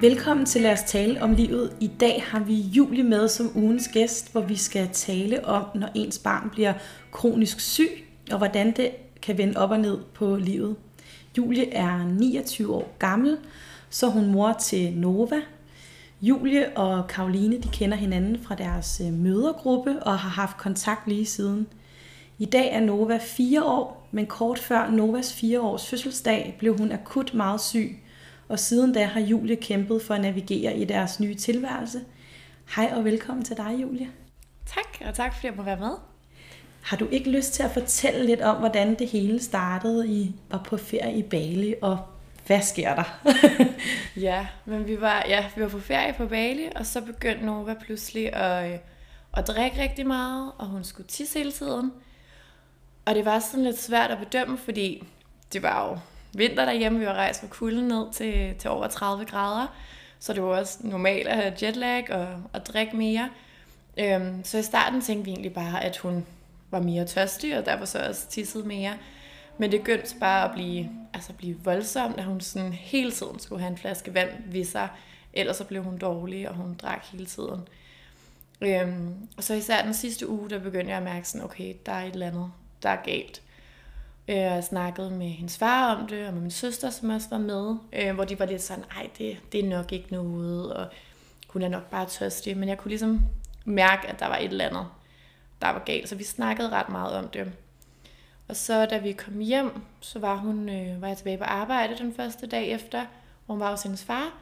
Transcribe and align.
Velkommen 0.00 0.46
til 0.46 0.62
Lad 0.62 0.72
os 0.72 0.82
tale 0.82 1.22
om 1.22 1.34
livet. 1.34 1.76
I 1.80 1.86
dag 1.86 2.22
har 2.26 2.40
vi 2.40 2.54
Julie 2.54 3.02
med 3.02 3.28
som 3.28 3.56
ugens 3.56 3.88
gæst, 3.88 4.32
hvor 4.32 4.40
vi 4.40 4.56
skal 4.56 4.88
tale 4.92 5.44
om, 5.44 5.64
når 5.74 5.88
ens 5.94 6.18
barn 6.18 6.50
bliver 6.50 6.72
kronisk 7.12 7.60
syg, 7.60 7.90
og 8.32 8.38
hvordan 8.38 8.72
det 8.76 8.90
kan 9.22 9.38
vende 9.38 9.56
op 9.56 9.70
og 9.70 9.80
ned 9.80 9.98
på 10.14 10.36
livet. 10.36 10.76
Julie 11.38 11.72
er 11.72 12.04
29 12.04 12.74
år 12.74 12.94
gammel, 12.98 13.38
så 13.90 14.08
hun 14.08 14.26
mor 14.26 14.52
til 14.52 14.92
Nova. 14.92 15.40
Julie 16.22 16.76
og 16.76 17.08
Karoline 17.08 17.62
de 17.62 17.68
kender 17.68 17.96
hinanden 17.96 18.38
fra 18.42 18.54
deres 18.54 19.02
øh, 19.04 19.12
mødergruppe 19.12 20.02
og 20.02 20.18
har 20.18 20.30
haft 20.30 20.56
kontakt 20.56 21.08
lige 21.08 21.26
siden. 21.26 21.66
I 22.38 22.44
dag 22.44 22.72
er 22.72 22.80
Nova 22.80 23.18
4 23.22 23.64
år, 23.64 24.08
men 24.10 24.26
kort 24.26 24.58
før 24.58 24.90
Novas 24.90 25.32
4 25.32 25.60
års 25.60 25.86
fødselsdag 25.86 26.56
blev 26.58 26.78
hun 26.78 26.92
akut 26.92 27.34
meget 27.34 27.60
syg, 27.60 27.98
og 28.48 28.58
siden 28.58 28.92
da 28.92 29.04
har 29.04 29.20
Julie 29.20 29.56
kæmpet 29.56 30.02
for 30.02 30.14
at 30.14 30.20
navigere 30.20 30.76
i 30.76 30.84
deres 30.84 31.20
nye 31.20 31.34
tilværelse. 31.34 32.00
Hej 32.76 32.92
og 32.96 33.04
velkommen 33.04 33.44
til 33.44 33.56
dig, 33.56 33.78
Julie. 33.82 34.08
Tak, 34.66 35.08
og 35.08 35.14
tak 35.14 35.34
fordi 35.34 35.46
jeg 35.46 35.54
må 35.56 35.62
være 35.62 35.76
med. 35.76 35.92
Har 36.82 36.96
du 36.96 37.08
ikke 37.08 37.30
lyst 37.30 37.52
til 37.52 37.62
at 37.62 37.70
fortælle 37.70 38.26
lidt 38.26 38.40
om, 38.40 38.56
hvordan 38.56 38.94
det 38.94 39.08
hele 39.08 39.42
startede? 39.42 40.08
I 40.08 40.34
var 40.50 40.62
på 40.62 40.76
ferie 40.76 41.18
i 41.18 41.22
Bali, 41.22 41.74
og 41.82 41.98
hvad 42.46 42.60
sker 42.62 42.94
der? 42.94 43.20
ja, 44.28 44.46
men 44.64 44.86
vi 44.86 45.00
var, 45.00 45.24
ja, 45.28 45.44
vi 45.56 45.62
var 45.62 45.68
på 45.68 45.80
ferie 45.80 46.12
på 46.12 46.26
Bali, 46.26 46.68
og 46.76 46.86
så 46.86 47.00
begyndte 47.00 47.46
Nova 47.46 47.74
pludselig 47.74 48.34
at, 48.34 48.72
øh, 48.72 48.78
at 49.36 49.46
drikke 49.46 49.82
rigtig 49.82 50.06
meget, 50.06 50.52
og 50.58 50.66
hun 50.66 50.84
skulle 50.84 51.06
tisse 51.06 51.38
hele 51.38 51.52
tiden. 51.52 51.92
Og 53.04 53.14
det 53.14 53.24
var 53.24 53.38
sådan 53.38 53.64
lidt 53.64 53.80
svært 53.82 54.10
at 54.10 54.18
bedømme, 54.18 54.58
fordi 54.58 55.04
det 55.52 55.62
var 55.62 55.88
jo 55.88 55.98
vinter 56.38 56.64
derhjemme. 56.64 56.98
Vi 56.98 57.06
var 57.06 57.12
rejst 57.12 57.40
fra 57.40 57.46
kulden 57.50 57.88
ned 57.88 58.12
til, 58.12 58.54
til 58.58 58.70
over 58.70 58.86
30 58.86 59.24
grader. 59.24 59.66
Så 60.18 60.32
det 60.32 60.42
var 60.42 60.48
også 60.48 60.78
normalt 60.80 61.28
at 61.28 61.36
have 61.36 61.54
jetlag 61.62 62.12
og, 62.12 62.28
og 62.52 62.66
drikke 62.66 62.96
mere. 62.96 63.30
Øhm, 63.98 64.44
så 64.44 64.58
i 64.58 64.62
starten 64.62 65.00
tænkte 65.00 65.24
vi 65.24 65.30
egentlig 65.30 65.54
bare, 65.54 65.84
at 65.84 65.96
hun 65.96 66.26
var 66.70 66.80
mere 66.80 67.04
tørstig, 67.04 67.58
og 67.58 67.66
derfor 67.66 67.84
så 67.84 67.98
også 68.08 68.28
tissede 68.28 68.68
mere. 68.68 68.94
Men 69.58 69.72
det 69.72 69.80
begyndte 69.80 70.16
bare 70.20 70.44
at 70.44 70.50
blive, 70.52 70.90
altså 71.14 71.32
blive 71.32 71.56
voldsomt, 71.64 72.18
at 72.18 72.24
hun 72.24 72.40
sådan 72.40 72.72
hele 72.72 73.12
tiden 73.12 73.38
skulle 73.38 73.60
have 73.60 73.70
en 73.70 73.78
flaske 73.78 74.14
vand 74.14 74.30
ved 74.46 74.64
sig. 74.64 74.88
Ellers 75.32 75.56
så 75.56 75.64
blev 75.64 75.82
hun 75.82 75.98
dårlig, 75.98 76.48
og 76.48 76.54
hun 76.54 76.74
drak 76.74 77.04
hele 77.12 77.26
tiden. 77.26 77.60
Øhm, 78.60 79.28
og 79.36 79.44
så 79.44 79.54
især 79.54 79.82
den 79.82 79.94
sidste 79.94 80.28
uge, 80.28 80.50
der 80.50 80.58
begyndte 80.58 80.88
jeg 80.88 80.96
at 80.96 81.02
mærke 81.02 81.28
sådan, 81.28 81.44
okay, 81.44 81.74
der 81.86 81.92
er 81.92 82.04
et 82.04 82.12
eller 82.12 82.26
andet, 82.26 82.50
der 82.82 82.88
er 82.88 83.02
galt. 83.04 83.42
Øh, 84.28 84.52
og 84.52 84.64
snakkede 84.64 85.10
med 85.10 85.26
hendes 85.28 85.58
far 85.58 85.94
om 85.94 86.06
det, 86.06 86.26
og 86.26 86.32
med 86.32 86.42
min 86.42 86.50
søster, 86.50 86.90
som 86.90 87.10
også 87.10 87.28
var 87.30 87.38
med, 87.38 87.76
øh, 87.92 88.14
hvor 88.14 88.24
de 88.24 88.38
var 88.38 88.46
lidt 88.46 88.62
sådan, 88.62 88.84
ej, 88.96 89.10
det, 89.18 89.36
det 89.52 89.64
er 89.64 89.68
nok 89.68 89.92
ikke 89.92 90.12
noget, 90.12 90.74
og 90.74 90.86
hun 91.48 91.62
er 91.62 91.68
nok 91.68 91.90
bare 91.90 92.06
tørstig. 92.06 92.56
Men 92.56 92.68
jeg 92.68 92.78
kunne 92.78 92.88
ligesom 92.88 93.20
mærke, 93.64 94.08
at 94.08 94.20
der 94.20 94.26
var 94.26 94.36
et 94.36 94.44
eller 94.44 94.68
andet, 94.68 94.86
der 95.62 95.68
var 95.68 95.82
galt, 95.86 96.08
så 96.08 96.14
vi 96.14 96.24
snakkede 96.24 96.68
ret 96.68 96.88
meget 96.88 97.16
om 97.16 97.28
det. 97.28 97.52
Og 98.48 98.56
så 98.56 98.86
da 98.86 98.98
vi 98.98 99.12
kom 99.12 99.38
hjem, 99.38 99.70
så 100.00 100.18
var, 100.18 100.36
hun, 100.36 100.68
øh, 100.68 101.02
var 101.02 101.08
jeg 101.08 101.16
tilbage 101.16 101.38
på 101.38 101.44
arbejde 101.44 101.98
den 101.98 102.14
første 102.14 102.46
dag 102.46 102.68
efter, 102.68 103.06
hvor 103.46 103.54
hun 103.54 103.60
var 103.60 103.70
hos 103.70 103.82
hendes 103.82 104.04
far. 104.04 104.34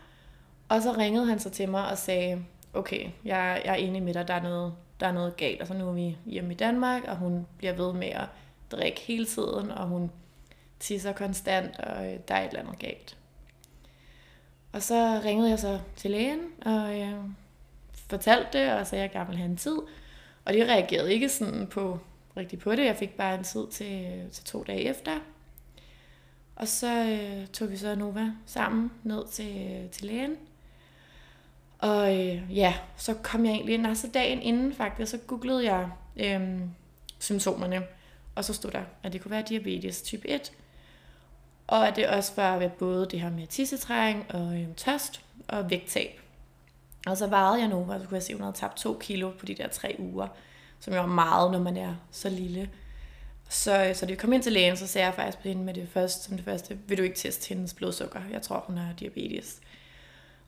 Og 0.69 0.83
så 0.83 0.93
ringede 0.93 1.27
han 1.27 1.39
så 1.39 1.51
til 1.51 1.69
mig 1.69 1.91
og 1.91 1.99
sagde, 1.99 2.45
okay, 2.75 3.09
jeg, 3.25 3.63
jeg 3.65 3.73
er 3.73 3.75
enig 3.75 4.03
med 4.03 4.15
dig, 4.15 4.29
der 4.29 4.35
er 4.35 4.43
noget, 4.43 4.75
der 5.01 5.07
er 5.07 5.13
noget 5.13 5.37
galt. 5.37 5.61
Og 5.61 5.67
så 5.67 5.75
nu 5.75 5.89
er 5.89 5.93
vi 5.93 6.17
hjemme 6.27 6.53
i 6.53 6.57
Danmark, 6.57 7.03
og 7.05 7.17
hun 7.17 7.47
bliver 7.59 7.73
ved 7.73 7.93
med 7.93 8.09
at 8.09 8.25
drikke 8.77 9.01
hele 9.01 9.27
tiden, 9.27 9.71
og 9.71 9.87
hun 9.87 10.11
tisser 10.81 11.13
konstant, 11.13 11.77
og 11.79 12.13
øh, 12.13 12.19
der 12.29 12.35
er 12.35 12.45
et 12.45 12.49
eller 12.49 12.61
andet 12.61 12.79
galt. 12.79 13.17
Og 14.73 14.83
så 14.83 15.21
ringede 15.25 15.51
jeg 15.51 15.59
så 15.59 15.81
til 15.97 16.11
lægen, 16.11 16.41
og 16.65 17.01
øh, 17.01 17.15
fortalte 18.09 18.59
det, 18.59 18.73
og 18.73 18.87
sagde, 18.87 19.05
at 19.05 19.09
jeg 19.09 19.13
gerne 19.13 19.27
ville 19.27 19.39
have 19.39 19.51
en 19.51 19.57
tid. 19.57 19.79
Og 20.45 20.53
de 20.53 20.65
reagerede 20.65 21.13
ikke 21.13 21.29
sådan 21.29 21.67
på, 21.67 21.99
rigtig 22.37 22.59
på 22.59 22.75
det. 22.75 22.85
Jeg 22.85 22.97
fik 22.97 23.17
bare 23.17 23.35
en 23.35 23.45
tid 23.45 23.67
til, 23.71 24.05
øh, 24.05 24.31
til 24.31 24.45
to 24.45 24.63
dage 24.63 24.81
efter. 24.81 25.19
Og 26.57 26.69
så 26.69 27.05
øh, 27.05 27.47
tog 27.47 27.71
vi 27.71 27.77
så 27.77 27.95
Nova 27.95 28.31
sammen 28.47 28.93
ned 29.03 29.29
til, 29.29 29.69
øh, 29.71 29.91
til 29.91 30.07
lægen. 30.07 30.37
Og 31.79 32.21
øh, 32.21 32.57
ja, 32.57 32.75
så 32.97 33.15
kom 33.15 33.45
jeg 33.45 33.53
egentlig 33.53 33.75
ind, 33.75 33.87
altså 33.87 34.09
dagen 34.15 34.43
inden 34.43 34.75
faktisk, 34.75 35.11
så 35.11 35.19
googlede 35.27 35.73
jeg 35.73 35.89
øh, 36.17 36.61
symptomerne. 37.19 37.83
Og 38.35 38.45
så 38.45 38.55
stod 38.55 38.71
der, 38.71 38.83
at 39.03 39.13
det 39.13 39.23
kunne 39.23 39.31
være 39.31 39.45
diabetes 39.49 40.03
type 40.03 40.29
1. 40.29 40.53
Og 41.67 41.89
at 41.89 41.97
det 41.97 42.09
også 42.09 42.33
var 42.37 42.59
ved 42.59 42.71
både 42.71 43.09
det 43.11 43.21
her 43.21 43.31
med 43.31 43.47
tissetræng 43.47 44.27
og 44.35 44.61
øh, 44.61 44.75
tørst 44.77 45.21
og 45.49 45.71
vægttab. 45.71 46.21
Og 47.07 47.17
så 47.17 47.27
vejede 47.27 47.61
jeg 47.61 47.69
nu, 47.69 47.77
og 47.77 48.01
så 48.01 48.07
kunne 48.07 48.17
jeg 48.17 48.23
se, 48.23 48.33
at 48.33 48.39
hun 48.39 48.45
havde 48.45 48.57
tabt 48.57 48.77
to 48.77 48.99
kilo 49.01 49.31
på 49.39 49.47
de 49.47 49.55
der 49.55 49.69
tre 49.69 49.97
uger, 49.99 50.29
som 50.81 50.95
jo 50.95 51.03
er 51.03 51.07
meget, 51.07 51.53
når 51.53 51.59
man 51.59 51.77
er 51.77 51.95
så 52.11 52.29
lille. 52.29 52.71
Så, 53.49 53.93
så 53.95 54.07
da 54.07 54.11
vi 54.11 54.17
kom 54.17 54.33
ind 54.33 54.43
til 54.43 54.53
lægen, 54.53 54.77
så 54.77 54.87
sagde 54.87 55.07
jeg 55.07 55.15
faktisk 55.15 55.39
på 55.39 55.49
hende 55.49 55.65
med 55.65 55.75
det 55.75 55.89
første, 55.89 56.25
som 56.25 56.37
det 56.37 56.45
første, 56.45 56.79
vil 56.87 56.99
du 56.99 57.03
ikke 57.03 57.17
teste 57.17 57.49
hendes 57.49 57.75
blodsukker? 57.75 58.21
Jeg 58.33 58.43
tror, 58.43 58.65
hun 58.67 58.77
har 58.77 58.93
diabetes. 58.93 59.61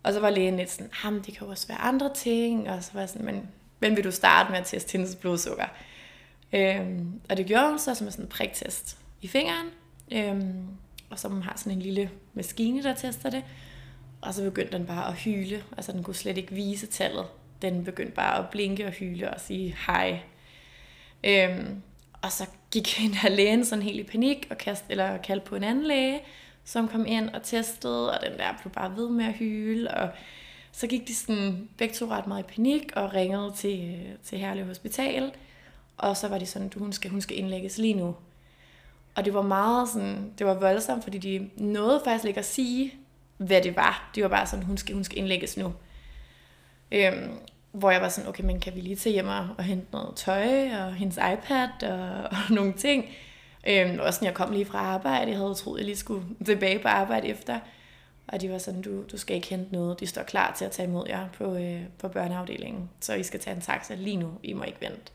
Og 0.03 0.13
så 0.13 0.21
var 0.21 0.31
lægen 0.31 0.57
lidt 0.57 0.71
sådan, 0.71 0.91
ah, 1.05 1.13
det 1.13 1.25
kan 1.25 1.47
jo 1.47 1.49
også 1.49 1.69
være 1.69 1.79
andre 1.79 2.15
ting. 2.15 2.71
Og 2.71 2.85
så 2.85 2.91
var 2.93 3.01
jeg 3.01 3.09
sådan, 3.09 3.27
men, 3.27 3.49
men 3.81 3.97
vil 3.97 4.05
du 4.05 4.11
starte 4.11 4.51
med 4.51 4.59
at 4.59 4.67
teste 4.67 4.93
hendes 4.93 5.15
blodsukker? 5.15 5.67
Øhm, 6.57 7.21
og 7.31 7.37
det 7.37 7.47
gjorde 7.47 7.69
hun 7.69 7.79
så 7.79 7.95
som 7.95 8.11
sådan 8.11 8.25
en 8.25 8.29
priktest 8.29 8.99
i 9.23 9.29
fingeren. 9.29 9.67
Øhm, 10.13 10.67
og 11.11 11.19
så 11.19 11.29
har 11.29 11.55
sådan 11.57 11.73
en 11.73 11.83
lille 11.83 12.11
maskine, 12.35 12.83
der 12.83 12.95
tester 12.95 13.31
det. 13.31 13.45
Og 14.21 14.35
så 14.35 14.43
begyndte 14.43 14.79
den 14.79 14.87
bare 14.87 15.09
at 15.09 15.15
hyle. 15.15 15.65
Altså 15.77 15.93
den 15.93 16.03
kunne 16.03 16.15
slet 16.15 16.39
ikke 16.39 16.55
vise 16.55 16.87
tallet. 16.87 17.25
Den 17.63 17.85
begyndte 17.85 18.13
bare 18.13 18.39
at 18.39 18.51
blinke 18.51 18.87
og 18.87 18.93
hyle 18.93 19.35
og 19.35 19.41
sige 19.41 19.77
hej. 19.87 20.21
Øhm, 21.25 21.83
og 22.23 22.33
så 22.33 22.47
gik 22.71 22.89
hende 22.99 23.17
her 23.17 23.31
lægen 23.31 23.65
sådan 23.65 23.83
helt 23.83 24.01
i 24.01 24.03
panik 24.03 24.47
og 24.51 24.59
kast, 24.59 24.85
eller 24.89 25.17
kaldte 25.17 25.47
på 25.47 25.57
en 25.57 25.65
anden 25.65 25.85
læge, 25.85 26.21
som 26.65 26.89
kom 26.89 27.07
ind 27.07 27.29
og 27.29 27.43
testede, 27.43 28.19
og 28.19 28.27
den 28.27 28.39
der 28.39 28.55
blev 28.63 28.73
bare 28.73 28.97
ved 28.97 29.11
med 29.11 29.25
at 29.25 29.33
hyle. 29.33 29.91
Og 29.91 30.09
så 30.73 30.87
gik 30.87 31.09
de 31.09 31.15
sådan 31.15 31.69
begge 31.79 31.95
to 31.95 32.07
ret 32.07 32.27
meget 32.27 32.43
i 32.43 32.55
panik 32.55 32.93
og 32.97 33.15
ringede 33.15 33.53
til, 33.57 33.95
øh, 33.95 34.17
til 34.25 34.39
Herlev 34.39 34.67
Hospital. 34.67 35.33
Og 35.97 36.17
så 36.17 36.29
var 36.29 36.39
de 36.39 36.47
sådan, 36.47 36.69
du, 36.69 36.79
hun 36.79 36.93
skal, 36.93 37.11
hun 37.11 37.21
skal 37.21 37.39
indlægges 37.39 37.79
lige 37.79 37.95
nu. 37.95 38.15
Og 39.15 39.25
det 39.25 39.35
var 39.35 39.43
meget 39.43 39.89
sådan, 39.89 40.33
det 40.39 40.47
var 40.47 40.55
voldsomt, 40.55 41.05
fordi 41.05 41.19
de 41.19 41.51
nåede 41.57 42.01
faktisk 42.05 42.25
ikke 42.25 42.41
at 42.41 42.47
sige, 42.47 42.95
hvad 43.37 43.63
det 43.63 43.77
var. 43.77 44.11
De 44.15 44.23
var 44.23 44.29
bare 44.29 44.47
sådan, 44.47 44.65
hun 44.65 44.77
skal, 44.77 44.95
hun 44.95 45.05
skal 45.05 45.19
indlægges 45.19 45.57
nu. 45.57 45.73
Øhm, 46.93 47.39
hvor 47.73 47.91
jeg 47.91 48.01
var 48.01 48.09
sådan, 48.09 48.29
okay, 48.29 48.45
men 48.45 48.61
kan 48.61 48.75
vi 48.75 48.81
lige 48.81 48.97
tage 48.97 49.13
hjem 49.13 49.29
og, 49.29 49.49
og 49.59 49.65
hente 49.65 49.87
noget 49.93 50.17
tøj, 50.17 50.71
og 50.73 50.95
hendes 50.95 51.17
iPad, 51.17 51.83
og, 51.83 52.23
og 52.37 52.55
nogle 52.55 52.73
ting. 52.73 53.05
Øhm, 53.69 53.99
også 54.01 54.19
når 54.23 54.29
jeg 54.29 54.35
kom 54.35 54.53
lige 54.53 54.65
fra 54.65 54.79
arbejde, 54.79 55.31
jeg 55.31 55.39
havde 55.39 55.55
troet, 55.55 55.79
jeg 55.79 55.87
lige 55.87 55.97
skulle 55.97 56.25
tilbage 56.47 56.79
på 56.79 56.89
arbejde 56.89 57.29
efter. 57.29 57.59
Og 58.29 58.41
de 58.41 58.51
var 58.51 58.59
sådan, 58.59 58.83
du, 58.83 59.03
du 59.03 59.19
skal 59.19 59.37
ikke 59.37 59.49
hente 59.49 59.73
noget, 59.73 60.01
de 60.01 60.07
står 60.07 60.23
klar 60.23 60.55
til 60.59 60.65
at 60.65 60.71
tage 60.71 60.89
imod 60.89 61.07
jer 61.09 61.29
på, 61.39 61.57
øh, 61.57 61.83
på 61.99 62.09
børneafdelingen. 62.09 62.91
Så 63.01 63.15
I 63.15 63.23
skal 63.23 63.41
tage 63.41 63.57
en 63.57 63.63
taxa 63.63 63.95
lige 63.95 64.17
nu, 64.17 64.31
I 64.43 64.53
må 64.53 64.65
ikke 64.65 64.81
vente. 64.81 65.13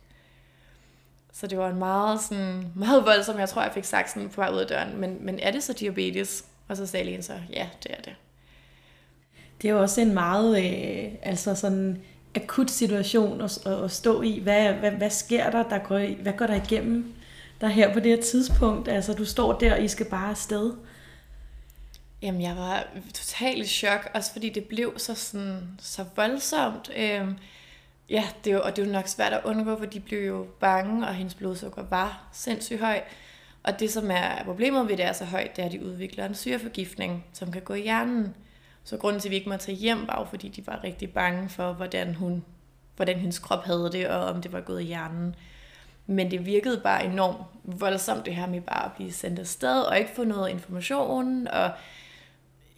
Så 1.34 1.48
det 1.48 1.58
var 1.58 1.70
en 1.70 1.80
meget, 1.80 2.22
sådan, 2.22 2.72
meget 2.76 3.06
voldsom, 3.06 3.40
jeg 3.40 3.50
tror, 3.50 3.62
jeg 3.62 3.72
fik 3.74 3.84
sagt 3.84 4.10
sådan 4.10 4.30
på 4.30 4.42
vej 4.42 4.52
ud 4.54 4.58
af 4.58 4.68
døren, 4.68 4.98
men, 4.98 5.18
men 5.22 5.40
er 5.40 5.52
det 5.52 5.64
så 5.64 5.74
diabetes? 5.74 6.46
Og 6.68 6.78
så 6.78 6.86
sagde 6.86 7.06
lægen 7.06 7.24
så, 7.24 7.34
ja, 7.54 7.70
det 7.84 7.92
er 7.92 8.02
det. 8.02 8.16
Det 9.62 9.70
er 9.70 9.74
jo 9.74 9.82
også 9.82 10.02
en 10.02 10.14
meget 10.14 10.58
øh, 10.58 11.12
altså 11.22 11.56
sådan 11.56 12.02
akut 12.36 12.72
situation 12.72 13.42
at, 13.42 13.68
at 13.68 13.92
stå 13.92 14.22
i. 14.22 14.40
Hvad, 14.40 14.74
hvad, 14.74 14.92
hvad 14.92 15.10
sker 15.10 15.50
der? 15.50 15.64
der 15.64 15.78
går, 15.78 16.22
hvad 16.22 16.34
går 16.34 16.48
der 16.48 16.56
igennem 16.56 17.14
der 17.62 17.68
her 17.68 17.94
på 17.94 18.00
det 18.00 18.12
her 18.18 18.22
tidspunkt? 18.22 18.88
Altså, 18.88 19.14
du 19.14 19.26
står 19.26 19.54
der, 19.54 19.74
og 19.74 19.84
I 19.84 19.88
skal 19.88 20.06
bare 20.06 20.30
afsted. 20.30 20.74
Jamen, 22.22 22.42
jeg 22.42 22.56
var 22.56 22.88
totalt 23.14 23.66
i 23.66 23.68
chok, 23.68 24.10
også 24.14 24.32
fordi 24.32 24.50
det 24.50 24.66
blev 24.66 24.94
så, 24.98 25.16
sådan, 25.16 25.80
så 25.80 26.06
voldsomt. 26.16 26.92
Øhm, 26.96 27.38
ja, 28.12 28.24
det 28.44 28.52
er 28.52 28.56
jo, 28.56 28.62
og 28.64 28.76
det 28.76 28.82
er 28.82 28.86
jo 28.86 28.92
nok 28.92 29.08
svært 29.08 29.34
at 29.34 29.42
undgå, 29.44 29.78
for 29.78 29.86
de 29.86 30.00
blev 30.00 30.28
jo 30.28 30.48
bange, 30.60 31.08
og 31.08 31.16
hendes 31.16 31.34
blodsukker 31.34 31.84
var 31.90 32.30
sindssygt 32.32 32.80
høj. 32.80 33.02
Og 33.64 33.80
det, 33.80 33.92
som 33.92 34.12
er 34.12 34.44
problemet 34.44 34.90
ved 34.90 34.98
det 34.98 35.06
er 35.06 35.14
så 35.14 35.26
højt, 35.26 35.56
det 35.56 35.62
er, 35.62 35.66
at 35.66 35.72
de 35.72 35.86
udvikler 35.86 36.26
en 36.26 36.36
syreforgiftning, 36.36 37.26
som 37.34 37.52
kan 37.52 37.62
gå 37.62 37.74
i 37.74 37.82
hjernen. 37.82 38.36
Så 38.84 38.98
grunden 38.98 39.22
til, 39.22 39.28
at 39.28 39.32
vi 39.32 39.36
ikke 39.36 39.50
måtte 39.50 39.66
tage 39.66 39.78
hjem, 39.78 40.08
var 40.08 40.28
fordi 40.30 40.48
de 40.48 40.68
var 40.68 40.84
rigtig 40.84 41.14
bange 41.14 41.50
for, 41.50 41.74
hvordan, 41.74 42.16
hun, 42.16 42.44
hvordan 42.96 43.18
hendes 43.18 43.40
krop 43.40 43.64
havde 43.64 43.90
det, 43.92 44.08
og 44.08 44.26
om 44.26 44.42
det 44.42 44.54
var 44.54 44.62
gået 44.62 44.82
i 44.82 44.86
hjernen. 44.86 45.36
Men 46.08 46.32
det 46.32 46.46
virkede 46.46 46.82
bare 46.84 47.06
enormt 47.06 47.38
voldsomt, 47.64 48.26
det 48.26 48.36
her 48.36 48.48
med 48.48 48.62
bare 48.62 48.86
at 48.86 48.92
blive 48.92 49.12
sendt 49.12 49.40
afsted, 49.40 49.82
og 49.82 50.00
ikke 50.00 50.12
få 50.16 50.24
noget 50.24 50.50
information, 50.50 51.48
og 51.48 51.72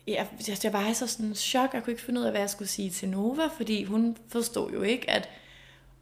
jeg, 0.08 0.28
jeg 0.64 0.74
var 0.74 0.88
i 0.88 0.94
så 0.94 1.08
sådan 1.08 1.36
chok, 1.36 1.74
jeg 1.74 1.84
kunne 1.84 1.94
ikke 1.94 2.04
finde 2.04 2.20
ud 2.20 2.26
af, 2.26 2.32
hvad 2.32 2.42
jeg 2.42 2.50
skulle 2.50 2.70
sige 2.70 2.90
til 2.90 3.10
Nova, 3.10 3.48
fordi 3.58 3.84
hun 3.84 4.18
forstod 4.28 4.72
jo 4.72 4.82
ikke, 4.82 5.10
at, 5.10 5.30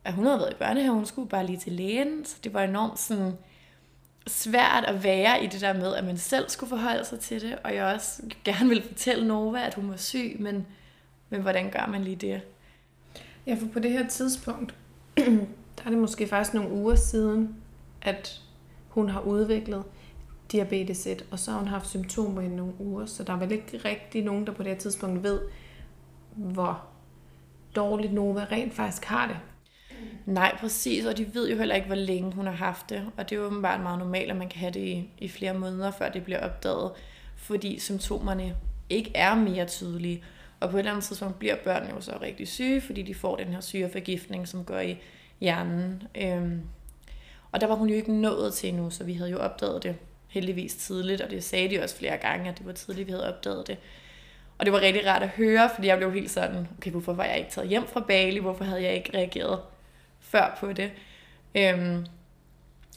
at 0.04 0.14
hun 0.14 0.26
havde 0.26 0.40
været 0.40 0.52
i 0.52 0.56
børnehave, 0.56 0.94
hun 0.94 1.06
skulle 1.06 1.30
bare 1.30 1.46
lige 1.46 1.58
til 1.58 1.72
lægen, 1.72 2.26
så 2.26 2.36
det 2.44 2.54
var 2.54 2.64
enormt 2.64 3.00
sådan 3.00 3.34
svært 4.28 4.86
at 4.86 5.04
være 5.04 5.44
i 5.44 5.48
det 5.48 5.62
der 5.62 5.74
med, 5.74 5.96
at 5.96 6.04
man 6.04 6.18
selv 6.18 6.50
skulle 6.50 6.70
forholde 6.70 7.06
sig 7.06 7.20
til 7.20 7.42
det, 7.42 7.60
og 7.64 7.76
jeg 7.76 7.86
også 7.86 8.22
gerne 8.44 8.70
ville 8.70 8.84
fortælle 8.84 9.28
Nova, 9.28 9.66
at 9.66 9.74
hun 9.74 9.90
var 9.90 9.98
syg, 9.98 10.36
men 10.40 10.66
men 11.32 11.42
hvordan 11.42 11.72
gør 11.72 11.88
man 11.88 12.04
lige 12.04 12.16
det? 12.16 12.42
Ja, 13.48 13.56
for 13.60 13.68
på 13.68 13.80
det 13.80 13.92
her 13.92 14.08
tidspunkt, 14.08 14.76
der 15.78 15.86
er 15.86 15.90
det 15.90 15.98
måske 15.98 16.28
faktisk 16.28 16.54
nogle 16.54 16.72
uger 16.72 16.96
siden, 16.96 17.56
at 18.02 18.42
hun 18.88 19.10
har 19.10 19.22
udviklet 19.22 19.84
diabetes 20.52 21.08
1, 21.08 21.26
og 21.32 21.40
så 21.40 21.52
har 21.52 21.60
hun 21.60 21.68
haft 21.68 21.90
symptomer 21.90 22.42
i 22.42 22.48
nogle 22.48 22.74
uger, 22.80 23.06
så 23.06 23.24
der 23.24 23.34
er 23.34 23.38
vel 23.38 23.52
ikke 23.52 23.82
rigtig 23.86 24.24
nogen, 24.24 24.48
der 24.48 24.54
på 24.54 24.64
det 24.64 24.72
her 24.72 24.80
tidspunkt 24.80 25.24
ved, 25.24 25.42
hvor 26.36 26.84
dårligt 27.76 28.14
Nova 28.14 28.48
rent 28.52 28.74
faktisk 28.74 29.06
har 29.06 29.28
det. 29.28 29.38
Nej, 30.26 30.58
præcis, 30.60 31.06
og 31.06 31.18
de 31.18 31.34
ved 31.34 31.50
jo 31.50 31.58
heller 31.58 31.76
ikke, 31.76 31.88
hvor 31.88 31.96
længe 31.96 32.34
hun 32.34 32.46
har 32.46 32.54
haft 32.54 32.90
det, 32.90 33.08
og 33.18 33.30
det 33.30 33.36
er 33.36 33.40
jo 33.40 33.46
åbenbart 33.46 33.82
meget 33.82 34.00
normalt, 34.00 34.32
at 34.32 34.38
man 34.38 34.50
kan 34.50 34.60
have 34.60 34.72
det 34.72 34.80
i, 34.80 35.10
i 35.18 35.28
flere 35.28 35.54
måneder, 35.54 35.92
før 35.92 36.10
det 36.10 36.24
bliver 36.24 36.40
opdaget, 36.40 36.92
fordi 37.36 37.80
symptomerne 37.80 38.56
ikke 38.90 39.12
er 39.16 39.36
mere 39.36 39.66
tydelige. 39.66 40.24
Og 40.60 40.70
på 40.70 40.78
et 40.78 40.80
eller 40.80 40.92
andet 40.92 41.06
tidspunkt 41.06 41.40
bliver 41.40 41.56
børn 41.64 41.90
jo 41.90 42.02
så 42.02 42.18
rigtig 42.22 42.48
syge, 42.48 42.82
fordi 42.82 43.02
de 43.02 43.16
får 43.16 43.36
den 43.36 43.48
her 43.48 43.62
syreforgiftning, 43.62 44.48
som 44.48 44.64
går 44.64 44.80
i 44.80 44.98
hjernen. 45.40 46.04
Øhm, 46.16 46.62
og 47.52 47.62
der 47.62 47.68
var 47.68 47.76
hun 47.76 47.90
jo 47.90 47.96
ikke 47.96 48.14
nået 48.14 48.54
til 48.54 48.70
endnu, 48.70 48.90
så 48.90 49.04
vi 49.04 49.14
havde 49.14 49.32
jo 49.32 49.38
opdaget 49.38 49.84
det 49.84 49.96
heldigvis 50.32 50.76
tidligt, 50.76 51.22
og 51.22 51.30
det 51.30 51.44
sagde 51.44 51.70
de 51.70 51.84
også 51.84 51.96
flere 51.96 52.18
gange, 52.18 52.50
at 52.50 52.58
det 52.58 52.66
var 52.66 52.72
tidligt, 52.72 53.08
vi 53.08 53.12
havde 53.12 53.36
opdaget 53.36 53.68
det. 53.68 53.78
Og 54.58 54.66
det 54.66 54.74
var 54.74 54.82
rigtig 54.82 55.08
rart 55.08 55.24
at 55.24 55.30
høre, 55.30 55.70
fordi 55.76 55.88
jeg 55.88 55.98
blev 55.98 56.14
helt 56.14 56.32
sådan, 56.32 56.68
okay, 56.78 56.92
hvorfor 56.92 57.14
var 57.14 57.24
jeg 57.24 57.38
ikke 57.38 57.52
taget 57.52 57.70
hjem 57.70 57.88
fra 57.88 58.00
Bali? 58.00 58.40
Hvorfor 58.40 58.64
havde 58.64 58.84
jeg 58.84 58.96
ikke 58.96 59.18
reageret 59.18 59.60
før 60.20 60.58
på 60.60 60.74
det? 60.74 60.92
Øhm, 61.56 62.06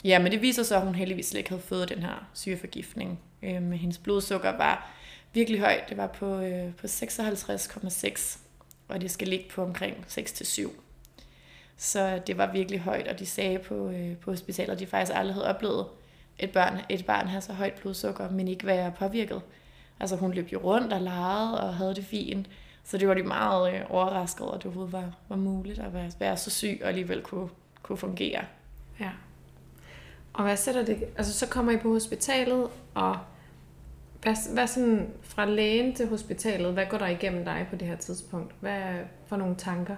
ja, 0.05 0.19
men 0.19 0.33
det 0.33 0.43
viser 0.43 0.63
sig, 0.63 0.77
at 0.77 0.85
hun 0.85 0.95
heldigvis 0.95 1.27
slet 1.27 1.39
ikke 1.39 1.51
havde 1.51 1.63
fået 1.63 1.89
den 1.89 1.99
her 1.99 2.29
syreforgiftning. 2.35 3.21
Øhm, 3.43 3.73
hendes 3.73 3.99
blodsukker 3.99 4.57
var 4.57 4.91
virkelig 5.33 5.61
højt. 5.61 5.89
Det 5.89 5.97
var 5.97 6.07
på, 6.07 6.41
øh, 6.41 6.75
på 6.75 6.87
56,6, 6.87 8.39
og 8.89 9.01
det 9.01 9.11
skal 9.11 9.29
ligge 9.29 9.47
på 9.51 9.63
omkring 9.63 10.05
6-7. 10.09 10.71
Så 11.77 12.21
det 12.27 12.39
var 12.39 12.53
virkelig 12.53 12.81
højt, 12.81 13.09
og 13.09 13.19
de 13.19 13.27
sagde 13.27 13.59
på, 13.59 13.89
øh, 13.89 14.17
på 14.17 14.31
hospitalet, 14.31 14.73
at 14.75 14.81
de 14.81 14.87
faktisk 14.87 15.17
aldrig 15.17 15.35
havde 15.35 15.49
oplevet 15.49 15.87
et 16.39 16.51
barn, 16.51 16.81
et 16.89 17.07
barn 17.07 17.27
have 17.27 17.41
så 17.41 17.53
højt 17.53 17.75
blodsukker, 17.75 18.31
men 18.31 18.49
ikke 18.49 18.67
være 18.67 18.93
påvirket. 18.99 19.43
Altså 20.01 20.17
hun 20.17 20.33
løb 20.33 20.53
jo 20.53 20.59
rundt 20.59 20.93
og 20.93 21.01
legede 21.01 21.61
og 21.61 21.75
havde 21.75 21.95
det 21.95 22.05
fint. 22.05 22.49
Så 22.85 22.99
det 22.99 23.09
var 23.09 23.15
de 23.15 23.23
meget 23.23 23.75
øh, 23.75 23.81
overrasket 23.89 24.47
over, 24.47 24.55
at 24.55 24.59
det 24.59 24.67
overhovedet 24.67 24.93
var, 24.93 25.13
var 25.29 25.37
muligt 25.37 25.79
at 25.79 25.95
være, 25.95 26.11
være 26.19 26.37
så 26.37 26.51
syg 26.51 26.81
og 26.83 26.89
alligevel 26.89 27.23
kunne, 27.23 27.49
kunne 27.83 27.99
fungere. 27.99 28.45
Ja. 29.01 29.11
Og 30.33 30.45
hvad 30.45 30.57
sætter 30.57 30.85
det? 30.85 31.05
Altså 31.17 31.33
så 31.33 31.49
kommer 31.49 31.73
I 31.73 31.77
på 31.77 31.93
hospitalet, 31.93 32.69
og 32.95 33.19
hvad, 34.23 34.55
hvad 34.55 34.67
sådan 34.67 35.11
fra 35.23 35.45
lægen 35.45 35.95
til 35.95 36.09
hospitalet, 36.09 36.73
hvad 36.73 36.87
går 36.87 36.99
der 36.99 37.07
igennem 37.07 37.45
dig 37.45 37.67
på 37.71 37.77
det 37.77 37.89
her 37.89 37.97
tidspunkt? 37.97 38.55
Hvad 38.61 38.95
for 39.27 39.37
nogle 39.37 39.57
tanker? 39.57 39.97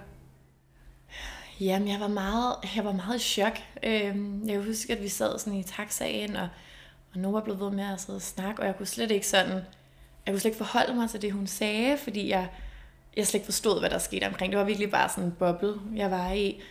Jamen, 1.59 1.87
jeg 1.87 1.99
var 1.99 2.07
meget, 2.07 2.55
jeg 2.75 2.85
var 2.85 2.91
meget 2.91 3.15
i 3.15 3.19
chok. 3.19 3.57
Øhm, 3.83 4.49
jeg 4.49 4.59
husker, 4.59 4.95
at 4.95 5.03
vi 5.03 5.07
sad 5.07 5.39
sådan 5.39 5.59
i 5.59 5.63
taxaen, 5.63 6.35
og, 6.35 6.47
og 7.13 7.19
Nora 7.19 7.41
blev 7.41 7.59
ved 7.59 7.71
med 7.71 7.83
at 7.83 8.01
sidde 8.01 8.17
og 8.17 8.21
snakke, 8.21 8.61
og 8.61 8.67
jeg 8.67 8.77
kunne 8.77 8.85
slet 8.85 9.11
ikke 9.11 9.27
sådan, 9.27 9.51
jeg 10.25 10.33
kunne 10.33 10.39
slet 10.39 10.45
ikke 10.49 10.57
forholde 10.57 10.93
mig 10.93 11.09
til 11.09 11.21
det, 11.21 11.31
hun 11.31 11.47
sagde, 11.47 11.97
fordi 11.97 12.29
jeg, 12.29 12.49
jeg 13.15 13.27
slet 13.27 13.39
ikke 13.39 13.45
forstod, 13.45 13.79
hvad 13.79 13.89
der 13.89 13.97
skete 13.97 14.27
omkring. 14.27 14.51
Det 14.51 14.59
var 14.59 14.65
virkelig 14.65 14.91
bare 14.91 15.09
sådan 15.09 15.23
en 15.23 15.31
boble, 15.31 15.73
jeg 15.95 16.11
var 16.11 16.31
i. 16.31 16.61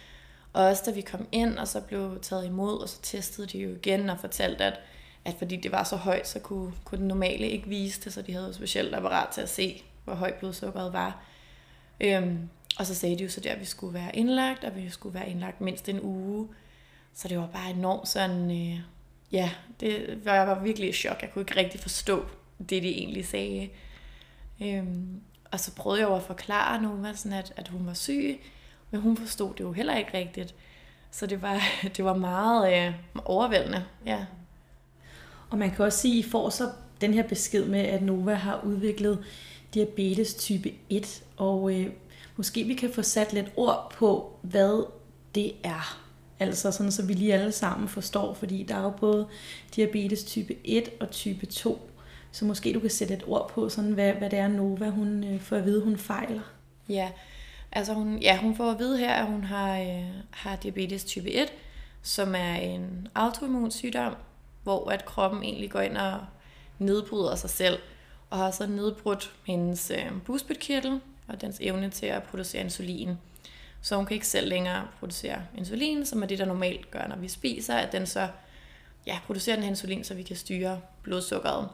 Og 0.52 0.64
også 0.64 0.82
da 0.86 0.90
vi 0.90 1.00
kom 1.00 1.28
ind, 1.32 1.58
og 1.58 1.68
så 1.68 1.80
blev 1.80 2.18
taget 2.22 2.46
imod, 2.46 2.78
og 2.82 2.88
så 2.88 3.02
testede 3.02 3.46
de 3.46 3.58
jo 3.58 3.70
igen 3.70 4.10
og 4.10 4.18
fortalte, 4.18 4.64
at, 4.64 4.80
at 5.24 5.34
fordi 5.38 5.56
det 5.56 5.72
var 5.72 5.84
så 5.84 5.96
højt, 5.96 6.28
så 6.28 6.38
kunne, 6.38 6.72
kunne 6.84 6.98
den 6.98 7.08
normale 7.08 7.48
ikke 7.48 7.68
vise 7.68 8.00
det, 8.04 8.12
så 8.12 8.22
de 8.22 8.32
havde 8.32 8.46
jo 8.46 8.52
specielt 8.52 8.94
apparat 8.94 9.28
til 9.28 9.40
at 9.40 9.48
se, 9.48 9.82
hvor 10.04 10.14
højt 10.14 10.34
blodsukkeret 10.34 10.92
var. 10.92 11.22
Øhm, 12.00 12.48
og 12.78 12.87
så 12.87 12.94
sagde 12.94 13.19
de 13.19 13.23
jo 13.23 13.31
så 13.31 13.40
der, 13.40 13.52
at 13.52 13.61
vi 13.61 13.64
skulle 13.64 13.94
være 13.94 14.17
indlagt, 14.17 14.64
og 14.64 14.76
vi 14.76 14.90
skulle 14.90 15.14
være 15.14 15.31
indlagt 15.31 15.61
mindst 15.61 15.88
en 15.88 16.00
uge. 16.02 16.49
Så 17.14 17.28
det 17.28 17.38
var 17.38 17.46
bare 17.46 17.70
enormt 17.70 18.08
sådan, 18.08 18.50
øh, 18.50 18.81
ja, 19.32 19.50
det 19.81 20.20
var, 20.25 20.34
jeg 20.34 20.46
var 20.46 20.62
virkelig 20.62 20.88
i 20.88 20.93
chok. 20.93 21.23
Jeg 21.23 21.31
kunne 21.32 21.43
ikke 21.43 21.56
rigtig 21.56 21.81
forstå 21.81 22.26
det, 22.58 22.82
de 22.82 22.88
egentlig 22.88 23.26
sagde. 23.26 23.69
Øhm, 24.62 25.20
og 25.50 25.61
så 25.61 25.75
prøvede 25.75 26.00
jeg 26.00 26.08
jo 26.08 26.14
at 26.14 26.23
forklare 26.23 26.82
nogen, 26.82 27.17
sådan 27.17 27.38
at, 27.38 27.52
at 27.56 27.69
hun 27.69 27.87
var 27.87 27.94
syg, 27.94 28.40
men 28.90 29.00
hun 29.00 29.17
forstod 29.17 29.55
det 29.55 29.61
jo 29.61 29.73
heller 29.73 29.96
ikke 29.96 30.19
rigtigt. 30.19 30.55
Så 31.11 31.26
det 31.26 31.43
var, 31.43 31.62
det 31.96 32.05
var 32.05 32.17
meget 32.17 32.87
øh, 32.87 32.94
overvældende, 33.25 33.84
ja. 34.06 34.26
Og 35.50 35.58
man 35.58 35.70
kan 35.70 35.84
også 35.84 35.99
sige, 35.99 36.19
at 36.19 36.26
I 36.26 36.31
får 36.31 36.50
så 36.50 36.70
den 37.00 37.14
her 37.14 37.23
besked 37.23 37.64
med, 37.64 37.81
at 37.81 38.02
Nova 38.02 38.34
har 38.34 38.61
udviklet 38.64 39.25
diabetes 39.75 40.34
type 40.34 40.73
1, 40.90 41.25
og 41.37 41.75
øh, 41.75 41.87
måske 42.36 42.64
vi 42.64 42.74
kan 42.74 42.92
få 42.92 43.02
sat 43.02 43.32
lidt 43.32 43.52
ord 43.56 43.92
på, 43.98 44.38
hvad 44.42 44.86
det 45.34 45.52
er. 45.64 46.06
Altså 46.38 46.70
sådan, 46.70 46.92
så 46.92 47.06
vi 47.06 47.12
lige 47.12 47.34
alle 47.34 47.52
sammen 47.52 47.88
forstår, 47.88 48.34
fordi 48.34 48.62
der 48.62 48.74
er 48.74 48.82
jo 48.82 48.90
både 48.90 49.26
diabetes 49.76 50.24
type 50.24 50.56
1 50.64 50.88
og 51.00 51.10
type 51.10 51.46
2. 51.46 51.90
Så 52.32 52.44
måske 52.44 52.72
du 52.72 52.80
kan 52.80 52.90
sætte 52.90 53.14
et 53.14 53.24
ord 53.26 53.48
på, 53.48 53.68
sådan, 53.68 53.92
hvad, 53.92 54.12
hvad 54.12 54.30
det 54.30 54.38
er 54.38 54.48
Nova, 54.48 54.88
hun 54.88 55.24
øh, 55.24 55.40
får 55.40 55.56
at 55.56 55.64
vide, 55.64 55.84
hun 55.84 55.98
fejler. 55.98 56.40
Ja, 56.88 57.10
altså 57.72 57.92
hun, 57.94 58.18
ja, 58.18 58.38
hun 58.38 58.56
får 58.56 58.70
at 58.70 58.78
vide 58.78 58.98
her, 58.98 59.12
at 59.12 59.26
hun 59.26 59.44
har, 59.44 59.78
øh, 59.78 60.04
har 60.30 60.56
diabetes 60.56 61.04
type 61.04 61.30
1, 61.30 61.52
som 62.02 62.34
er 62.34 62.54
en 62.54 63.08
autoimmun 63.14 63.70
sygdom, 63.70 64.14
hvor 64.62 64.90
at 64.90 65.04
kroppen 65.04 65.42
egentlig 65.42 65.70
går 65.70 65.80
ind 65.80 65.96
og 65.96 66.20
nedbryder 66.78 67.34
sig 67.34 67.50
selv, 67.50 67.78
og 68.30 68.38
har 68.38 68.50
så 68.50 68.66
nedbrudt 68.66 69.34
hendes 69.44 69.90
øh, 69.90 70.22
busbytkirtel, 70.24 71.00
og 71.28 71.40
dens 71.40 71.58
evne 71.61 71.90
til 71.90 72.06
at 72.06 72.23
producere 72.23 72.62
insulin. 72.62 73.19
Så 73.82 73.96
hun 73.96 74.06
kan 74.06 74.14
ikke 74.14 74.26
selv 74.26 74.49
længere 74.49 74.88
producere 74.99 75.43
insulin, 75.56 76.06
som 76.06 76.23
er 76.23 76.26
det, 76.26 76.38
der 76.38 76.44
normalt 76.44 76.90
gør, 76.90 77.06
når 77.06 77.17
vi 77.17 77.28
spiser, 77.28 77.75
at 77.75 77.93
den 77.93 78.06
så 78.06 78.28
ja, 79.06 79.19
producerer 79.26 79.56
den 79.56 79.62
her 79.62 79.70
insulin, 79.70 80.05
så 80.05 80.14
vi 80.14 80.23
kan 80.23 80.37
styre 80.37 80.81
blodsukkeret. 81.02 81.69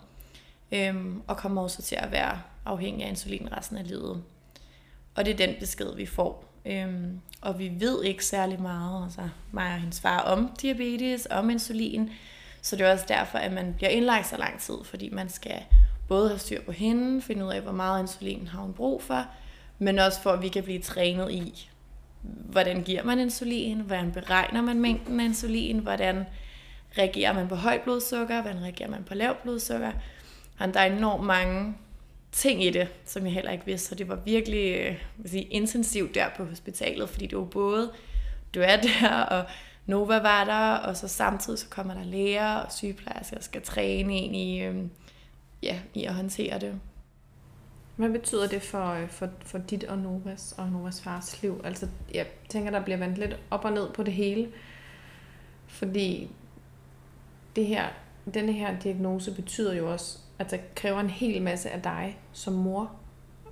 Øhm, 0.73 1.23
og 1.27 1.37
kommer 1.37 1.63
også 1.63 1.83
til 1.83 1.97
at 1.97 2.13
være 2.13 2.43
afhængig 2.65 3.05
af 3.05 3.09
insulin 3.09 3.49
resten 3.57 3.77
af 3.77 3.89
livet. 3.89 4.23
Og 5.15 5.25
det 5.25 5.33
er 5.33 5.47
den 5.47 5.57
besked, 5.61 5.95
vi 5.97 6.07
får. 6.07 6.45
Øhm, 6.67 7.21
og 7.41 7.59
vi 7.59 7.73
ved 7.79 8.05
ikke 8.05 8.25
særlig 8.25 8.63
meget, 8.63 9.05
altså 9.05 9.29
mig 9.53 9.75
og 9.75 9.81
hendes 9.81 10.01
far, 10.01 10.21
om 10.21 10.57
diabetes, 10.63 11.29
om 11.31 11.51
insulin. 11.51 12.11
Så 12.63 12.77
det 12.77 12.87
er 12.87 12.93
også 12.93 13.05
derfor, 13.09 13.39
at 13.39 13.53
man 13.53 13.75
bliver 13.75 13.91
indlagt 13.91 14.27
så 14.27 14.37
lang 14.37 14.61
tid, 14.61 14.77
fordi 14.85 15.11
man 15.11 15.29
skal 15.29 15.63
både 16.09 16.29
have 16.29 16.39
styr 16.39 16.63
på 16.63 16.73
hende, 16.73 17.23
finde 17.23 17.45
ud 17.45 17.51
af, 17.51 17.61
hvor 17.61 17.73
meget 17.73 18.01
insulin 18.01 18.49
har 18.49 18.61
hun 18.61 18.73
brug 18.73 19.03
for, 19.03 19.27
men 19.83 19.99
også 19.99 20.21
for, 20.21 20.31
at 20.31 20.43
vi 20.43 20.49
kan 20.49 20.65
blive 20.65 20.79
trænet 20.79 21.31
i, 21.31 21.69
hvordan 22.23 22.83
giver 22.83 23.05
man 23.05 23.19
insulin, 23.19 23.81
hvordan 23.81 24.13
beregner 24.13 24.63
man 24.63 24.81
mængden 24.81 25.21
af 25.21 25.25
insulin, 25.25 25.79
hvordan 25.79 26.25
reagerer 26.99 27.33
man 27.33 27.49
på 27.49 27.55
højt 27.55 27.81
blodsukker, 27.81 28.43
hvordan 28.43 28.63
reagerer 28.63 28.91
man 28.91 29.05
på 29.05 29.15
lavt 29.15 29.43
blodsukker. 29.43 29.93
Og 30.59 30.75
der 30.75 30.81
er 30.81 30.97
enormt 30.97 31.25
mange 31.25 31.75
ting 32.33 32.65
i 32.65 32.71
det, 32.71 32.89
som 33.05 33.25
jeg 33.25 33.33
heller 33.33 33.51
ikke 33.51 33.67
vidste, 33.67 33.89
så 33.89 33.95
det 33.95 34.09
var 34.09 34.19
virkelig 34.25 34.77
øh, 34.77 34.95
vil 35.17 35.31
sige, 35.31 35.43
intensivt 35.43 36.15
der 36.15 36.27
på 36.37 36.45
hospitalet, 36.45 37.09
fordi 37.09 37.27
det 37.27 37.39
var 37.39 37.45
både, 37.45 37.93
du 38.55 38.61
er 38.61 38.77
der, 38.77 39.09
og 39.09 39.45
Nova 39.87 40.19
var 40.19 40.45
der, 40.45 40.77
og 40.77 40.97
så 40.97 41.09
samtidig 41.09 41.59
så 41.59 41.67
kommer 41.69 41.95
der 41.95 42.05
læger 42.05 42.55
og 42.55 42.73
sygeplejersker, 42.73 43.37
og 43.37 43.43
skal 43.43 43.63
træne 43.63 44.15
en 44.15 44.35
i, 44.35 44.63
øhm, 44.63 44.91
ja, 45.63 45.79
i 45.95 46.05
at 46.05 46.15
håndtere 46.15 46.59
det. 46.59 46.81
Hvad 47.97 48.11
betyder 48.11 48.49
det 48.49 48.63
for, 48.63 48.87
øh, 48.87 49.09
for, 49.09 49.29
for 49.41 49.59
dit 49.59 49.85
og 49.85 49.99
Novas 49.99 50.55
og 50.59 50.69
Novas 50.69 51.03
fars 51.03 51.43
liv? 51.43 51.61
Altså, 51.65 51.89
jeg 52.15 52.27
tænker, 52.49 52.71
der 52.71 52.85
bliver 52.85 52.97
vendt 52.97 53.19
lidt 53.19 53.37
op 53.51 53.65
og 53.65 53.73
ned 53.73 53.93
på 53.93 54.03
det 54.03 54.13
hele. 54.13 54.49
Fordi 55.67 56.31
det 57.57 57.67
her, 57.67 57.89
denne 58.35 58.53
her 58.53 58.79
diagnose 58.79 59.35
betyder 59.35 59.75
jo 59.75 59.93
også, 59.93 60.19
at 60.39 60.51
det 60.51 60.75
kræver 60.75 61.01
en 61.01 61.11
hel 61.11 61.43
masse 61.43 61.71
af 61.71 61.83
dig 61.83 62.19
som 62.33 62.53
mor, 62.55 62.93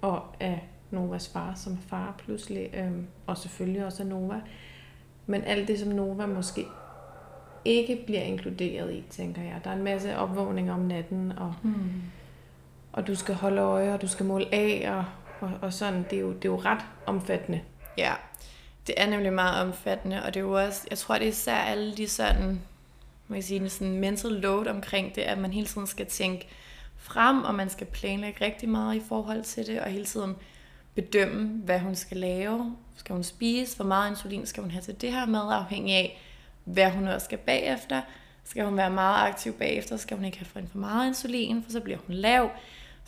og 0.01 0.23
af 0.41 0.69
Novas 0.91 1.29
far 1.29 1.55
som 1.55 1.79
far 1.79 2.15
pludselig, 2.19 2.71
øhm, 2.75 3.07
og 3.27 3.39
selvfølgelig 3.39 3.85
også 3.85 4.03
af 4.03 4.09
Nova. 4.09 4.41
Men 5.27 5.45
alt 5.45 5.69
det, 5.69 5.79
som 5.79 5.89
Nova 5.89 6.27
måske 6.27 6.65
ikke 7.65 8.03
bliver 8.07 8.23
inkluderet 8.23 8.93
i, 8.93 9.05
tænker 9.11 9.43
jeg. 9.43 9.61
Der 9.65 9.71
er 9.71 9.75
en 9.75 9.83
masse 9.83 10.17
opvågning 10.17 10.73
om 10.73 10.81
natten, 10.81 11.33
og 11.33 11.55
mm 11.63 12.03
og 12.93 13.07
du 13.07 13.15
skal 13.15 13.35
holde 13.35 13.61
øje, 13.61 13.95
og 13.95 14.03
du 14.03 14.09
skal 14.09 14.27
måle 14.27 14.55
af, 14.55 14.91
og, 14.91 15.05
og, 15.49 15.59
og 15.63 15.73
sådan. 15.73 16.07
Det 16.11 16.17
er, 16.17 16.21
jo, 16.21 16.33
det 16.33 16.45
er 16.45 16.49
jo 16.49 16.61
ret 16.61 16.85
omfattende. 17.07 17.61
Ja, 17.99 18.13
det 18.87 18.95
er 18.97 19.07
nemlig 19.07 19.33
meget 19.33 19.63
omfattende, 19.63 20.23
og 20.23 20.35
det 20.35 20.41
er 20.41 20.45
jo 20.45 20.65
også, 20.65 20.87
jeg 20.91 20.99
tror 20.99 21.15
det 21.15 21.25
er 21.25 21.29
især 21.29 21.57
alle 21.57 21.97
de 21.97 22.09
sådan, 22.09 22.61
man 23.29 23.37
kan 23.37 23.43
sige, 23.43 23.71
sådan 23.71 23.99
mental 23.99 24.31
load 24.31 24.67
omkring 24.67 25.15
det, 25.15 25.23
at 25.23 25.39
man 25.39 25.53
hele 25.53 25.67
tiden 25.67 25.87
skal 25.87 26.07
tænke 26.07 26.49
frem, 26.97 27.43
og 27.43 27.55
man 27.55 27.71
skal 27.71 27.87
planlægge 27.87 28.45
rigtig 28.45 28.69
meget 28.69 28.97
i 28.97 29.03
forhold 29.09 29.43
til 29.43 29.67
det, 29.67 29.81
og 29.81 29.91
hele 29.91 30.05
tiden 30.05 30.37
bedømme, 30.95 31.49
hvad 31.65 31.79
hun 31.79 31.95
skal 31.95 32.17
lave. 32.17 32.77
Skal 32.97 33.15
hun 33.15 33.23
spise? 33.25 33.77
Hvor 33.77 33.85
meget 33.85 34.11
insulin 34.11 34.47
skal 34.47 34.63
hun 34.63 34.71
have 34.71 34.83
til 34.83 35.01
det 35.01 35.13
her 35.13 35.27
mad, 35.27 35.53
afhængig 35.53 35.95
af, 35.95 36.23
hvad 36.65 36.91
hun 36.91 37.09
også 37.09 37.25
skal 37.25 37.39
bagefter. 37.39 38.03
Skal 38.45 38.65
hun 38.65 38.77
være 38.77 38.91
meget 38.91 39.29
aktiv 39.29 39.53
bagefter, 39.53 39.97
skal 39.97 40.17
hun 40.17 40.27
ikke 40.27 40.39
have 40.39 40.47
for, 40.47 40.61
for 40.73 40.79
meget 40.79 41.09
insulin, 41.09 41.63
for 41.63 41.71
så 41.71 41.81
bliver 41.81 41.99
hun 42.07 42.17
lav. 42.17 42.51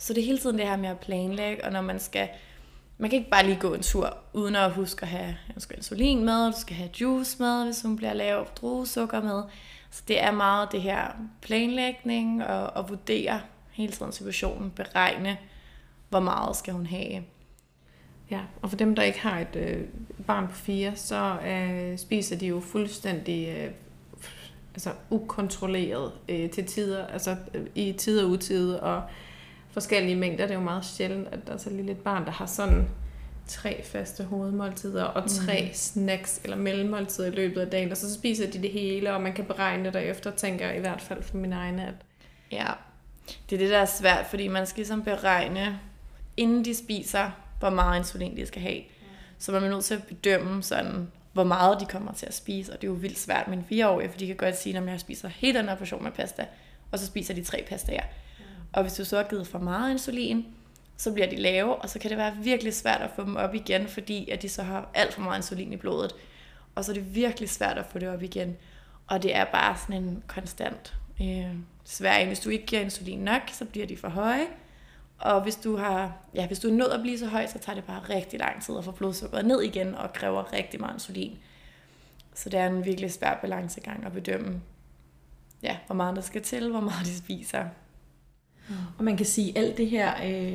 Så 0.03 0.13
det 0.13 0.21
er 0.21 0.25
hele 0.25 0.37
tiden 0.37 0.57
det 0.57 0.67
her 0.67 0.77
med 0.77 0.89
at 0.89 0.99
planlægge, 0.99 1.65
og 1.65 1.71
når 1.71 1.81
man 1.81 1.99
skal 1.99 2.29
man 2.97 3.09
kan 3.09 3.19
ikke 3.19 3.29
bare 3.29 3.45
lige 3.45 3.59
gå 3.59 3.73
en 3.73 3.81
tur, 3.81 4.17
uden 4.33 4.55
at 4.55 4.71
huske 4.71 5.01
at 5.01 5.07
have 5.07 5.35
du 5.55 5.59
skal 5.59 5.77
insulin 5.77 6.25
med, 6.25 6.51
du 6.51 6.59
skal 6.59 6.75
have 6.75 6.89
juice 7.01 7.35
med, 7.39 7.65
hvis 7.65 7.81
hun 7.81 7.95
bliver 7.95 8.13
lavet 8.13 8.57
druesukker 8.61 9.21
med. 9.21 9.43
Så 9.91 10.03
det 10.07 10.23
er 10.23 10.31
meget 10.31 10.71
det 10.71 10.81
her 10.81 11.07
planlægning 11.41 12.43
og, 12.43 12.69
og 12.69 12.89
vurdere 12.89 13.41
hele 13.71 13.91
tiden 13.91 14.11
situationen, 14.11 14.71
beregne, 14.71 15.37
hvor 16.09 16.19
meget 16.19 16.55
skal 16.55 16.73
hun 16.73 16.85
have. 16.85 17.23
Ja, 18.31 18.39
og 18.61 18.69
for 18.69 18.77
dem, 18.77 18.95
der 18.95 19.03
ikke 19.03 19.19
har 19.19 19.39
et 19.39 19.55
øh, 19.55 19.83
barn 20.27 20.47
på 20.47 20.55
fire, 20.55 20.95
så 20.95 21.37
øh, 21.47 21.97
spiser 21.97 22.37
de 22.37 22.47
jo 22.47 22.59
fuldstændig 22.59 23.47
øh, 23.47 23.71
altså 24.73 24.91
ukontrolleret 25.09 26.11
øh, 26.29 26.49
til 26.49 26.65
tider, 26.65 27.07
altså 27.07 27.35
øh, 27.53 27.65
i 27.75 27.93
tider 27.93 28.23
og 28.23 28.29
utid, 28.29 28.73
og 28.73 29.03
forskellige 29.73 30.15
mængder. 30.15 30.45
Det 30.45 30.53
er 30.53 30.59
jo 30.59 30.63
meget 30.65 30.85
sjældent, 30.85 31.27
at 31.31 31.39
der 31.47 31.53
er 31.53 31.57
så 31.57 31.69
lille 31.69 31.91
et 31.91 31.97
barn, 31.97 32.25
der 32.25 32.31
har 32.31 32.45
sådan 32.45 32.87
tre 33.47 33.83
faste 33.83 34.23
hovedmåltider 34.23 35.03
og 35.03 35.29
tre 35.29 35.61
mm. 35.61 35.73
snacks 35.73 36.41
eller 36.43 36.57
mellemmåltider 36.57 37.27
i 37.27 37.35
løbet 37.35 37.61
af 37.61 37.67
dagen, 37.67 37.91
og 37.91 37.97
så 37.97 38.13
spiser 38.13 38.51
de 38.51 38.61
det 38.61 38.69
hele, 38.69 39.13
og 39.13 39.21
man 39.21 39.33
kan 39.33 39.45
beregne 39.45 39.85
det 39.85 39.93
derefter, 39.93 40.31
tænker 40.31 40.67
jeg 40.67 40.77
i 40.77 40.79
hvert 40.79 41.01
fald 41.01 41.23
for 41.23 41.37
min 41.37 41.53
egne. 41.53 41.87
At... 41.87 41.93
Ja, 42.51 42.67
det 43.49 43.55
er 43.55 43.59
det, 43.59 43.69
der 43.69 43.77
er 43.77 43.85
svært, 43.85 44.25
fordi 44.25 44.47
man 44.47 44.65
skal 44.65 44.79
ligesom 44.79 45.03
beregne, 45.03 45.79
inden 46.37 46.65
de 46.65 46.75
spiser, 46.75 47.31
hvor 47.59 47.69
meget 47.69 47.97
insulin 47.97 48.37
de 48.37 48.45
skal 48.45 48.61
have. 48.61 48.81
Så 49.37 49.51
man 49.51 49.63
er 49.63 49.69
nødt 49.69 49.85
til 49.85 49.95
at 49.95 50.03
bedømme 50.03 50.63
sådan, 50.63 51.07
hvor 51.33 51.43
meget 51.43 51.79
de 51.79 51.85
kommer 51.85 52.13
til 52.13 52.25
at 52.25 52.33
spise, 52.33 52.73
og 52.73 52.81
det 52.81 52.87
er 52.87 52.91
jo 52.91 52.97
vildt 52.97 53.19
svært 53.19 53.47
med 53.47 53.57
en 53.57 53.65
fireårig, 53.69 54.09
for 54.09 54.17
de 54.17 54.27
kan 54.27 54.35
godt 54.35 54.57
sige, 54.57 54.77
at 54.77 54.85
jeg 54.85 54.99
spiser 54.99 55.27
hele 55.27 55.59
den 55.59 55.69
her 55.69 55.75
portion 55.75 56.03
med 56.03 56.11
pasta, 56.11 56.45
og 56.91 56.99
så 56.99 57.05
spiser 57.05 57.33
de 57.33 57.43
tre 57.43 57.65
pastaer. 57.69 58.03
Og 58.73 58.81
hvis 58.81 58.93
du 58.93 59.05
så 59.05 59.17
har 59.17 59.23
givet 59.23 59.47
for 59.47 59.59
meget 59.59 59.91
insulin, 59.91 60.45
så 60.97 61.13
bliver 61.13 61.29
de 61.29 61.35
lave, 61.35 61.75
og 61.75 61.89
så 61.89 61.99
kan 61.99 62.09
det 62.09 62.17
være 62.17 62.35
virkelig 62.41 62.73
svært 62.73 63.01
at 63.01 63.09
få 63.15 63.21
dem 63.21 63.35
op 63.35 63.55
igen, 63.55 63.87
fordi 63.87 64.29
at 64.29 64.41
de 64.41 64.49
så 64.49 64.63
har 64.63 64.89
alt 64.93 65.13
for 65.13 65.21
meget 65.21 65.37
insulin 65.37 65.73
i 65.73 65.77
blodet. 65.77 66.15
Og 66.75 66.85
så 66.85 66.91
er 66.91 66.93
det 66.93 67.15
virkelig 67.15 67.49
svært 67.49 67.77
at 67.77 67.85
få 67.85 67.99
det 67.99 68.09
op 68.09 68.23
igen. 68.23 68.57
Og 69.07 69.23
det 69.23 69.35
er 69.35 69.45
bare 69.45 69.77
sådan 69.77 70.03
en 70.03 70.23
konstant 70.27 70.93
øh, 71.21 71.55
svær 71.83 72.25
Hvis 72.25 72.39
du 72.39 72.49
ikke 72.49 72.65
giver 72.65 72.81
insulin 72.81 73.19
nok, 73.19 73.41
så 73.51 73.65
bliver 73.65 73.87
de 73.87 73.97
for 73.97 74.09
høje. 74.09 74.47
Og 75.19 75.43
hvis 75.43 75.55
du, 75.55 75.77
har, 75.77 76.17
ja, 76.33 76.47
hvis 76.47 76.59
du 76.59 76.67
er 76.67 76.73
nået 76.73 76.89
at 76.89 77.01
blive 77.01 77.19
så 77.19 77.27
høj, 77.27 77.47
så 77.47 77.59
tager 77.59 77.75
det 77.75 77.83
bare 77.83 77.99
rigtig 77.99 78.39
lang 78.39 78.63
tid 78.63 78.77
at 78.77 78.83
få 78.83 78.91
blodsukkeret 78.91 79.45
ned 79.45 79.61
igen 79.61 79.95
og 79.95 80.13
kræver 80.13 80.53
rigtig 80.53 80.79
meget 80.79 80.93
insulin. 80.93 81.37
Så 82.35 82.49
det 82.49 82.59
er 82.59 82.67
en 82.67 82.85
virkelig 82.85 83.11
svær 83.11 83.39
balancegang 83.41 84.05
at 84.05 84.13
bedømme, 84.13 84.61
ja, 85.63 85.77
hvor 85.85 85.95
meget 85.95 86.15
der 86.15 86.21
skal 86.21 86.41
til, 86.41 86.71
hvor 86.71 86.79
meget 86.79 87.05
de 87.05 87.17
spiser. 87.17 87.65
Og 88.97 89.03
man 89.03 89.17
kan 89.17 89.25
sige, 89.25 89.57
at 89.57 89.63
alt 89.63 89.77
det 89.77 89.89
her 89.89 90.13
øh, 90.25 90.53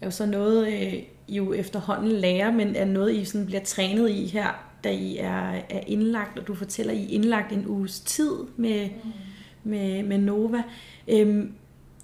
er 0.00 0.06
jo 0.06 0.10
så 0.10 0.26
noget, 0.26 0.72
øh, 0.72 0.94
I 1.28 1.36
jo 1.36 1.52
efterhånden 1.52 2.12
lærer, 2.12 2.52
men 2.52 2.76
er 2.76 2.84
noget, 2.84 3.14
I 3.14 3.24
sådan 3.24 3.46
bliver 3.46 3.64
trænet 3.64 4.10
i 4.10 4.26
her, 4.26 4.72
da 4.84 4.90
I 4.90 5.16
er, 5.16 5.60
er 5.70 5.80
indlagt, 5.86 6.38
og 6.38 6.46
du 6.46 6.54
fortæller, 6.54 6.92
at 6.92 6.98
I 6.98 7.04
er 7.04 7.08
indlagt 7.08 7.52
en 7.52 7.66
uges 7.66 8.00
tid 8.00 8.32
med, 8.56 8.88
mm. 9.04 9.10
med, 9.64 10.02
med 10.02 10.18
Nova. 10.18 10.62
Øhm, 11.08 11.54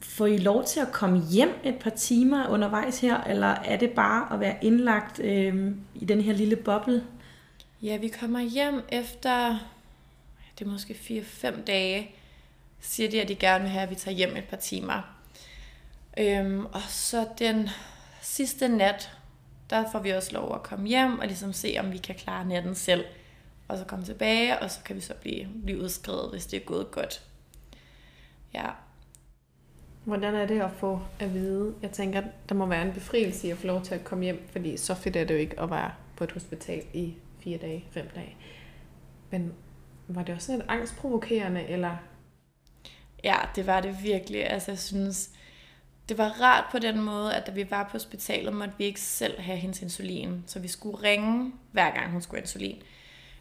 får 0.03 0.27
I 0.27 0.37
lov 0.37 0.65
til 0.65 0.81
at 0.81 0.93
komme 0.93 1.23
hjem 1.31 1.51
et 1.65 1.75
par 1.75 1.91
timer 1.91 2.49
undervejs 2.49 3.01
her, 3.01 3.25
eller 3.25 3.47
er 3.47 3.77
det 3.77 3.91
bare 3.91 4.35
at 4.35 4.41
være 4.41 4.57
indlagt 4.63 5.21
øh, 5.21 5.73
i 5.95 6.05
den 6.05 6.21
her 6.21 6.33
lille 6.33 6.57
boble? 6.57 7.05
Ja, 7.83 7.97
vi 7.97 8.09
kommer 8.09 8.41
hjem 8.41 8.81
efter, 8.89 9.59
det 10.59 10.67
er 10.67 10.71
måske 10.71 11.23
4-5 11.45 11.65
dage, 11.65 12.11
siger 12.81 13.11
de, 13.11 13.23
at 13.23 13.29
de 13.29 13.35
gerne 13.35 13.65
vil 13.65 13.71
have, 13.71 13.83
at 13.83 13.91
vi 13.91 13.95
tager 13.95 14.17
hjem 14.17 14.37
et 14.37 14.45
par 14.45 14.57
timer. 14.57 15.18
Øhm, 16.19 16.67
og 16.67 16.83
så 16.89 17.29
den 17.39 17.69
sidste 18.23 18.69
nat, 18.69 19.13
der 19.71 19.91
får 19.93 19.99
vi 19.99 20.11
også 20.11 20.33
lov 20.33 20.55
at 20.55 20.63
komme 20.63 20.89
hjem 20.89 21.19
og 21.19 21.27
ligesom 21.27 21.53
se, 21.53 21.77
om 21.81 21.93
vi 21.93 21.99
kan 21.99 22.15
klare 22.15 22.49
natten 22.49 22.75
selv. 22.75 23.05
Og 23.69 23.79
så 23.79 23.85
komme 23.85 24.05
tilbage, 24.05 24.59
og 24.59 24.71
så 24.71 24.81
kan 24.85 24.97
vi 24.97 25.01
så 25.01 25.15
blive, 25.15 25.49
blive 25.65 25.83
udskrevet, 25.83 26.31
hvis 26.31 26.47
det 26.47 26.57
er 26.57 26.65
gået 26.65 26.91
godt. 26.91 27.25
Ja, 28.55 28.71
Hvordan 30.09 30.35
er 30.35 30.47
det 30.47 30.61
at 30.61 30.71
få 30.73 31.01
at 31.19 31.35
vide? 31.35 31.75
Jeg 31.83 31.91
tænker, 31.91 32.23
der 32.49 32.55
må 32.55 32.67
være 32.67 32.83
en 32.83 32.93
befrielse 32.93 33.47
i 33.47 33.51
at 33.51 33.59
få 33.59 33.67
lov 33.67 33.83
til 33.83 33.95
at 33.95 34.05
komme 34.05 34.25
hjem, 34.25 34.49
fordi 34.53 34.77
så 34.77 34.95
fedt 34.95 35.17
er 35.17 35.25
det 35.25 35.35
jo 35.35 35.39
ikke 35.39 35.61
at 35.61 35.71
være 35.71 35.93
på 36.17 36.25
et 36.25 36.33
hospital 36.33 36.83
i 36.95 37.15
fire 37.41 37.59
dage, 37.59 37.85
fem 37.91 38.09
dage. 38.15 38.37
Men 39.31 39.53
var 40.09 40.23
det 40.23 40.35
også 40.35 40.53
lidt 40.53 40.65
angstprovokerende, 40.69 41.63
eller? 41.63 41.97
Ja, 43.25 43.37
det 43.57 43.67
var 43.67 43.81
det 43.81 43.97
virkelig. 44.03 44.51
Altså, 44.51 44.71
jeg 44.71 44.79
synes, 44.79 45.31
det 46.09 46.19
var 46.19 46.29
rart 46.43 46.65
på 46.71 46.79
den 46.79 47.01
måde, 47.01 47.35
at 47.35 47.47
da 47.47 47.53
vi 47.53 47.71
var 47.71 47.85
på 47.85 47.91
hospitalet, 47.93 48.53
måtte 48.53 48.75
vi 48.79 48.85
ikke 48.85 49.01
selv 49.01 49.41
have 49.41 49.59
hendes 49.59 49.83
insulin. 49.83 50.45
Så 50.47 50.59
vi 50.59 50.69
skulle 50.69 51.03
ringe, 51.03 51.53
hver 51.73 51.91
gang 51.91 52.11
hun 52.11 52.23
skulle 52.23 52.39
have 52.39 52.43
insulin. 52.43 52.83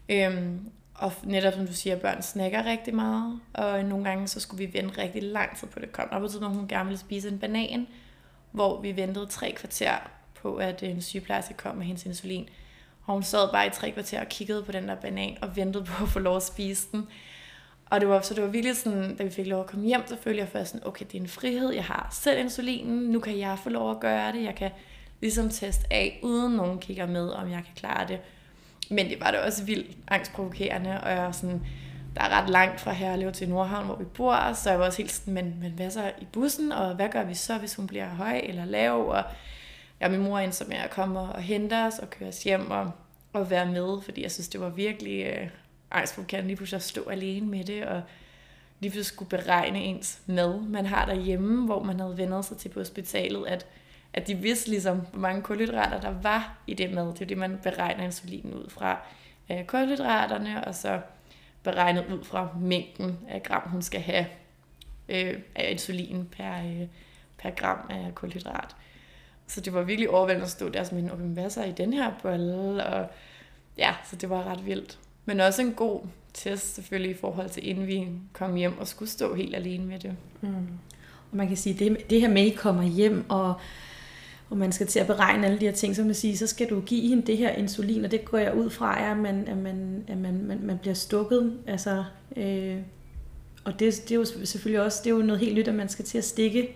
Øhm, 0.09 0.71
og 0.93 1.13
netop 1.23 1.53
som 1.53 1.67
du 1.67 1.73
siger, 1.73 1.95
børn 1.95 2.21
snakker 2.21 2.65
rigtig 2.65 2.95
meget, 2.95 3.39
og 3.53 3.85
nogle 3.85 4.05
gange 4.05 4.27
så 4.27 4.39
skulle 4.39 4.65
vi 4.65 4.73
vente 4.73 5.01
rigtig 5.01 5.23
lang 5.23 5.57
tid 5.57 5.67
på, 5.67 5.73
at 5.75 5.81
det 5.81 5.91
kom. 5.91 6.11
Og 6.11 6.21
var 6.21 6.39
når 6.39 6.47
hun 6.47 6.67
gerne 6.67 6.85
ville 6.85 6.99
spise 6.99 7.29
en 7.29 7.39
banan, 7.39 7.87
hvor 8.51 8.81
vi 8.81 8.95
ventede 8.95 9.25
tre 9.25 9.51
kvarter 9.51 9.95
på, 10.41 10.55
at 10.55 10.83
en 10.83 11.01
sygeplejerske 11.01 11.53
kom 11.53 11.75
med 11.75 11.85
hendes 11.85 12.05
insulin. 12.05 12.49
Og 13.05 13.13
hun 13.13 13.23
sad 13.23 13.51
bare 13.51 13.67
i 13.67 13.69
tre 13.69 13.91
kvarter 13.91 14.19
og 14.19 14.27
kiggede 14.29 14.63
på 14.63 14.71
den 14.71 14.87
der 14.87 14.95
banan 14.95 15.37
og 15.41 15.55
ventede 15.55 15.83
på 15.83 16.03
at 16.03 16.09
få 16.09 16.19
lov 16.19 16.35
at 16.35 16.43
spise 16.43 16.87
den. 16.91 17.07
Og 17.89 18.01
det 18.01 18.09
var, 18.09 18.21
så 18.21 18.33
det 18.33 18.43
var 18.43 18.49
virkelig 18.49 18.77
sådan, 18.77 19.15
da 19.15 19.23
vi 19.23 19.29
fik 19.29 19.47
lov 19.47 19.59
at 19.59 19.67
komme 19.67 19.85
hjem, 19.85 20.01
så 20.07 20.17
følte 20.21 20.39
jeg 20.39 20.47
først 20.47 20.71
sådan, 20.71 20.87
okay, 20.87 21.05
det 21.05 21.17
er 21.17 21.21
en 21.21 21.27
frihed, 21.27 21.73
jeg 21.73 21.83
har 21.83 22.07
selv 22.11 22.39
insulinen, 22.39 22.99
nu 22.99 23.19
kan 23.19 23.39
jeg 23.39 23.57
få 23.63 23.69
lov 23.69 23.91
at 23.91 23.99
gøre 23.99 24.31
det, 24.31 24.43
jeg 24.43 24.55
kan 24.55 24.71
ligesom 25.21 25.49
teste 25.49 25.85
af, 25.91 26.19
uden 26.23 26.53
nogen 26.53 26.79
kigger 26.79 27.07
med, 27.07 27.29
om 27.29 27.51
jeg 27.51 27.63
kan 27.65 27.73
klare 27.75 28.07
det. 28.07 28.19
Men 28.89 29.09
det 29.09 29.19
var 29.19 29.31
da 29.31 29.45
også 29.45 29.63
vildt 29.63 29.97
angstprovokerende, 30.07 31.01
og 31.01 31.11
jeg 31.11 31.35
sådan, 31.35 31.61
der 32.15 32.21
er 32.23 32.41
ret 32.41 32.49
langt 32.49 32.81
fra 32.81 32.91
Herlev 32.91 33.31
til 33.31 33.49
Nordhavn, 33.49 33.85
hvor 33.85 33.95
vi 33.95 34.05
bor, 34.05 34.53
så 34.53 34.69
jeg 34.69 34.79
var 34.79 34.85
også 34.85 34.97
helt 34.97 35.11
sådan, 35.11 35.33
men, 35.33 35.55
men 35.61 35.71
hvad 35.71 35.89
så 35.89 36.11
i 36.21 36.25
bussen, 36.31 36.71
og 36.71 36.95
hvad 36.95 37.09
gør 37.09 37.23
vi 37.23 37.33
så, 37.33 37.57
hvis 37.57 37.75
hun 37.75 37.87
bliver 37.87 38.09
høj 38.09 38.41
eller 38.43 38.65
lav, 38.65 39.07
og 39.09 39.23
ja, 40.01 40.09
min 40.09 40.19
mor 40.19 40.39
endte 40.39 40.65
med 40.67 40.77
at 40.77 40.89
komme 40.89 41.19
og 41.19 41.41
hente 41.41 41.73
os 41.73 41.99
og 41.99 42.09
køre 42.09 42.29
os 42.29 42.43
hjem 42.43 42.71
og, 42.71 42.91
og 43.33 43.49
være 43.49 43.65
med, 43.65 44.01
fordi 44.01 44.23
jeg 44.23 44.31
synes, 44.31 44.47
det 44.47 44.61
var 44.61 44.69
virkelig 44.69 45.25
øh, 45.25 45.47
øh, 45.95 46.27
kan 46.27 46.47
lige 46.47 46.55
pludselig 46.55 46.81
stå 46.81 47.09
alene 47.09 47.47
med 47.47 47.63
det, 47.63 47.85
og 47.85 48.01
lige 48.79 48.91
pludselig 48.91 49.05
skulle 49.05 49.29
beregne 49.29 49.83
ens 49.83 50.21
mad, 50.25 50.61
man 50.61 50.85
har 50.85 51.05
derhjemme, 51.05 51.65
hvor 51.65 51.83
man 51.83 51.99
havde 51.99 52.17
vendt 52.17 52.45
sig 52.45 52.57
til 52.57 52.69
på 52.69 52.79
hospitalet, 52.79 53.47
at 53.47 53.65
at 54.13 54.27
de 54.27 54.35
vidste 54.35 54.69
ligesom, 54.69 54.99
hvor 54.99 55.19
mange 55.19 55.41
kulhydrater 55.41 56.01
der 56.01 56.21
var 56.21 56.57
i 56.67 56.73
det 56.73 56.93
mad. 56.93 57.07
Det 57.07 57.21
er 57.21 57.25
det, 57.25 57.37
man 57.37 57.59
beregner 57.63 58.03
insulinen 58.03 58.53
ud 58.53 58.69
fra. 58.69 58.99
Øh, 59.51 59.65
kulhydraterne, 59.65 60.67
og 60.67 60.75
så 60.75 61.01
beregnet 61.63 62.05
ud 62.13 62.23
fra 62.23 62.49
mængden 62.59 63.19
af 63.29 63.43
gram, 63.43 63.69
hun 63.69 63.81
skal 63.81 64.01
have 64.01 64.25
øh, 65.09 65.39
af 65.55 65.71
insulin 65.71 66.27
per, 66.31 66.57
øh, 66.57 66.87
per 67.37 67.49
gram 67.49 67.79
af 67.89 68.15
kulhydrat. 68.15 68.75
Så 69.47 69.61
det 69.61 69.73
var 69.73 69.81
virkelig 69.81 70.09
overvældende 70.09 70.45
at 70.45 70.51
stå 70.51 70.69
der 70.69 70.83
som 70.83 70.97
en, 70.97 71.11
okay, 71.11 71.23
hvad 71.23 71.49
så 71.49 71.63
i 71.63 71.71
den 71.71 71.93
her 71.93 72.11
bolle? 72.21 72.85
Og 72.85 73.09
ja, 73.77 73.95
så 74.09 74.15
det 74.15 74.29
var 74.29 74.43
ret 74.43 74.65
vildt. 74.65 74.99
Men 75.27 75.39
også 75.39 75.61
en 75.61 75.73
god 75.73 76.01
test 76.33 76.75
selvfølgelig 76.75 77.11
i 77.11 77.17
forhold 77.19 77.49
til, 77.49 77.69
inden 77.69 77.87
vi 77.87 78.07
kom 78.33 78.55
hjem 78.55 78.79
og 78.79 78.87
skulle 78.87 79.09
stå 79.09 79.35
helt 79.35 79.55
alene 79.55 79.85
med 79.85 79.99
det. 79.99 80.15
Mm. 80.41 80.49
Og 81.31 81.37
man 81.37 81.47
kan 81.47 81.57
sige, 81.57 81.85
det, 81.85 82.09
det 82.09 82.21
her 82.21 82.29
med, 82.29 82.41
at 82.41 82.47
I 82.47 82.55
kommer 82.55 82.83
hjem 82.83 83.25
og 83.29 83.53
og 84.49 84.57
man 84.57 84.71
skal 84.71 84.87
til 84.87 84.99
at 84.99 85.07
beregne 85.07 85.47
alle 85.47 85.59
de 85.59 85.65
her 85.65 85.71
ting, 85.71 85.95
så 85.95 86.03
man 86.03 86.13
siger, 86.13 86.37
så 86.37 86.47
skal 86.47 86.69
du 86.69 86.81
give 86.81 87.09
hende 87.09 87.27
det 87.27 87.37
her 87.37 87.49
insulin, 87.49 88.05
og 88.05 88.11
det 88.11 88.25
går 88.25 88.37
jeg 88.37 88.55
ud 88.55 88.69
fra, 88.69 88.99
er, 88.99 89.11
at 89.11 89.17
man, 89.17 89.47
at 89.47 89.57
man, 89.57 90.03
at 90.07 90.17
man, 90.17 90.43
man, 90.43 90.59
man 90.63 90.77
bliver 90.77 90.93
stukket. 90.93 91.53
Altså, 91.67 92.03
øh, 92.37 92.77
og 93.65 93.79
det, 93.79 94.01
det 94.03 94.11
er 94.11 94.15
jo 94.15 94.25
selvfølgelig 94.25 94.81
også 94.81 95.01
det 95.03 95.09
er 95.09 95.15
jo 95.15 95.21
noget 95.21 95.39
helt 95.39 95.55
nyt, 95.55 95.67
at 95.67 95.75
man 95.75 95.89
skal 95.89 96.05
til 96.05 96.17
at 96.17 96.23
stikke 96.23 96.69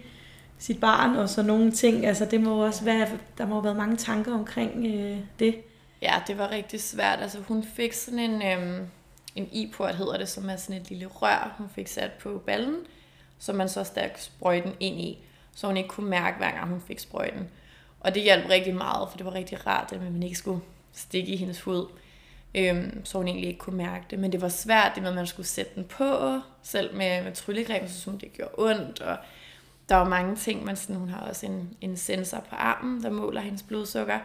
sit 0.57 0.79
barn 0.79 1.15
og 1.15 1.29
så 1.29 1.43
nogle 1.43 1.71
ting. 1.71 2.05
Altså, 2.05 2.25
det 2.31 2.41
må 2.41 2.65
også 2.65 2.83
være, 2.83 3.07
der 3.37 3.45
må 3.45 3.53
have 3.53 3.63
været 3.63 3.77
mange 3.77 3.97
tanker 3.97 4.33
omkring 4.33 4.85
øh, 4.85 5.17
det. 5.39 5.55
Ja, 6.01 6.21
det 6.27 6.37
var 6.37 6.51
rigtig 6.51 6.81
svært. 6.81 7.19
Altså, 7.19 7.39
hun 7.47 7.63
fik 7.63 7.93
sådan 7.93 8.19
en, 8.19 8.41
øhm, 8.41 8.87
en 9.35 9.49
i-port, 9.51 9.95
hedder 9.95 10.17
det, 10.17 10.29
som 10.29 10.49
er 10.49 10.55
sådan 10.55 10.81
et 10.81 10.89
lille 10.89 11.05
rør, 11.05 11.55
hun 11.57 11.69
fik 11.75 11.87
sat 11.87 12.11
på 12.11 12.43
ballen, 12.45 12.77
som 13.39 13.55
man 13.55 13.69
så 13.69 13.83
stærkt 13.83 14.23
sprøjten 14.23 14.73
ind 14.79 15.01
i, 15.01 15.17
så 15.55 15.67
hun 15.67 15.77
ikke 15.77 15.89
kunne 15.89 16.09
mærke, 16.09 16.37
hver 16.37 16.51
gang 16.51 16.69
hun 16.69 16.81
fik 16.81 16.99
sprøjten. 16.99 17.49
Og 17.99 18.15
det 18.15 18.23
hjalp 18.23 18.49
rigtig 18.49 18.75
meget, 18.75 19.09
for 19.09 19.17
det 19.17 19.25
var 19.25 19.33
rigtig 19.33 19.67
rart, 19.67 19.93
at 19.93 20.01
man 20.01 20.23
ikke 20.23 20.37
skulle 20.37 20.61
stikke 20.93 21.31
i 21.31 21.35
hendes 21.35 21.61
hud, 21.61 21.87
øhm, 22.55 23.05
så 23.05 23.17
hun 23.17 23.27
egentlig 23.27 23.47
ikke 23.47 23.59
kunne 23.59 23.77
mærke 23.77 24.05
det. 24.09 24.19
Men 24.19 24.31
det 24.31 24.41
var 24.41 24.49
svært, 24.49 24.91
det 24.95 25.03
med, 25.03 25.09
at 25.09 25.15
man 25.15 25.27
skulle 25.27 25.47
sætte 25.47 25.71
den 25.75 25.83
på, 25.83 26.39
selv 26.63 26.95
med, 26.95 27.23
med 27.23 27.33
tryllegreb, 27.33 27.87
så 27.87 28.01
som 28.01 28.19
det 28.19 28.33
gjorde 28.33 28.51
ondt, 28.57 29.01
og 29.01 29.17
der 29.89 29.95
var 29.95 30.09
mange 30.09 30.35
ting, 30.35 30.65
men 30.65 30.75
sådan, 30.75 30.95
hun 30.95 31.09
har 31.09 31.19
også 31.19 31.45
en, 31.45 31.77
en 31.81 31.97
sensor 31.97 32.39
på 32.49 32.55
armen, 32.55 33.03
der 33.03 33.09
måler 33.09 33.41
hendes 33.41 33.63
blodsukker, 33.63 34.19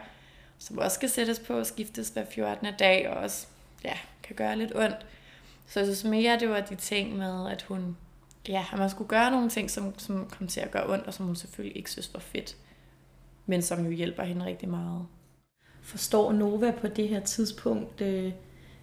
som 0.59 0.77
også 0.77 0.95
skal 0.95 1.09
sættes 1.09 1.39
på 1.39 1.53
og 1.53 1.65
skiftes 1.65 2.09
hver 2.09 2.25
14. 2.25 2.67
dag, 2.79 3.09
og 3.09 3.17
også 3.17 3.47
ja, 3.83 3.93
kan 4.23 4.35
gøre 4.35 4.57
lidt 4.57 4.75
ondt. 4.75 5.05
Så 5.67 5.79
jeg 5.79 5.87
synes 5.87 6.03
mere, 6.03 6.39
det 6.39 6.49
var 6.49 6.59
de 6.59 6.75
ting 6.75 7.17
med, 7.17 7.51
at 7.51 7.61
hun, 7.61 7.97
ja, 8.47 8.65
at 8.73 8.79
man 8.79 8.89
skulle 8.89 9.07
gøre 9.07 9.31
nogle 9.31 9.49
ting, 9.49 9.71
som, 9.71 9.99
som 9.99 10.29
kom 10.37 10.47
til 10.47 10.59
at 10.59 10.71
gøre 10.71 10.93
ondt, 10.93 11.07
og 11.07 11.13
som 11.13 11.25
hun 11.25 11.35
selvfølgelig 11.35 11.77
ikke 11.77 11.91
synes 11.91 12.13
var 12.13 12.19
fedt 12.19 12.55
men 13.47 13.61
som 13.61 13.85
jo 13.85 13.91
hjælper 13.91 14.23
hende 14.23 14.45
rigtig 14.45 14.69
meget. 14.69 15.05
forstår 15.81 16.31
Nova 16.31 16.71
på 16.71 16.87
det 16.87 17.09
her 17.09 17.19
tidspunkt? 17.19 18.01
Øh, 18.01 18.31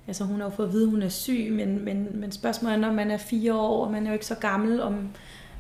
altså 0.07 0.25
hun 0.25 0.41
har 0.41 0.45
jo 0.45 0.51
fået 0.51 0.67
at 0.67 0.73
vide, 0.73 0.85
at 0.85 0.91
hun 0.91 1.03
er 1.03 1.09
syg, 1.09 1.49
men, 1.53 1.85
men, 1.85 2.21
men 2.21 2.33
spørgsmålet 2.33 2.77
er, 2.77 2.81
når 2.81 2.93
man 2.93 3.11
er 3.11 3.17
fire 3.17 3.55
år, 3.55 3.85
og 3.85 3.93
man 3.93 4.07
er 4.07 4.11
jo 4.11 4.13
ikke 4.13 4.27
så 4.27 4.35
gammel, 4.35 4.81
om 4.81 5.11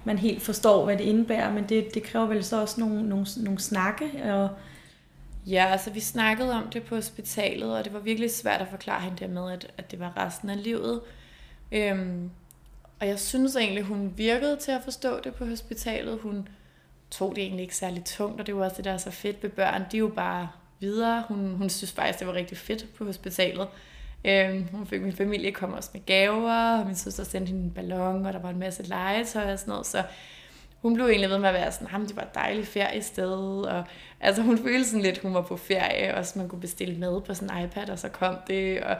man 0.04 0.18
helt 0.18 0.42
forstår, 0.42 0.84
hvad 0.84 0.96
det 0.96 1.04
indebærer, 1.04 1.52
men 1.52 1.68
det, 1.68 1.94
det 1.94 2.02
kræver 2.02 2.26
vel 2.26 2.44
så 2.44 2.60
også 2.60 2.80
nogle, 2.80 3.08
nogle, 3.08 3.26
nogle 3.36 3.58
snakke. 3.58 4.34
Og... 4.34 4.48
Ja, 5.46 5.66
altså 5.66 5.90
vi 5.90 6.00
snakkede 6.00 6.52
om 6.52 6.70
det 6.70 6.82
på 6.82 6.94
hospitalet, 6.94 7.76
og 7.76 7.84
det 7.84 7.92
var 7.92 7.98
virkelig 7.98 8.30
svært 8.30 8.60
at 8.60 8.68
forklare 8.68 9.00
hende 9.00 9.16
der 9.16 9.28
med, 9.28 9.52
at, 9.52 9.72
at 9.78 9.90
det 9.90 10.00
var 10.00 10.12
resten 10.16 10.50
af 10.50 10.64
livet. 10.64 11.00
Øhm, 11.72 12.30
og 13.00 13.06
jeg 13.06 13.18
synes 13.18 13.56
egentlig, 13.56 13.84
hun 13.84 14.12
virkede 14.16 14.56
til 14.56 14.72
at 14.72 14.82
forstå 14.84 15.20
det 15.24 15.34
på 15.34 15.44
hospitalet. 15.44 16.18
Hun 16.20 16.48
tog 17.10 17.36
det 17.36 17.42
egentlig 17.42 17.62
ikke 17.62 17.76
særlig 17.76 18.04
tungt, 18.04 18.40
og 18.40 18.46
det 18.46 18.56
var 18.56 18.64
også 18.64 18.76
det, 18.76 18.84
der 18.84 18.92
er 18.92 18.98
så 18.98 19.10
fedt 19.10 19.42
ved 19.42 19.50
børn. 19.50 19.82
De 19.92 19.96
er 19.96 20.00
jo 20.00 20.08
bare 20.08 20.48
videre. 20.80 21.24
Hun, 21.28 21.54
hun 21.54 21.70
synes 21.70 21.92
faktisk, 21.92 22.18
det 22.18 22.26
var 22.26 22.34
rigtig 22.34 22.58
fedt 22.58 22.86
på 22.94 23.04
hospitalet. 23.04 23.68
Øhm, 24.24 24.68
hun 24.72 24.86
fik 24.86 25.02
min 25.02 25.12
familie 25.12 25.52
kom 25.52 25.72
også 25.72 25.90
med 25.92 26.06
gaver, 26.06 26.78
og 26.78 26.86
min 26.86 26.94
søster 26.94 27.24
sendte 27.24 27.50
hende 27.50 27.64
en 27.64 27.70
ballon, 27.70 28.26
og 28.26 28.32
der 28.32 28.38
var 28.38 28.50
en 28.50 28.58
masse 28.58 28.82
legetøj 28.82 29.52
og 29.52 29.58
sådan 29.58 29.70
noget, 29.70 29.86
så 29.86 30.02
hun 30.84 30.94
blev 30.94 31.06
egentlig 31.06 31.30
ved 31.30 31.38
med 31.38 31.48
at 31.48 31.54
være 31.54 31.72
sådan, 31.72 31.86
ham 31.86 32.06
det 32.06 32.16
var 32.16 32.22
et 32.22 32.34
dejligt 32.34 32.68
feriested, 32.68 33.62
og 33.62 33.84
altså 34.20 34.42
hun 34.42 34.58
følte 34.58 34.84
sådan 34.84 35.02
lidt, 35.02 35.18
hun 35.18 35.34
var 35.34 35.42
på 35.42 35.56
ferie, 35.56 36.14
og 36.14 36.26
så 36.26 36.38
man 36.38 36.48
kunne 36.48 36.60
bestille 36.60 36.98
mad 36.98 37.20
på 37.20 37.34
sådan 37.34 37.56
en 37.56 37.64
iPad, 37.64 37.90
og 37.90 37.98
så 37.98 38.08
kom 38.08 38.36
det, 38.48 38.80
og 38.80 38.96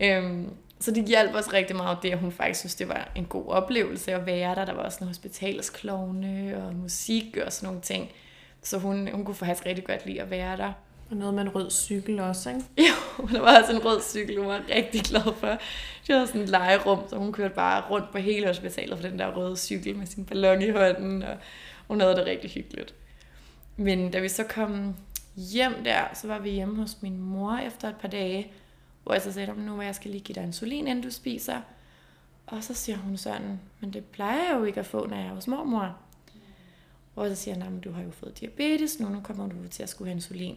øhm, 0.00 0.50
så 0.80 0.90
det 0.90 1.04
hjalp 1.04 1.34
os 1.34 1.52
rigtig 1.52 1.76
meget 1.76 1.98
det, 2.02 2.10
at 2.10 2.18
hun 2.18 2.32
faktisk 2.32 2.60
synes, 2.60 2.74
det 2.74 2.88
var 2.88 3.10
en 3.16 3.24
god 3.24 3.48
oplevelse 3.48 4.12
at 4.12 4.26
være 4.26 4.54
der. 4.54 4.64
Der 4.64 4.72
var 4.72 4.82
også 4.82 4.98
en 5.00 5.06
hospitalsklovne 5.06 6.62
og 6.66 6.74
musik 6.74 7.36
og 7.46 7.52
sådan 7.52 7.66
nogle 7.66 7.80
ting. 7.80 8.10
Så 8.62 8.78
hun, 8.78 9.08
hun 9.12 9.24
kunne 9.24 9.34
faktisk 9.34 9.66
rigtig 9.66 9.84
godt 9.84 10.06
lide 10.06 10.22
at 10.22 10.30
være 10.30 10.56
der. 10.56 10.72
Og 11.10 11.16
noget 11.16 11.34
med 11.34 11.42
en 11.42 11.54
rød 11.54 11.70
cykel 11.70 12.20
også, 12.20 12.50
ikke? 12.50 12.62
Jo, 12.88 13.26
der 13.26 13.40
var 13.40 13.60
også 13.60 13.72
en 13.72 13.84
rød 13.84 14.02
cykel, 14.02 14.38
hun 14.38 14.46
var 14.46 14.62
rigtig 14.74 15.00
glad 15.00 15.34
for. 15.34 15.58
Det 16.06 16.14
var 16.14 16.26
sådan 16.26 16.40
et 16.40 16.48
legerum, 16.48 17.08
så 17.08 17.16
hun 17.16 17.32
kørte 17.32 17.54
bare 17.54 17.90
rundt 17.90 18.12
på 18.12 18.18
hele 18.18 18.46
hospitalet 18.46 18.98
for 18.98 19.08
den 19.08 19.18
der 19.18 19.36
røde 19.36 19.56
cykel 19.56 19.96
med 19.96 20.06
sin 20.06 20.24
ballon 20.24 20.62
i 20.62 20.70
hånden, 20.70 21.22
og 21.22 21.36
hun 21.88 22.00
havde 22.00 22.16
det 22.16 22.26
rigtig 22.26 22.50
hyggeligt. 22.50 22.94
Men 23.76 24.10
da 24.10 24.20
vi 24.20 24.28
så 24.28 24.44
kom 24.44 24.94
hjem 25.36 25.74
der, 25.84 26.04
så 26.14 26.26
var 26.26 26.38
vi 26.38 26.50
hjemme 26.50 26.76
hos 26.76 27.02
min 27.02 27.18
mor 27.18 27.56
efter 27.56 27.88
et 27.88 27.96
par 27.96 28.08
dage, 28.08 28.52
hvor 29.02 29.12
jeg 29.12 29.22
så 29.22 29.32
sagde, 29.32 29.54
nu 29.56 29.76
må 29.76 29.82
jeg 29.82 29.94
skal 29.94 30.10
lige 30.10 30.24
give 30.24 30.34
dig 30.34 30.42
insulin, 30.42 30.86
inden 30.86 31.04
du 31.04 31.10
spiser. 31.10 31.60
Og 32.46 32.64
så 32.64 32.74
siger 32.74 32.98
hun 32.98 33.16
sådan, 33.16 33.60
men 33.80 33.92
det 33.92 34.04
plejer 34.04 34.48
jeg 34.48 34.58
jo 34.58 34.64
ikke 34.64 34.80
at 34.80 34.86
få, 34.86 35.06
når 35.06 35.16
jeg 35.16 35.26
er 35.26 35.34
hos 35.34 35.46
mormor. 35.46 35.96
Og 37.16 37.28
så 37.28 37.34
siger 37.34 37.64
han, 37.64 37.80
du 37.80 37.92
har 37.92 38.02
jo 38.02 38.10
fået 38.10 38.40
diabetes 38.40 39.00
nu, 39.00 39.08
nu 39.08 39.20
kommer 39.20 39.46
du 39.46 39.54
til 39.70 39.82
at 39.82 39.88
skulle 39.88 40.08
have 40.08 40.14
insulin. 40.14 40.56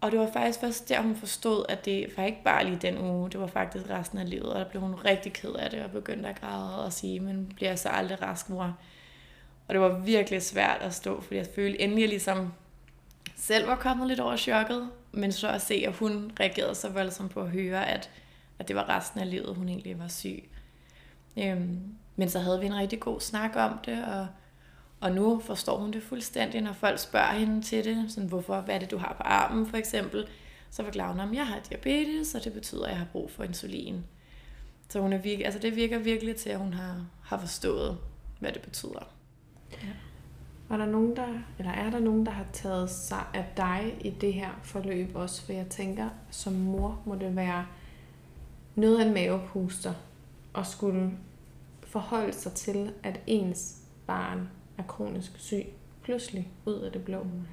Og 0.00 0.10
det 0.10 0.18
var 0.20 0.30
faktisk 0.32 0.60
først 0.60 0.88
der, 0.88 1.02
hun 1.02 1.16
forstod, 1.16 1.64
at 1.68 1.84
det 1.84 2.06
var 2.16 2.24
ikke 2.24 2.42
bare 2.44 2.64
lige 2.64 2.76
den 2.76 2.98
uge, 2.98 3.30
det 3.30 3.40
var 3.40 3.46
faktisk 3.46 3.90
resten 3.90 4.18
af 4.18 4.30
livet, 4.30 4.52
og 4.52 4.60
der 4.60 4.68
blev 4.68 4.82
hun 4.82 4.94
rigtig 4.94 5.32
ked 5.32 5.52
af 5.52 5.70
det, 5.70 5.82
og 5.82 5.90
begyndte 5.90 6.28
at 6.28 6.40
græde 6.40 6.84
og 6.84 6.92
sige, 6.92 7.20
men 7.20 7.52
bliver 7.56 7.70
jeg 7.70 7.78
så 7.78 7.88
aldrig 7.88 8.22
rask, 8.22 8.50
mor? 8.50 8.76
Og 9.68 9.74
det 9.74 9.80
var 9.80 9.98
virkelig 9.98 10.42
svært 10.42 10.78
at 10.80 10.94
stå, 10.94 11.20
fordi 11.20 11.36
jeg 11.36 11.46
følte 11.54 11.80
endelig, 11.80 12.08
ligesom 12.08 12.52
selv 13.36 13.66
var 13.66 13.76
kommet 13.76 14.08
lidt 14.08 14.20
over 14.20 14.36
chokket, 14.36 14.88
men 15.12 15.32
så 15.32 15.48
at 15.48 15.62
se, 15.62 15.84
at 15.86 15.92
hun 15.92 16.32
reagerede 16.40 16.74
så 16.74 16.88
voldsomt 16.88 17.30
på 17.30 17.40
at 17.40 17.50
høre, 17.50 17.88
at, 17.88 18.10
at 18.58 18.68
det 18.68 18.76
var 18.76 18.88
resten 18.88 19.20
af 19.20 19.30
livet, 19.30 19.56
hun 19.56 19.68
egentlig 19.68 19.98
var 19.98 20.08
syg. 20.08 20.44
Øhm, 21.36 21.80
men 22.16 22.30
så 22.30 22.38
havde 22.38 22.60
vi 22.60 22.66
en 22.66 22.76
rigtig 22.76 23.00
god 23.00 23.20
snak 23.20 23.56
om 23.56 23.78
det, 23.86 24.04
og, 24.04 24.26
og 25.00 25.12
nu 25.12 25.40
forstår 25.44 25.78
hun 25.78 25.92
det 25.92 26.02
fuldstændig, 26.02 26.60
når 26.60 26.72
folk 26.72 26.98
spørger 26.98 27.32
hende 27.32 27.62
til 27.62 27.84
det. 27.84 28.04
Sådan, 28.08 28.28
hvorfor, 28.28 28.60
hvad 28.60 28.74
er 28.74 28.78
det, 28.78 28.90
du 28.90 28.98
har 28.98 29.14
på 29.16 29.22
armen, 29.22 29.66
for 29.66 29.76
eksempel? 29.76 30.26
Så 30.70 30.84
forklarer 30.84 31.12
hun, 31.12 31.20
at 31.20 31.36
jeg 31.36 31.46
har 31.46 31.60
diabetes, 31.70 32.34
og 32.34 32.44
det 32.44 32.52
betyder, 32.52 32.84
at 32.84 32.90
jeg 32.90 32.98
har 32.98 33.06
brug 33.12 33.30
for 33.30 33.44
insulin. 33.44 34.04
Så 34.88 35.00
hun 35.00 35.12
er 35.12 35.18
virke, 35.18 35.44
altså 35.44 35.60
det 35.60 35.76
virker 35.76 35.98
virkelig 35.98 36.36
til, 36.36 36.50
at 36.50 36.58
hun 36.58 36.74
har, 36.74 37.06
har 37.22 37.38
forstået, 37.38 37.98
hvad 38.38 38.52
det 38.52 38.62
betyder. 38.62 39.08
Ja. 39.72 39.88
Var 40.68 40.76
der 40.76 40.86
nogen, 40.86 41.16
der, 41.16 41.28
eller 41.58 41.72
er 41.72 41.90
der 41.90 41.98
nogen, 41.98 42.26
der 42.26 42.32
har 42.32 42.46
taget 42.52 42.90
sig 42.90 43.24
af 43.34 43.44
dig 43.56 43.96
i 44.00 44.10
det 44.10 44.34
her 44.34 44.48
forløb 44.62 45.16
også? 45.16 45.42
For 45.42 45.52
jeg 45.52 45.66
tænker, 45.66 46.08
som 46.30 46.52
mor 46.52 47.02
må 47.06 47.14
det 47.14 47.36
være 47.36 47.66
noget 48.74 49.00
af 49.00 49.06
en 49.06 49.14
mavepuster 49.14 49.94
at 50.54 50.66
skulle 50.66 51.10
forholde 51.82 52.32
sig 52.32 52.52
til, 52.52 52.92
at 53.02 53.20
ens 53.26 53.76
barn 54.06 54.48
er 54.80 54.86
kronisk 54.86 55.30
syg 55.38 55.66
pludselig 56.02 56.48
ud 56.66 56.74
af 56.74 56.92
det 56.92 57.04
blå. 57.04 57.22
Mm. 57.22 57.46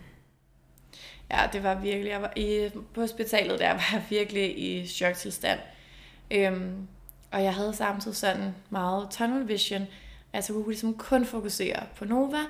Ja, 1.31 1.49
det 1.53 1.63
var 1.63 1.75
virkelig, 1.75 2.09
jeg 2.09 2.21
var 2.21 2.33
i, 2.35 2.69
på 2.93 3.01
hospitalet 3.01 3.59
der 3.59 3.73
var 3.79 3.89
jeg 3.93 4.03
virkelig 4.09 4.59
i 4.59 4.87
choktilstand. 4.87 5.59
Øhm, 6.31 6.87
og 7.31 7.43
jeg 7.43 7.55
havde 7.55 7.73
samtidig 7.73 8.17
sådan 8.17 8.55
meget 8.69 9.07
tunnel 9.11 9.47
vision, 9.47 9.87
altså 10.33 10.53
jeg 10.53 10.63
kunne 10.63 10.71
ligesom 10.71 10.93
kun 10.93 11.25
fokusere 11.25 11.83
på 11.95 12.05
Nova, 12.05 12.43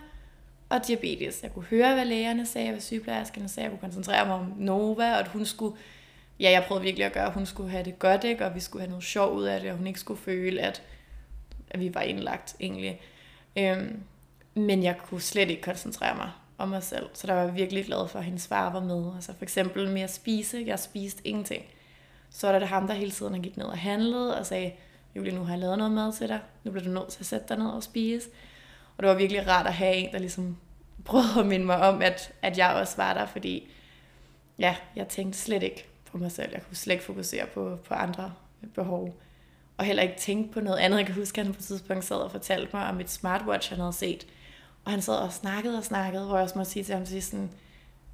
og 0.69 0.87
diabetes. 0.87 1.43
Jeg 1.43 1.53
kunne 1.53 1.65
høre, 1.65 1.93
hvad 1.93 2.05
lægerne 2.05 2.45
sagde, 2.45 2.71
hvad 2.71 2.81
sygeplejerskerne 2.81 3.49
sagde. 3.49 3.63
Jeg 3.63 3.71
kunne 3.71 3.89
koncentrere 3.89 4.25
mig 4.25 4.35
om 4.35 4.53
Nova, 4.57 5.11
og 5.13 5.19
at 5.19 5.27
hun 5.27 5.45
skulle... 5.45 5.77
Ja, 6.39 6.51
jeg 6.51 6.63
prøvede 6.67 6.83
virkelig 6.83 7.05
at 7.05 7.13
gøre, 7.13 7.25
at 7.25 7.33
hun 7.33 7.45
skulle 7.45 7.69
have 7.69 7.83
det 7.83 7.99
godt, 7.99 8.23
ikke? 8.23 8.45
og 8.45 8.55
vi 8.55 8.59
skulle 8.59 8.81
have 8.81 8.89
noget 8.89 9.03
sjov 9.03 9.33
ud 9.35 9.43
af 9.43 9.61
det, 9.61 9.71
og 9.71 9.77
hun 9.77 9.87
ikke 9.87 9.99
skulle 9.99 10.19
føle, 10.21 10.61
at, 10.61 10.81
at 11.69 11.79
vi 11.79 11.93
var 11.93 12.01
indlagt 12.01 12.55
egentlig. 12.59 13.01
Øhm, 13.57 14.03
men 14.59 14.83
jeg 14.83 14.97
kunne 14.97 15.21
slet 15.21 15.49
ikke 15.49 15.61
koncentrere 15.61 16.15
mig 16.15 16.31
om 16.57 16.69
mig 16.69 16.83
selv, 16.83 17.09
så 17.13 17.27
der 17.27 17.33
var 17.33 17.41
jeg 17.41 17.55
virkelig 17.55 17.85
glad 17.85 18.07
for, 18.07 18.19
at 18.19 18.25
hendes 18.25 18.47
far 18.47 18.71
var 18.71 18.79
med. 18.79 19.15
Altså 19.15 19.33
for 19.33 19.43
eksempel 19.43 19.89
med 19.89 20.01
at 20.01 20.13
spise. 20.13 20.63
Jeg 20.65 20.79
spiste 20.79 21.27
ingenting. 21.27 21.63
Så 22.29 22.51
var 22.51 22.59
der 22.59 22.65
ham, 22.65 22.87
der 22.87 22.93
hele 22.93 23.11
tiden 23.11 23.41
gik 23.41 23.57
ned 23.57 23.65
og 23.65 23.77
handlede 23.77 24.39
og 24.39 24.45
sagde, 24.45 24.71
Julie, 25.15 25.35
nu 25.35 25.43
har 25.43 25.53
jeg 25.53 25.59
lavet 25.59 25.77
noget 25.77 25.93
mad 25.93 26.13
til 26.13 26.27
dig. 26.27 26.39
Nu 26.63 26.71
bliver 26.71 26.85
du 26.85 26.91
nødt 26.91 27.07
til 27.07 27.19
at 27.19 27.25
sætte 27.25 27.45
dig 27.49 27.57
ned 27.57 27.67
og 27.67 27.83
spise. 27.83 28.29
Og 28.97 29.03
det 29.03 29.09
var 29.09 29.15
virkelig 29.15 29.47
rart 29.47 29.67
at 29.67 29.73
have 29.73 29.95
en, 29.95 30.11
der 30.11 30.19
ligesom 30.19 30.57
prøvede 31.05 31.39
at 31.39 31.45
minde 31.45 31.65
mig 31.65 31.81
om, 31.81 32.01
at, 32.01 32.33
at 32.41 32.57
jeg 32.57 32.73
også 32.73 32.97
var 32.97 33.13
der, 33.13 33.25
fordi 33.25 33.69
ja, 34.59 34.75
jeg 34.95 35.07
tænkte 35.07 35.39
slet 35.39 35.63
ikke 35.63 35.85
på 36.11 36.17
mig 36.17 36.31
selv. 36.31 36.49
Jeg 36.53 36.61
kunne 36.67 36.77
slet 36.77 36.93
ikke 36.93 37.05
fokusere 37.05 37.45
på, 37.53 37.79
på 37.87 37.93
andre 37.93 38.33
behov. 38.75 39.15
Og 39.77 39.85
heller 39.85 40.03
ikke 40.03 40.17
tænke 40.17 40.53
på 40.53 40.59
noget 40.59 40.77
andet. 40.77 40.97
Jeg 40.97 41.05
kan 41.05 41.15
huske, 41.15 41.39
at 41.41 41.45
han 41.45 41.53
på 41.53 41.59
et 41.59 41.65
tidspunkt 41.65 42.05
sad 42.05 42.15
og 42.15 42.31
fortalte 42.31 42.69
mig 42.73 42.87
om 42.87 42.99
et 42.99 43.09
smartwatch, 43.09 43.69
han 43.69 43.79
havde 43.79 43.93
set. 43.93 44.27
Og 44.87 44.93
han 44.93 45.01
sad 45.01 45.15
og 45.15 45.33
snakkede 45.33 45.77
og 45.77 45.83
snakkede, 45.83 46.25
hvor 46.25 46.35
jeg 46.35 46.43
også 46.43 46.57
måtte 46.57 46.71
sige 46.71 46.83
til 46.83 46.95
ham 46.95 47.05
til 47.05 47.23
sådan, 47.23 47.49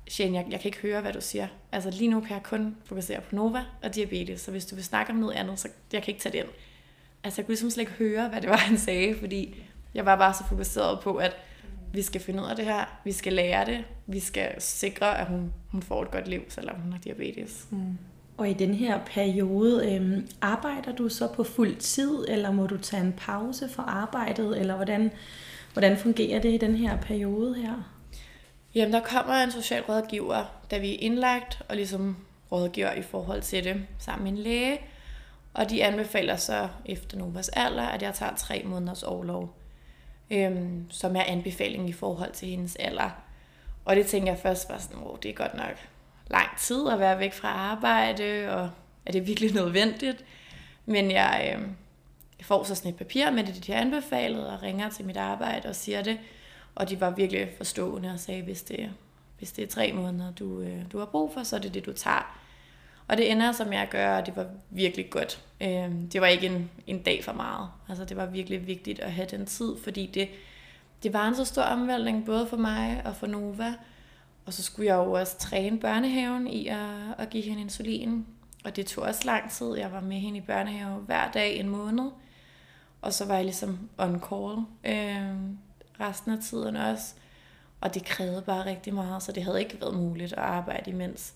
Shane, 0.08 0.38
jeg, 0.38 0.46
jeg 0.50 0.60
kan 0.60 0.70
ikke 0.70 0.80
høre, 0.82 1.02
hvad 1.02 1.14
du 1.14 1.22
siger. 1.22 1.48
Altså 1.72 1.90
lige 1.90 2.08
nu 2.08 2.20
kan 2.20 2.32
jeg 2.32 2.44
kun 2.44 2.76
fokusere 2.86 3.22
på 3.22 3.36
Nova 3.36 3.64
og 3.84 3.96
diabetes, 3.96 4.42
så 4.42 4.52
hvis 4.52 4.66
du 4.66 4.76
vil 4.76 4.84
snakke 4.84 5.12
om 5.12 5.18
noget 5.18 5.34
andet, 5.34 5.60
så 5.60 5.68
jeg 5.94 6.04
kan 6.04 6.12
ikke 6.12 6.24
tage 6.24 6.34
det 6.34 6.40
ind. 6.40 6.48
Altså 7.24 7.42
jeg 7.42 7.46
kunne 7.46 7.52
ligesom 7.52 7.70
slet 7.70 7.82
ikke 7.82 7.92
høre, 7.92 8.30
hvad 8.30 8.42
det 8.42 8.50
var, 8.50 8.58
han 8.58 8.78
sagde, 8.78 9.16
fordi 9.20 9.64
jeg 9.94 10.06
var 10.06 10.16
bare 10.16 10.34
så 10.34 10.44
fokuseret 10.50 11.00
på, 11.00 11.16
at 11.16 11.36
vi 11.94 12.02
skal 12.02 12.22
finde 12.22 12.44
ud 12.44 12.48
af 12.48 12.56
det 12.56 12.66
her, 12.66 13.00
vi 13.04 13.12
skal 13.12 13.34
lære 13.34 13.66
det, 13.66 13.84
vi 14.08 14.20
skal 14.20 14.62
sikre, 14.62 15.20
at 15.20 15.28
hun, 15.28 15.54
hun 15.72 15.82
får 15.82 16.02
et 16.02 16.12
godt 16.12 16.28
liv, 16.28 16.42
selvom 16.50 16.76
hun 16.76 16.92
har 16.92 17.00
diabetes. 17.00 17.68
Mm. 17.72 17.98
Og 18.38 18.50
i 18.50 18.54
den 18.54 18.74
her 18.74 19.00
periode, 19.06 19.96
øhm, 19.96 20.28
arbejder 20.42 20.96
du 20.96 21.10
så 21.10 21.28
på 21.28 21.44
fuld 21.44 21.76
tid, 21.76 22.26
eller 22.28 22.52
må 22.52 22.68
du 22.68 22.78
tage 22.78 23.04
en 23.04 23.14
pause 23.18 23.70
fra 23.70 23.84
arbejdet, 23.84 24.60
eller 24.60 24.76
hvordan, 24.76 25.12
hvordan 25.74 25.98
fungerer 25.98 26.40
det 26.40 26.54
i 26.54 26.58
den 26.58 26.76
her 26.76 26.98
periode 26.98 27.56
her? 27.56 27.74
Jamen, 28.76 28.94
der 28.94 29.00
kommer 29.00 29.34
en 29.34 29.52
socialrådgiver, 29.52 30.46
da 30.72 30.78
vi 30.78 30.94
er 30.96 31.00
indlagt, 31.00 31.62
og 31.70 31.76
ligesom 31.76 32.18
rådgiver 32.52 32.94
i 32.94 33.02
forhold 33.02 33.42
til 33.42 33.64
det, 33.64 33.86
sammen 34.00 34.24
med 34.24 34.32
en 34.32 34.38
læge. 34.38 34.80
Og 35.54 35.70
de 35.70 35.84
anbefaler 35.84 36.36
så 36.36 36.68
efter 36.86 37.18
Novas 37.18 37.50
alder, 37.50 37.84
at 37.84 38.02
jeg 38.02 38.14
tager 38.14 38.36
tre 38.36 38.62
måneders 38.66 39.04
overlov 39.04 39.56
øhm, 40.32 40.86
som 40.90 41.16
er 41.16 41.24
anbefaling 41.24 41.90
i 41.90 41.94
forhold 41.94 42.32
til 42.32 42.48
hendes 42.48 42.76
alder. 42.76 43.10
Og 43.86 43.96
det 43.96 44.06
tænker 44.06 44.32
jeg 44.32 44.40
først 44.40 44.70
var 44.70 44.78
sådan, 44.78 44.98
oh, 45.04 45.18
det 45.24 45.30
er 45.30 45.36
godt 45.36 45.54
nok 45.54 45.88
lang 46.30 46.58
tid 46.58 46.90
at 46.90 47.00
være 47.00 47.20
væk 47.20 47.34
fra 47.34 47.48
arbejde, 47.48 48.50
og 48.50 48.70
er 49.06 49.12
det 49.12 49.28
virkelig 49.28 49.54
nødvendigt? 49.54 50.26
Men 50.86 51.12
jeg, 51.12 51.56
øhm, 51.56 51.76
jeg 52.44 52.48
får 52.48 52.64
så 52.64 52.76
sådan 52.76 52.92
et 52.92 52.98
papir 52.98 53.32
med 53.32 53.44
det, 53.44 53.68
de 53.68 53.72
har 53.72 53.82
anbefalet, 53.82 54.48
og 54.48 54.64
ringer 54.64 54.90
til 54.90 55.06
mit 55.06 55.18
arbejde 55.18 55.70
og 55.70 55.76
siger 55.76 56.02
det. 56.02 56.20
Og 56.76 56.90
de 56.90 57.02
var 57.02 57.10
virkelig 57.10 57.50
forstående 57.58 58.12
og 58.12 58.20
sagde, 58.20 58.42
hvis 58.42 58.64
det, 58.64 58.90
hvis 59.38 59.52
det 59.52 59.64
er 59.64 59.68
tre 59.68 59.94
måneder, 59.94 60.32
du, 60.32 60.62
øh, 60.62 60.82
du 60.92 61.00
har 61.00 61.06
brug 61.06 61.34
for, 61.34 61.44
så 61.44 61.56
er 61.56 61.60
det 61.60 61.74
det, 61.74 61.86
du 61.86 61.94
tager. 61.94 62.40
Og 63.08 63.18
det 63.18 63.32
ender, 63.32 63.52
som 63.52 63.74
jeg 63.74 63.88
gør, 63.92 64.18
og 64.18 64.26
det 64.26 64.36
var 64.36 64.46
virkelig 64.70 65.10
godt. 65.10 65.44
Øh, 65.62 65.92
det 66.14 66.22
var 66.22 66.28
ikke 66.28 66.48
en, 66.48 66.70
en 66.88 67.02
dag 67.02 67.24
for 67.24 67.34
meget. 67.34 67.70
Altså, 67.90 68.06
det 68.06 68.18
var 68.18 68.26
virkelig 68.26 68.68
vigtigt 68.68 69.00
at 69.00 69.12
have 69.12 69.28
den 69.32 69.46
tid, 69.46 69.76
fordi 69.84 70.06
det, 70.06 70.30
det 71.04 71.14
var 71.14 71.28
en 71.28 71.36
så 71.36 71.46
stor 71.46 71.62
omvæltning, 71.62 72.26
både 72.26 72.48
for 72.48 72.58
mig 72.58 73.02
og 73.06 73.16
for 73.16 73.28
Nova. 73.28 73.74
Og 74.46 74.54
så 74.54 74.64
skulle 74.64 74.88
jeg 74.88 74.96
jo 74.96 75.12
også 75.12 75.38
træne 75.38 75.80
børnehaven 75.80 76.48
i 76.48 76.68
at, 76.68 76.88
at 77.18 77.30
give 77.30 77.44
hende 77.44 77.62
insulin. 77.62 78.26
Og 78.66 78.76
det 78.76 78.86
tog 78.86 79.04
også 79.04 79.22
lang 79.26 79.52
tid. 79.52 79.76
Jeg 79.78 79.92
var 79.92 80.02
med 80.02 80.18
hende 80.18 80.38
i 80.38 80.42
børnehave 80.42 80.96
hver 80.96 81.32
dag 81.32 81.60
en 81.60 81.70
måned. 81.70 82.12
Og 83.04 83.14
så 83.14 83.26
var 83.26 83.36
jeg 83.36 83.44
ligesom 83.44 83.90
on 83.98 84.22
call 84.30 84.66
øh, 84.84 85.36
resten 86.00 86.32
af 86.32 86.38
tiden 86.44 86.76
også. 86.76 87.14
Og 87.82 87.94
det 87.94 88.06
krævede 88.06 88.42
bare 88.42 88.66
rigtig 88.66 88.94
meget, 88.94 89.24
så 89.24 89.32
det 89.32 89.44
havde 89.44 89.60
ikke 89.60 89.82
været 89.82 89.96
muligt 89.96 90.34
at 90.34 90.40
arbejde 90.40 90.92
imens. 90.92 91.34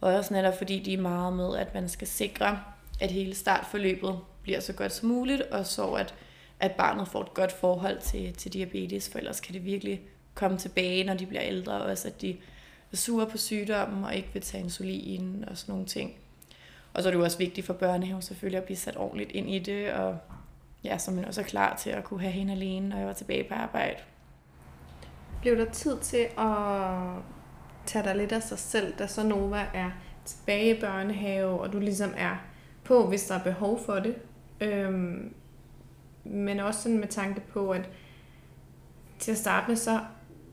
Og 0.00 0.14
også 0.14 0.34
netop 0.34 0.58
fordi 0.58 0.78
de 0.78 0.94
er 0.94 1.00
meget 1.00 1.32
med, 1.32 1.56
at 1.56 1.74
man 1.74 1.88
skal 1.88 2.08
sikre, 2.08 2.60
at 3.00 3.10
hele 3.10 3.34
startforløbet 3.34 4.18
bliver 4.42 4.60
så 4.60 4.72
godt 4.72 4.92
som 4.92 5.08
muligt, 5.08 5.42
og 5.42 5.66
så 5.66 5.86
at, 5.86 6.14
at 6.60 6.72
barnet 6.72 7.08
får 7.08 7.22
et 7.22 7.34
godt 7.34 7.52
forhold 7.52 8.00
til, 8.00 8.34
til 8.34 8.52
diabetes, 8.52 9.08
for 9.10 9.18
ellers 9.18 9.40
kan 9.40 9.54
det 9.54 9.64
virkelig 9.64 10.00
komme 10.34 10.58
tilbage, 10.58 11.04
når 11.04 11.14
de 11.14 11.26
bliver 11.26 11.42
ældre, 11.44 11.72
og 11.72 11.90
også 11.90 12.08
at 12.08 12.20
de 12.20 12.36
er 12.92 12.96
sure 12.96 13.26
på 13.26 13.38
sygdommen 13.38 14.04
og 14.04 14.14
ikke 14.14 14.28
vil 14.32 14.42
tage 14.42 14.64
insulin 14.64 15.44
og 15.48 15.56
sådan 15.56 15.72
nogle 15.72 15.86
ting. 15.86 16.14
Og 16.94 17.02
så 17.02 17.08
er 17.08 17.10
det 17.10 17.18
jo 17.18 17.24
også 17.24 17.38
vigtigt 17.38 17.66
for 17.66 17.74
børnehaven 17.74 18.22
selvfølgelig 18.22 18.58
at 18.58 18.64
blive 18.64 18.76
sat 18.76 18.96
ordentligt 18.96 19.32
ind 19.32 19.50
i 19.50 19.58
det, 19.58 19.92
og 19.92 20.18
ja, 20.84 20.98
så 20.98 21.10
man 21.10 21.24
også 21.24 21.40
er 21.40 21.44
klar 21.44 21.76
til 21.76 21.90
at 21.90 22.04
kunne 22.04 22.20
have 22.20 22.32
hende 22.32 22.52
alene, 22.52 22.88
når 22.88 22.96
jeg 22.96 23.06
var 23.06 23.12
tilbage 23.12 23.44
på 23.44 23.54
arbejde. 23.54 23.96
Blev 25.40 25.56
der 25.56 25.70
tid 25.70 25.98
til 25.98 26.26
at 26.38 26.86
tage 27.86 28.04
dig 28.04 28.16
lidt 28.16 28.32
af 28.32 28.42
sig 28.42 28.58
selv, 28.58 28.94
da 28.98 29.06
så 29.06 29.22
Nova 29.22 29.66
er 29.74 29.90
tilbage 30.24 30.76
i 30.76 30.80
børnehave, 30.80 31.60
og 31.60 31.72
du 31.72 31.78
ligesom 31.78 32.14
er 32.16 32.36
på, 32.84 33.06
hvis 33.06 33.24
der 33.24 33.34
er 33.34 33.42
behov 33.42 33.80
for 33.86 33.94
det? 33.94 34.14
Øhm, 34.60 35.34
men 36.24 36.60
også 36.60 36.82
sådan 36.82 36.98
med 36.98 37.08
tanke 37.08 37.40
på, 37.40 37.70
at 37.70 37.88
til 39.18 39.32
at 39.32 39.38
starte 39.38 39.68
med, 39.68 39.76
så, 39.76 40.00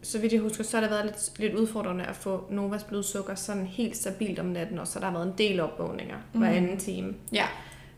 så 0.02 0.20
vidt 0.20 0.34
jeg 0.34 0.42
husker, 0.42 0.64
så 0.64 0.78
har 0.78 0.82
det 0.82 0.92
været 0.92 1.06
lidt, 1.06 1.40
lidt 1.40 1.54
udfordrende 1.54 2.06
at 2.06 2.16
få 2.16 2.48
Novas 2.50 2.84
blodsukker 2.84 3.36
sådan 3.36 3.66
helt 3.66 3.98
stabilt 3.98 4.40
om 4.40 4.46
natten, 4.46 4.80
og 4.80 4.88
så 4.88 5.00
der 5.00 5.06
har 5.06 5.14
været 5.14 5.28
en 5.28 5.38
del 5.38 5.60
opvågninger 5.60 6.18
mm. 6.34 6.40
hver 6.40 6.50
anden 6.50 6.78
time. 6.78 7.16
Ja. 7.34 7.46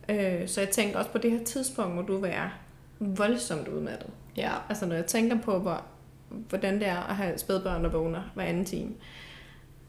Øh, 0.09 0.47
så 0.47 0.61
jeg 0.61 0.69
tænker 0.69 0.99
også 0.99 1.11
på 1.11 1.17
det 1.17 1.31
her 1.31 1.43
tidspunkt, 1.43 1.95
må 1.95 2.01
du 2.01 2.17
være 2.17 2.51
voldsomt 2.99 3.67
udmattet. 3.67 4.09
Ja. 4.37 4.51
Altså 4.69 4.85
når 4.85 4.95
jeg 4.95 5.05
tænker 5.05 5.37
på, 5.41 5.59
hvor, 5.59 5.83
hvordan 6.29 6.79
det 6.79 6.87
er 6.87 7.09
at 7.09 7.15
have 7.15 7.37
spædbørn, 7.37 7.83
der 7.83 7.89
vågner 7.89 8.31
hver 8.35 8.43
anden 8.43 8.65
time. 8.65 8.91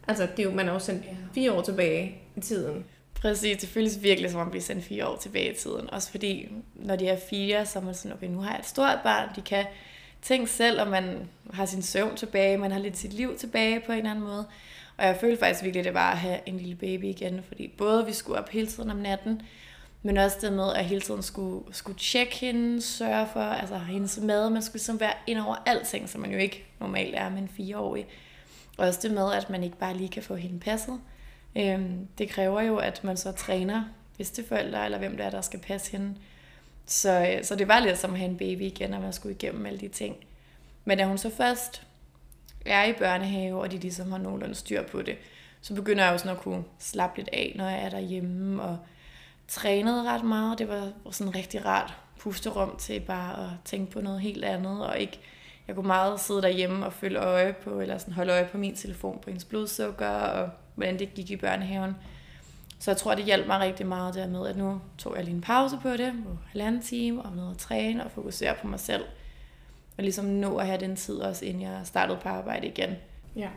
Altså, 0.09 0.22
det 0.37 0.38
er 0.38 0.42
jo, 0.42 0.51
man 0.55 0.68
er 0.68 0.72
jo 0.72 0.79
sendt 0.79 1.05
fire 1.35 1.53
år 1.53 1.62
tilbage 1.62 2.16
i 2.37 2.40
tiden. 2.40 2.85
Præcis, 3.14 3.57
det 3.57 3.68
føles 3.68 4.03
virkelig 4.03 4.31
som 4.31 4.40
at 4.40 4.51
blive 4.51 4.62
sendt 4.62 4.85
fire 4.85 5.07
år 5.07 5.16
tilbage 5.16 5.53
i 5.53 5.55
tiden. 5.55 5.90
Også 5.90 6.11
fordi, 6.11 6.53
når 6.75 6.96
de 6.96 7.09
er 7.09 7.18
fire, 7.31 7.66
så 7.66 7.79
er 7.79 7.83
man 7.83 7.94
sådan, 7.94 8.12
okay, 8.12 8.27
nu 8.27 8.38
har 8.38 8.51
jeg 8.51 8.59
et 8.59 8.66
stort 8.66 8.98
barn, 9.05 9.29
de 9.37 9.40
kan 9.40 9.64
tænke 10.22 10.51
selv, 10.51 10.81
og 10.81 10.88
man 10.88 11.29
har 11.53 11.66
sin 11.66 11.83
søvn 11.83 12.16
tilbage, 12.16 12.59
man 12.59 12.70
har 12.70 12.79
lidt 12.79 12.98
sit 12.98 13.12
liv 13.12 13.37
tilbage 13.37 13.81
på 13.81 13.92
en 13.92 13.98
eller 13.98 14.11
anden 14.11 14.25
måde. 14.25 14.46
Og 14.96 15.07
jeg 15.07 15.16
følte 15.20 15.38
faktisk 15.38 15.64
virkelig, 15.64 15.81
at 15.81 15.85
det 15.85 15.94
var 15.94 16.11
at 16.11 16.18
have 16.18 16.38
en 16.46 16.57
lille 16.57 16.75
baby 16.75 17.05
igen, 17.05 17.42
fordi 17.48 17.75
både 17.79 18.07
vi 18.07 18.12
skulle 18.12 18.38
op 18.38 18.48
hele 18.48 18.66
tiden 18.66 18.90
om 18.90 18.96
natten, 18.96 19.42
men 20.03 20.17
også 20.17 20.37
det 20.41 20.53
med, 20.53 20.73
at 20.73 20.85
hele 20.85 21.01
tiden 21.01 21.23
skulle, 21.23 21.75
skulle 21.75 21.99
tjekke 21.99 22.37
hende, 22.37 22.83
sørge 22.83 23.27
for 23.33 23.41
altså, 23.41 23.79
hendes 23.79 24.19
mad. 24.23 24.51
Man 24.51 24.62
skulle 24.62 24.79
ligesom 24.79 25.01
være 25.01 25.15
ind 25.27 25.38
over 25.38 25.57
alting, 25.67 26.09
som 26.09 26.21
man 26.21 26.31
jo 26.31 26.38
ikke 26.38 26.65
normalt 26.81 27.15
er 27.15 27.29
med 27.29 27.38
en 27.38 27.49
fireårig. 27.49 28.07
Og 28.79 28.87
også 28.87 29.01
det 29.03 29.11
med, 29.11 29.33
at 29.33 29.51
man 29.51 29.62
ikke 29.62 29.79
bare 29.79 29.97
lige 29.97 30.09
kan 30.09 30.23
få 30.23 30.35
hende 30.35 30.61
passet. 30.61 31.01
Øhm, 31.57 32.09
det 32.19 32.29
kræver 32.29 32.62
jo, 32.62 32.77
at 32.77 33.05
man 33.05 33.17
så 33.17 33.33
træner 33.33 33.85
bedsteforældre, 34.17 34.85
eller 34.85 34.99
hvem 34.99 35.17
det 35.17 35.27
er, 35.27 35.31
der 35.31 35.41
skal 35.41 35.61
passe 35.61 35.93
hende. 35.93 36.15
Så, 36.87 37.35
øh, 37.37 37.45
så 37.45 37.57
det 37.57 37.69
var 37.69 37.81
lidt 37.81 37.99
som 37.99 38.12
at 38.12 38.19
have 38.19 38.31
en 38.31 38.37
baby 38.37 38.62
igen, 38.62 38.95
og 38.95 39.01
man 39.01 39.12
skulle 39.12 39.35
igennem 39.35 39.67
alle 39.67 39.81
de 39.81 39.88
ting. 39.88 40.17
Men 40.85 40.99
da 40.99 41.05
hun 41.05 41.19
så 41.19 41.31
først 41.31 41.83
er 42.67 42.85
i 42.85 42.93
børnehave, 42.93 43.61
og 43.61 43.73
de 43.73 43.79
ligesom 43.79 44.11
har 44.11 44.19
nogenlunde 44.19 44.55
styr 44.55 44.83
på 44.83 45.03
det, 45.03 45.17
så 45.61 45.75
begynder 45.75 46.05
jeg 46.05 46.12
også 46.12 46.25
sådan 46.25 46.37
at 46.37 46.43
kunne 46.43 46.65
slappe 46.79 47.17
lidt 47.17 47.29
af, 47.33 47.53
når 47.57 47.69
jeg 47.69 47.85
er 47.85 47.91
derhjemme, 47.91 48.62
og 48.62 48.79
trænede 49.53 50.03
ret 50.03 50.25
meget. 50.25 50.59
Det 50.59 50.69
var 50.69 50.93
sådan 51.11 51.35
rigtig 51.35 51.67
rart 51.67 51.95
pusterum 52.21 52.77
til 52.79 53.01
bare 53.01 53.45
at 53.45 53.51
tænke 53.65 53.93
på 53.93 54.01
noget 54.01 54.21
helt 54.21 54.45
andet, 54.45 54.87
og 54.87 54.99
ikke 54.99 55.21
jeg 55.69 55.75
kunne 55.75 55.87
meget 55.87 56.21
sidde 56.21 56.43
derhjemme 56.43 56.87
og 56.87 56.93
følge 56.93 57.19
øje 57.19 57.53
på, 57.65 57.81
eller 57.81 57.99
sådan 57.99 58.15
holde 58.15 58.33
øje 58.33 58.49
på 58.53 58.59
min 58.59 58.77
telefon 58.77 59.19
på 59.23 59.31
hendes 59.31 59.45
blodsukker, 59.45 60.09
og 60.09 60.51
hvordan 60.75 60.99
det 60.99 61.15
gik 61.15 61.31
i 61.31 61.37
børnehaven. 61.37 61.97
Så 62.79 62.91
jeg 62.91 62.99
tror, 62.99 63.15
det 63.15 63.25
hjalp 63.25 63.47
mig 63.47 63.61
rigtig 63.61 63.87
meget 63.87 64.15
der 64.15 64.29
med, 64.29 64.49
at 64.49 64.57
nu 64.57 64.81
tog 64.99 65.17
jeg 65.17 65.25
lige 65.25 65.35
en 65.35 65.41
pause 65.41 65.79
på 65.83 65.91
det, 65.91 66.12
på 66.25 66.38
halvanden 66.49 66.83
time, 66.83 67.23
og 67.23 67.37
noget 67.37 67.51
at 67.51 67.59
træne 67.59 68.05
og 68.05 68.11
fokusere 68.11 68.55
på 68.62 68.67
mig 68.67 68.81
selv. 68.81 69.05
Og 69.99 70.03
ligesom 70.03 70.25
nå 70.25 70.57
at 70.57 70.67
have 70.67 70.81
den 70.81 70.97
tid 70.97 71.15
også, 71.15 71.45
inden 71.45 71.62
jeg 71.62 71.81
startede 71.85 72.19
på 72.23 72.29
arbejde 72.29 72.67
igen. 72.67 72.91
Ja. 73.37 73.49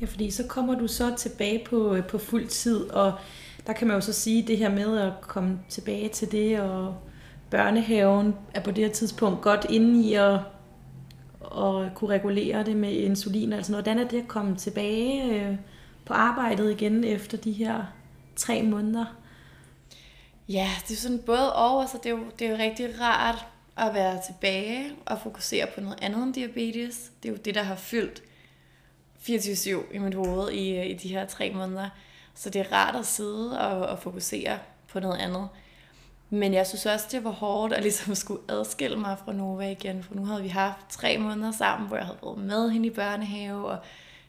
Ja, 0.00 0.06
fordi 0.06 0.30
så 0.30 0.46
kommer 0.48 0.74
du 0.74 0.86
så 0.86 1.14
tilbage 1.16 1.64
på, 1.66 1.94
øh, 1.94 2.06
på 2.06 2.18
fuld 2.18 2.46
tid, 2.46 2.90
og 2.90 3.12
der 3.66 3.72
kan 3.72 3.86
man 3.86 3.96
jo 3.96 4.00
så 4.00 4.12
sige 4.12 4.42
det 4.42 4.58
her 4.58 4.70
med 4.70 4.98
at 4.98 5.12
komme 5.20 5.60
tilbage 5.68 6.08
til 6.08 6.32
det, 6.32 6.60
og 6.60 6.96
børnehaven 7.50 8.34
er 8.54 8.60
på 8.60 8.70
det 8.70 8.84
her 8.84 8.92
tidspunkt 8.92 9.40
godt 9.42 9.66
inde 9.70 10.08
i 10.08 10.14
at, 10.14 10.34
at 11.42 11.94
kunne 11.94 12.10
regulere 12.10 12.64
det 12.64 12.76
med 12.76 12.92
insulin. 12.92 13.52
Altså 13.52 13.72
hvordan 13.72 13.98
er 13.98 14.08
det 14.08 14.18
at 14.18 14.28
komme 14.28 14.56
tilbage 14.56 15.34
øh, 15.34 15.56
på 16.04 16.14
arbejdet 16.14 16.70
igen 16.70 17.04
efter 17.04 17.38
de 17.38 17.52
her 17.52 17.84
tre 18.36 18.62
måneder? 18.62 19.04
Ja, 20.48 20.68
det 20.88 20.94
er 20.94 20.98
sådan 20.98 21.22
både 21.26 21.54
over, 21.54 21.86
så 21.86 21.92
altså, 21.92 21.98
det 22.02 22.06
er 22.06 22.10
jo, 22.10 22.24
det 22.38 22.46
er 22.46 22.50
jo 22.50 22.56
rigtig 22.56 23.00
rart 23.00 23.46
at 23.76 23.94
være 23.94 24.20
tilbage 24.26 24.92
og 25.06 25.18
fokusere 25.20 25.66
på 25.74 25.80
noget 25.80 25.98
andet 26.02 26.22
end 26.22 26.34
diabetes. 26.34 27.10
Det 27.22 27.28
er 27.28 27.32
jo 27.32 27.38
det, 27.44 27.54
der 27.54 27.62
har 27.62 27.74
fyldt 27.74 28.22
24-7 29.20 29.94
i 29.94 29.98
mit 29.98 30.14
hoved 30.14 30.50
i, 30.50 30.76
øh, 30.76 30.86
i 30.86 30.94
de 30.94 31.08
her 31.08 31.26
tre 31.26 31.52
måneder. 31.54 31.88
Så 32.36 32.50
det 32.50 32.60
er 32.60 32.72
rart 32.72 32.96
at 32.96 33.06
sidde 33.06 33.60
og, 33.60 33.88
og 33.88 33.98
fokusere 33.98 34.58
på 34.92 35.00
noget 35.00 35.18
andet. 35.18 35.48
Men 36.30 36.54
jeg 36.54 36.66
synes 36.66 36.86
også, 36.86 37.06
det 37.10 37.24
var 37.24 37.30
hårdt 37.30 37.72
at 37.72 37.82
ligesom 37.82 38.14
skulle 38.24 38.42
adskille 38.48 38.96
mig 38.96 39.18
fra 39.24 39.32
Nova 39.32 39.70
igen, 39.70 40.02
for 40.02 40.14
nu 40.14 40.24
havde 40.24 40.42
vi 40.42 40.48
haft 40.48 40.88
tre 40.88 41.18
måneder 41.18 41.52
sammen, 41.52 41.88
hvor 41.88 41.96
jeg 41.96 42.06
havde 42.06 42.18
været 42.22 42.38
med 42.38 42.70
hende 42.70 42.86
i 42.86 42.90
børnehave 42.90 43.66
og 43.66 43.78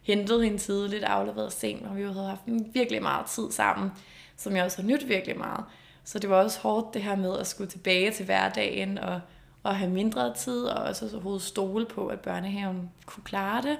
hentet 0.01 0.43
hende 0.43 0.57
tidligt, 0.57 1.03
afleveret 1.03 1.53
sent, 1.53 1.85
og 1.85 1.97
vi 1.97 2.01
havde 2.01 2.27
haft 2.27 2.41
virkelig 2.73 3.01
meget 3.01 3.25
tid 3.25 3.51
sammen, 3.51 3.91
som 4.37 4.55
jeg 4.55 4.65
også 4.65 4.81
har 4.81 4.87
nydt 4.87 5.09
virkelig 5.09 5.37
meget. 5.37 5.63
Så 6.03 6.19
det 6.19 6.29
var 6.29 6.43
også 6.43 6.59
hårdt 6.59 6.93
det 6.93 7.03
her 7.03 7.15
med 7.15 7.37
at 7.37 7.47
skulle 7.47 7.69
tilbage 7.69 8.11
til 8.11 8.25
hverdagen 8.25 8.97
og, 8.97 9.21
og 9.63 9.75
have 9.75 9.91
mindre 9.91 10.33
tid, 10.33 10.63
og 10.63 10.83
også 10.83 11.09
overhovedet 11.13 11.41
stole 11.41 11.85
på, 11.85 12.07
at 12.07 12.19
børnehaven 12.19 12.91
kunne 13.05 13.23
klare 13.23 13.61
det. 13.61 13.77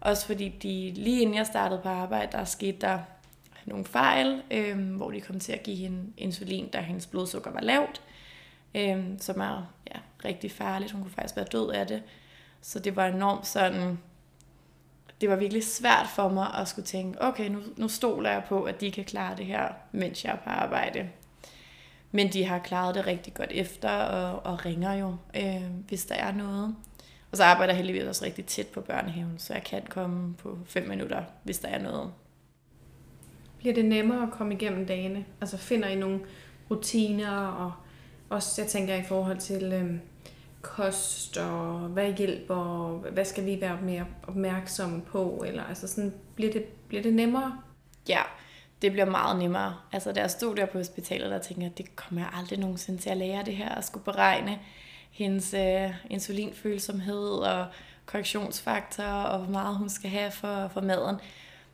Også 0.00 0.26
fordi 0.26 0.48
de, 0.48 0.92
lige 0.94 1.20
inden 1.20 1.36
jeg 1.36 1.46
startede 1.46 1.80
på 1.82 1.88
arbejde, 1.88 2.32
der 2.32 2.44
skete 2.44 2.78
der 2.80 2.98
nogle 3.70 3.84
fejl, 3.84 4.42
øh, 4.50 4.96
hvor 4.96 5.10
de 5.10 5.20
kom 5.20 5.40
til 5.40 5.52
at 5.52 5.62
give 5.62 5.76
hende 5.76 6.12
insulin, 6.16 6.68
da 6.68 6.80
hendes 6.80 7.06
blodsukker 7.06 7.50
var 7.50 7.60
lavt, 7.60 8.02
øh, 8.74 9.04
som 9.18 9.40
er 9.40 9.72
ja, 9.94 10.00
rigtig 10.24 10.52
farligt. 10.52 10.92
Hun 10.92 11.02
kunne 11.02 11.10
faktisk 11.10 11.36
være 11.36 11.46
død 11.52 11.70
af 11.70 11.86
det. 11.86 12.02
Så 12.60 12.78
det 12.78 12.96
var 12.96 13.06
enormt 13.06 13.46
sådan, 13.46 13.98
det 15.20 15.28
var 15.30 15.36
virkelig 15.36 15.64
svært 15.64 16.06
for 16.06 16.28
mig 16.28 16.54
at 16.54 16.68
skulle 16.68 16.86
tænke, 16.86 17.22
okay, 17.22 17.48
nu, 17.48 17.60
nu 17.76 17.88
stoler 17.88 18.30
jeg 18.30 18.42
på, 18.48 18.62
at 18.62 18.80
de 18.80 18.90
kan 18.90 19.04
klare 19.04 19.36
det 19.36 19.46
her, 19.46 19.68
mens 19.92 20.24
jeg 20.24 20.32
er 20.32 20.36
på 20.36 20.50
arbejde. 20.50 21.08
Men 22.12 22.32
de 22.32 22.44
har 22.44 22.58
klaret 22.58 22.94
det 22.94 23.06
rigtig 23.06 23.34
godt 23.34 23.50
efter, 23.52 23.90
og, 23.90 24.52
og 24.52 24.66
ringer 24.66 24.92
jo, 24.92 25.16
øh, 25.36 25.70
hvis 25.88 26.06
der 26.06 26.14
er 26.14 26.32
noget. 26.32 26.76
Og 27.30 27.36
så 27.36 27.44
arbejder 27.44 27.72
jeg 27.72 27.76
heldigvis 27.76 28.04
også 28.04 28.24
rigtig 28.24 28.46
tæt 28.46 28.66
på 28.66 28.80
børnehaven, 28.80 29.38
så 29.38 29.54
jeg 29.54 29.64
kan 29.64 29.82
komme 29.88 30.34
på 30.34 30.58
5 30.66 30.88
minutter, 30.88 31.24
hvis 31.42 31.58
der 31.58 31.68
er 31.68 31.82
noget. 31.82 32.12
Bliver 33.60 33.74
det 33.74 33.84
nemmere 33.84 34.22
at 34.22 34.30
komme 34.30 34.54
igennem 34.54 34.86
dagene? 34.86 35.24
Altså 35.40 35.56
finder 35.56 35.88
I 35.88 35.94
nogle 35.94 36.20
rutiner, 36.70 37.46
og 37.46 37.72
også 38.30 38.62
jeg 38.62 38.70
tænker 38.70 38.94
i 38.94 39.02
forhold 39.02 39.38
til 39.38 39.72
øh, 39.72 39.94
kost, 40.62 41.36
og 41.36 41.78
hvad 41.78 42.12
hjælper, 42.12 42.88
hvad 43.12 43.24
skal 43.24 43.46
vi 43.46 43.60
være 43.60 43.78
mere 43.82 44.06
opmærksomme 44.22 45.02
på? 45.02 45.44
Eller 45.46 45.64
altså 45.64 45.88
sådan, 45.88 46.14
bliver 46.34 46.52
det, 46.52 46.64
bliver 46.64 47.02
det 47.02 47.14
nemmere? 47.14 47.58
Ja, 48.08 48.20
det 48.82 48.92
bliver 48.92 49.10
meget 49.10 49.38
nemmere. 49.38 49.76
Altså 49.92 50.12
da 50.12 50.20
jeg 50.20 50.30
stod 50.30 50.56
der 50.56 50.66
på 50.66 50.78
hospitalet, 50.78 51.30
der 51.30 51.38
tænkte 51.38 51.62
jeg, 51.62 51.70
at 51.70 51.78
det 51.78 51.96
kommer 51.96 52.20
jeg 52.20 52.30
aldrig 52.34 52.58
nogensinde 52.58 53.00
til 53.00 53.10
at 53.10 53.16
lære 53.16 53.44
det 53.44 53.56
her, 53.56 53.68
at 53.68 53.84
skulle 53.84 54.04
beregne 54.04 54.58
hendes 55.10 55.54
øh, 55.54 55.90
insulinfølsomhed 56.10 57.28
og 57.28 57.66
korrektionsfaktor, 58.06 59.04
og 59.04 59.38
hvor 59.38 59.52
meget 59.52 59.76
hun 59.76 59.88
skal 59.88 60.10
have 60.10 60.30
for, 60.30 60.68
for 60.68 60.80
maden. 60.80 61.16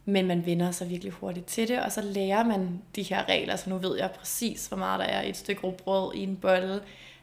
Men 0.08 0.26
man 0.26 0.46
vender 0.46 0.70
sig 0.70 0.90
virkelig 0.90 1.12
hurtigt 1.12 1.46
til 1.46 1.68
det, 1.68 1.80
og 1.80 1.92
så 1.92 2.00
lærer 2.02 2.44
man 2.44 2.82
de 2.96 3.02
her 3.02 3.28
regler, 3.28 3.56
så 3.56 3.70
nu 3.70 3.78
ved 3.78 3.98
jeg 3.98 4.10
præcis, 4.10 4.66
hvor 4.66 4.76
meget 4.76 5.00
der 5.00 5.06
er 5.06 5.22
i 5.22 5.28
et 5.28 5.36
stykke 5.36 5.60
rugbrød, 5.62 6.14
i 6.14 6.22
en 6.22 6.36
bolle, 6.36 6.80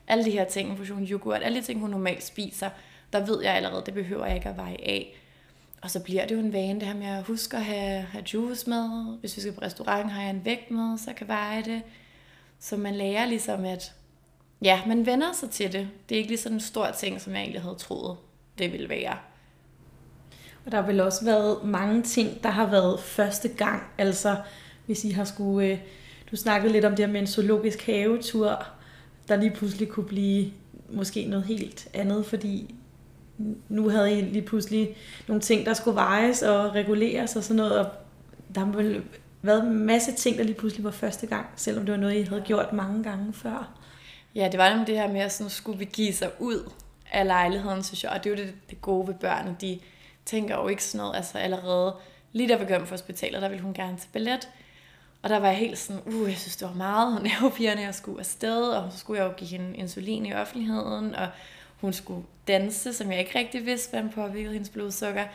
alle 0.07 0.25
de 0.25 0.31
her 0.31 0.45
ting, 0.45 0.69
en 0.69 0.77
portion 0.77 1.03
yoghurt, 1.03 1.43
alle 1.43 1.59
de 1.59 1.65
ting, 1.65 1.79
hun 1.79 1.89
normalt 1.89 2.23
spiser, 2.23 2.69
der 3.13 3.25
ved 3.25 3.43
jeg 3.43 3.53
allerede, 3.53 3.83
det 3.85 3.93
behøver 3.93 4.25
jeg 4.25 4.35
ikke 4.35 4.49
at 4.49 4.57
veje 4.57 4.77
af. 4.79 5.15
Og 5.81 5.89
så 5.89 5.99
bliver 5.99 6.25
det 6.25 6.35
jo 6.35 6.39
en 6.39 6.53
vane, 6.53 6.79
det 6.79 6.87
her 6.87 6.95
med 6.95 7.07
at 7.07 7.23
huske 7.23 7.57
at 7.57 7.63
have, 7.63 8.01
have 8.01 8.23
juice 8.33 8.69
med. 8.69 9.17
Hvis 9.19 9.35
vi 9.35 9.41
skal 9.41 9.53
på 9.53 9.61
restaurant, 9.61 10.11
har 10.11 10.21
jeg 10.21 10.29
en 10.29 10.45
vægt 10.45 10.71
med, 10.71 10.97
så 10.97 11.03
jeg 11.07 11.15
kan 11.15 11.27
veje 11.27 11.63
det. 11.63 11.81
Så 12.59 12.77
man 12.77 12.95
lærer 12.95 13.25
ligesom, 13.25 13.65
at 13.65 13.93
ja, 14.61 14.81
man 14.87 15.05
vender 15.05 15.33
sig 15.33 15.49
til 15.49 15.73
det. 15.73 15.89
Det 16.09 16.15
er 16.15 16.19
ikke 16.19 16.29
lige 16.29 16.39
sådan 16.39 16.55
en 16.55 16.61
stor 16.61 16.91
ting, 16.91 17.21
som 17.21 17.33
jeg 17.33 17.41
egentlig 17.41 17.61
havde 17.61 17.75
troet, 17.75 18.17
det 18.57 18.71
ville 18.71 18.89
være. 18.89 19.17
Og 20.65 20.71
der 20.71 20.82
har 20.82 20.88
vel 20.88 21.02
også 21.02 21.26
været 21.26 21.58
mange 21.63 22.02
ting, 22.02 22.43
der 22.43 22.49
har 22.49 22.65
været 22.65 22.99
første 22.99 23.47
gang. 23.47 23.84
Altså, 23.97 24.36
hvis 24.86 25.04
I 25.04 25.10
har 25.10 25.23
skulle... 25.23 25.67
Øh, 25.67 25.78
du 26.32 26.36
snakkede 26.36 26.73
lidt 26.73 26.86
om 26.86 26.95
det 26.95 27.06
her 27.06 27.13
med 27.13 27.21
en 27.21 27.28
zoologisk 27.28 27.86
havetur, 27.86 28.65
der 29.28 29.36
lige 29.36 29.52
pludselig 29.52 29.89
kunne 29.89 30.06
blive 30.06 30.52
måske 30.89 31.26
noget 31.26 31.45
helt 31.45 31.88
andet, 31.93 32.26
fordi 32.26 32.76
nu 33.69 33.89
havde 33.89 34.19
I 34.19 34.21
lige 34.21 34.41
pludselig 34.41 34.95
nogle 35.28 35.41
ting, 35.41 35.65
der 35.65 35.73
skulle 35.73 35.95
vejes 35.95 36.41
og 36.41 36.76
reguleres 36.76 37.36
og 37.36 37.43
sådan 37.43 37.56
noget, 37.56 37.80
og 37.80 37.91
der 38.56 38.65
har 38.65 38.71
vel 38.71 39.04
været 39.41 39.63
en 39.63 39.86
masse 39.86 40.12
ting, 40.12 40.38
der 40.38 40.43
lige 40.43 40.56
pludselig 40.56 40.84
var 40.84 40.91
første 40.91 41.28
gang, 41.28 41.45
selvom 41.56 41.86
det 41.86 41.91
var 41.91 41.99
noget, 41.99 42.15
I 42.15 42.21
havde 42.21 42.41
gjort 42.41 42.73
mange 42.73 43.04
gange 43.04 43.34
før. 43.34 43.73
Ja, 44.36 44.49
det 44.52 44.58
var 44.58 44.69
nemlig 44.69 44.88
det 44.88 44.97
her 44.97 45.12
med, 45.13 45.21
at 45.21 45.32
sådan, 45.32 45.49
skulle 45.49 45.80
vi 45.80 45.86
give 45.86 46.13
sig 46.13 46.30
ud 46.39 46.69
af 47.12 47.26
lejligheden, 47.26 47.84
synes 47.84 48.04
jeg. 48.04 48.12
Og 48.12 48.23
det 48.23 48.32
er 48.32 48.38
jo 48.38 48.43
det, 48.43 48.54
det 48.69 48.82
gode 48.82 49.08
ved 49.08 49.13
børn, 49.13 49.58
De 49.62 49.80
tænker 50.25 50.55
jo 50.55 50.67
ikke 50.67 50.83
sådan 50.83 50.97
noget. 50.97 51.15
Altså 51.15 51.38
allerede 51.38 51.95
lige 52.31 52.49
da 52.49 52.55
vi 52.55 52.65
kom 52.65 52.86
for 52.86 52.93
hospitalet, 52.93 53.41
der 53.41 53.49
ville 53.49 53.63
hun 53.63 53.73
gerne 53.73 53.97
til 53.97 54.09
ballet. 54.13 54.49
Og 55.21 55.29
der 55.29 55.38
var 55.39 55.47
jeg 55.47 55.57
helt 55.57 55.77
sådan, 55.77 56.01
uh, 56.05 56.29
jeg 56.29 56.38
synes, 56.38 56.55
det 56.55 56.67
var 56.67 56.73
meget 56.73 57.23
nervepirrende, 57.23 57.83
jeg 57.83 57.95
skulle 57.95 58.19
afsted, 58.19 58.67
og 58.67 58.91
så 58.91 58.97
skulle 58.97 59.21
jeg 59.21 59.29
jo 59.29 59.33
give 59.38 59.49
hende 59.49 59.77
insulin 59.77 60.25
i 60.25 60.33
offentligheden, 60.33 61.15
og 61.15 61.27
hun 61.81 61.93
skulle 61.93 62.25
danse, 62.47 62.93
som 62.93 63.12
jeg 63.12 63.19
ikke 63.19 63.39
rigtig 63.39 63.65
vidste, 63.65 63.89
hvordan 63.89 64.09
påvirkede 64.09 64.53
hendes 64.53 64.69
blodsukker. 64.69 65.25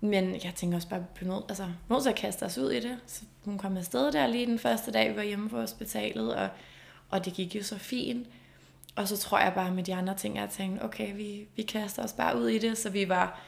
Men 0.00 0.34
jeg 0.44 0.52
tænker 0.56 0.76
også 0.76 0.88
bare, 0.88 1.00
at 1.00 1.20
vi 1.20 1.26
nødt, 1.26 1.44
altså, 1.48 1.66
nødt 1.90 2.02
til 2.02 2.10
at 2.10 2.16
kaste 2.16 2.42
os 2.42 2.58
ud 2.58 2.70
i 2.70 2.80
det. 2.80 2.98
Så 3.06 3.22
hun 3.44 3.58
kom 3.58 3.76
afsted 3.76 4.12
der 4.12 4.26
lige 4.26 4.46
den 4.46 4.58
første 4.58 4.92
dag, 4.92 5.10
vi 5.10 5.16
var 5.16 5.22
hjemme 5.22 5.48
på 5.48 5.60
hospitalet, 5.60 6.34
og, 6.34 6.48
og 7.10 7.24
det 7.24 7.34
gik 7.34 7.54
jo 7.54 7.62
så 7.62 7.78
fint. 7.78 8.26
Og 8.96 9.08
så 9.08 9.16
tror 9.16 9.38
jeg 9.38 9.52
bare 9.54 9.70
med 9.70 9.82
de 9.82 9.94
andre 9.94 10.14
ting, 10.14 10.36
jeg 10.36 10.48
tænkte, 10.50 10.84
okay, 10.84 11.16
vi, 11.16 11.46
vi 11.56 11.62
kaster 11.62 12.04
os 12.04 12.12
bare 12.12 12.38
ud 12.38 12.48
i 12.48 12.58
det, 12.58 12.78
så 12.78 12.90
vi 12.90 13.08
var 13.08 13.40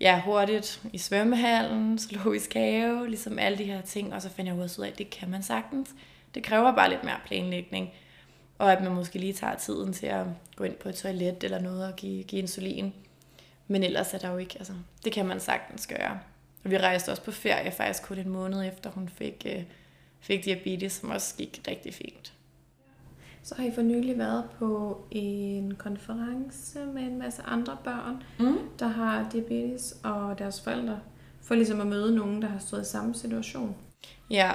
ja, 0.00 0.20
hurtigt 0.20 0.82
i 0.92 0.98
svømmehallen, 0.98 1.98
zoologisk 1.98 2.54
have, 2.54 3.08
ligesom 3.08 3.38
alle 3.38 3.58
de 3.58 3.64
her 3.64 3.80
ting, 3.80 4.14
og 4.14 4.22
så 4.22 4.28
fandt 4.28 4.48
jeg 4.48 4.58
også 4.58 4.80
ud 4.80 4.86
af, 4.86 4.90
at 4.90 4.98
det 4.98 5.10
kan 5.10 5.30
man 5.30 5.42
sagtens. 5.42 5.90
Det 6.34 6.42
kræver 6.42 6.74
bare 6.74 6.90
lidt 6.90 7.04
mere 7.04 7.20
planlægning, 7.26 7.90
og 8.58 8.72
at 8.72 8.82
man 8.82 8.94
måske 8.94 9.18
lige 9.18 9.32
tager 9.32 9.56
tiden 9.56 9.92
til 9.92 10.06
at 10.06 10.26
gå 10.56 10.64
ind 10.64 10.74
på 10.74 10.88
et 10.88 10.94
toilet 10.94 11.44
eller 11.44 11.60
noget 11.60 11.86
og 11.86 11.96
give, 11.96 12.22
give 12.22 12.42
insulin. 12.42 12.94
Men 13.68 13.82
ellers 13.82 14.14
er 14.14 14.18
der 14.18 14.30
jo 14.30 14.36
ikke, 14.36 14.54
altså, 14.58 14.72
det 15.04 15.12
kan 15.12 15.26
man 15.26 15.40
sagtens 15.40 15.86
gøre. 15.86 16.20
Og 16.64 16.70
vi 16.70 16.78
rejste 16.78 17.10
også 17.10 17.22
på 17.22 17.30
ferie 17.30 17.70
faktisk 17.70 18.02
kun 18.02 18.18
en 18.18 18.28
måned 18.28 18.64
efter 18.68 18.90
hun 18.90 19.08
fik, 19.08 19.46
øh, 19.46 19.62
fik 20.20 20.44
diabetes, 20.44 20.92
som 20.92 21.10
også 21.10 21.34
gik 21.36 21.60
rigtig 21.68 21.94
fint. 21.94 22.32
Så 23.44 23.54
har 23.54 23.64
I 23.64 23.70
for 23.74 23.82
nylig 23.82 24.18
været 24.18 24.44
på 24.58 25.00
en 25.10 25.74
konference 25.74 26.78
med 26.94 27.02
en 27.02 27.18
masse 27.18 27.42
andre 27.42 27.76
børn, 27.84 28.22
Mm. 28.38 28.58
der 28.78 28.86
har 28.88 29.28
diabetes, 29.32 29.96
og 30.04 30.38
deres 30.38 30.60
forældre, 30.60 30.98
for 31.42 31.54
ligesom 31.54 31.80
at 31.80 31.86
møde 31.86 32.14
nogen, 32.16 32.42
der 32.42 32.48
har 32.48 32.58
stået 32.58 32.82
i 32.82 32.84
samme 32.90 33.14
situation. 33.14 33.76
Ja, 34.30 34.50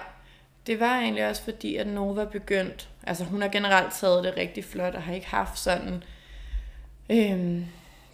det 0.68 0.80
var 0.80 1.00
egentlig 1.00 1.28
også 1.30 1.44
fordi, 1.44 1.76
at 1.76 1.88
Nova 1.88 2.26
begyndte, 2.26 2.86
altså 3.04 3.24
hun 3.24 3.42
har 3.42 3.50
generelt 3.50 3.94
taget 3.94 4.24
det 4.24 4.38
rigtig 4.38 4.64
flot, 4.66 4.96
og 4.96 5.02
har 5.02 5.14
ikke 5.14 5.28
haft 5.28 5.60
sådan 5.60 6.04
øhm, 7.10 7.66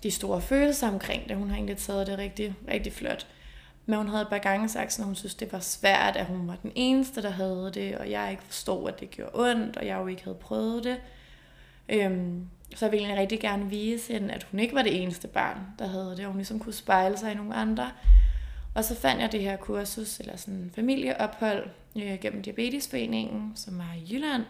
de 0.04 0.12
store 0.12 0.42
følelser 0.42 0.88
omkring 0.88 1.30
det. 1.30 1.38
Hun 1.38 1.50
har 1.50 1.56
egentlig 1.56 1.78
taget 1.78 2.08
det 2.08 2.18
rigtig, 2.18 2.56
rigtig 2.72 2.94
flot. 2.94 3.28
Men 3.86 3.98
hun 3.98 4.08
havde 4.08 4.22
et 4.22 4.30
par 4.30 4.38
gange 4.38 4.70
sagt, 4.70 5.00
at 5.00 5.06
hun 5.06 5.16
synes, 5.16 5.36
det 5.36 5.54
var 5.54 5.60
svært, 5.60 6.16
at 6.16 6.26
hun 6.26 6.48
var 6.48 6.56
den 6.64 6.72
eneste, 6.76 7.22
der 7.22 7.30
havde 7.30 7.72
det, 7.74 7.98
og 7.98 8.12
jeg 8.12 8.32
ikke 8.32 8.44
forstod, 8.44 8.90
at 8.90 9.00
det 9.00 9.12
gjorde 9.12 9.32
ondt, 9.34 9.78
og 9.78 9.86
jeg 9.86 9.98
jo 9.98 10.08
ikke 10.08 10.24
havde 10.24 10.38
prøvet 10.38 10.84
det. 10.84 10.98
Øhm, 11.90 12.48
så 12.76 12.86
jeg 12.86 12.92
ville 12.92 13.04
egentlig 13.04 13.22
rigtig 13.22 13.40
gerne 13.40 13.70
vise 13.70 14.14
hende, 14.14 14.34
at 14.34 14.44
hun 14.44 14.60
ikke 14.60 14.76
var 14.76 14.82
det 14.82 15.02
eneste 15.02 15.28
barn, 15.28 15.58
der 15.80 15.88
havde 15.88 16.12
det, 16.18 16.20
og 16.20 16.26
hun 16.26 16.38
ligesom 16.38 16.60
kunne 16.60 16.74
spejle 16.74 17.18
sig 17.18 17.32
i 17.32 17.36
nogle 17.36 17.56
andre. 17.56 17.92
Og 18.76 18.84
så 18.84 18.96
fandt 18.96 19.22
jeg 19.22 19.32
det 19.32 19.42
her 19.42 19.58
kursus, 19.58 20.20
eller 20.20 20.38
sådan 20.38 20.54
en 20.54 20.72
familieophold, 20.76 21.70
øh, 21.96 22.20
gennem 22.22 22.42
Diabetesforeningen, 22.42 23.52
som 23.56 23.78
var 23.78 23.94
i 23.98 24.14
Jylland, 24.14 24.44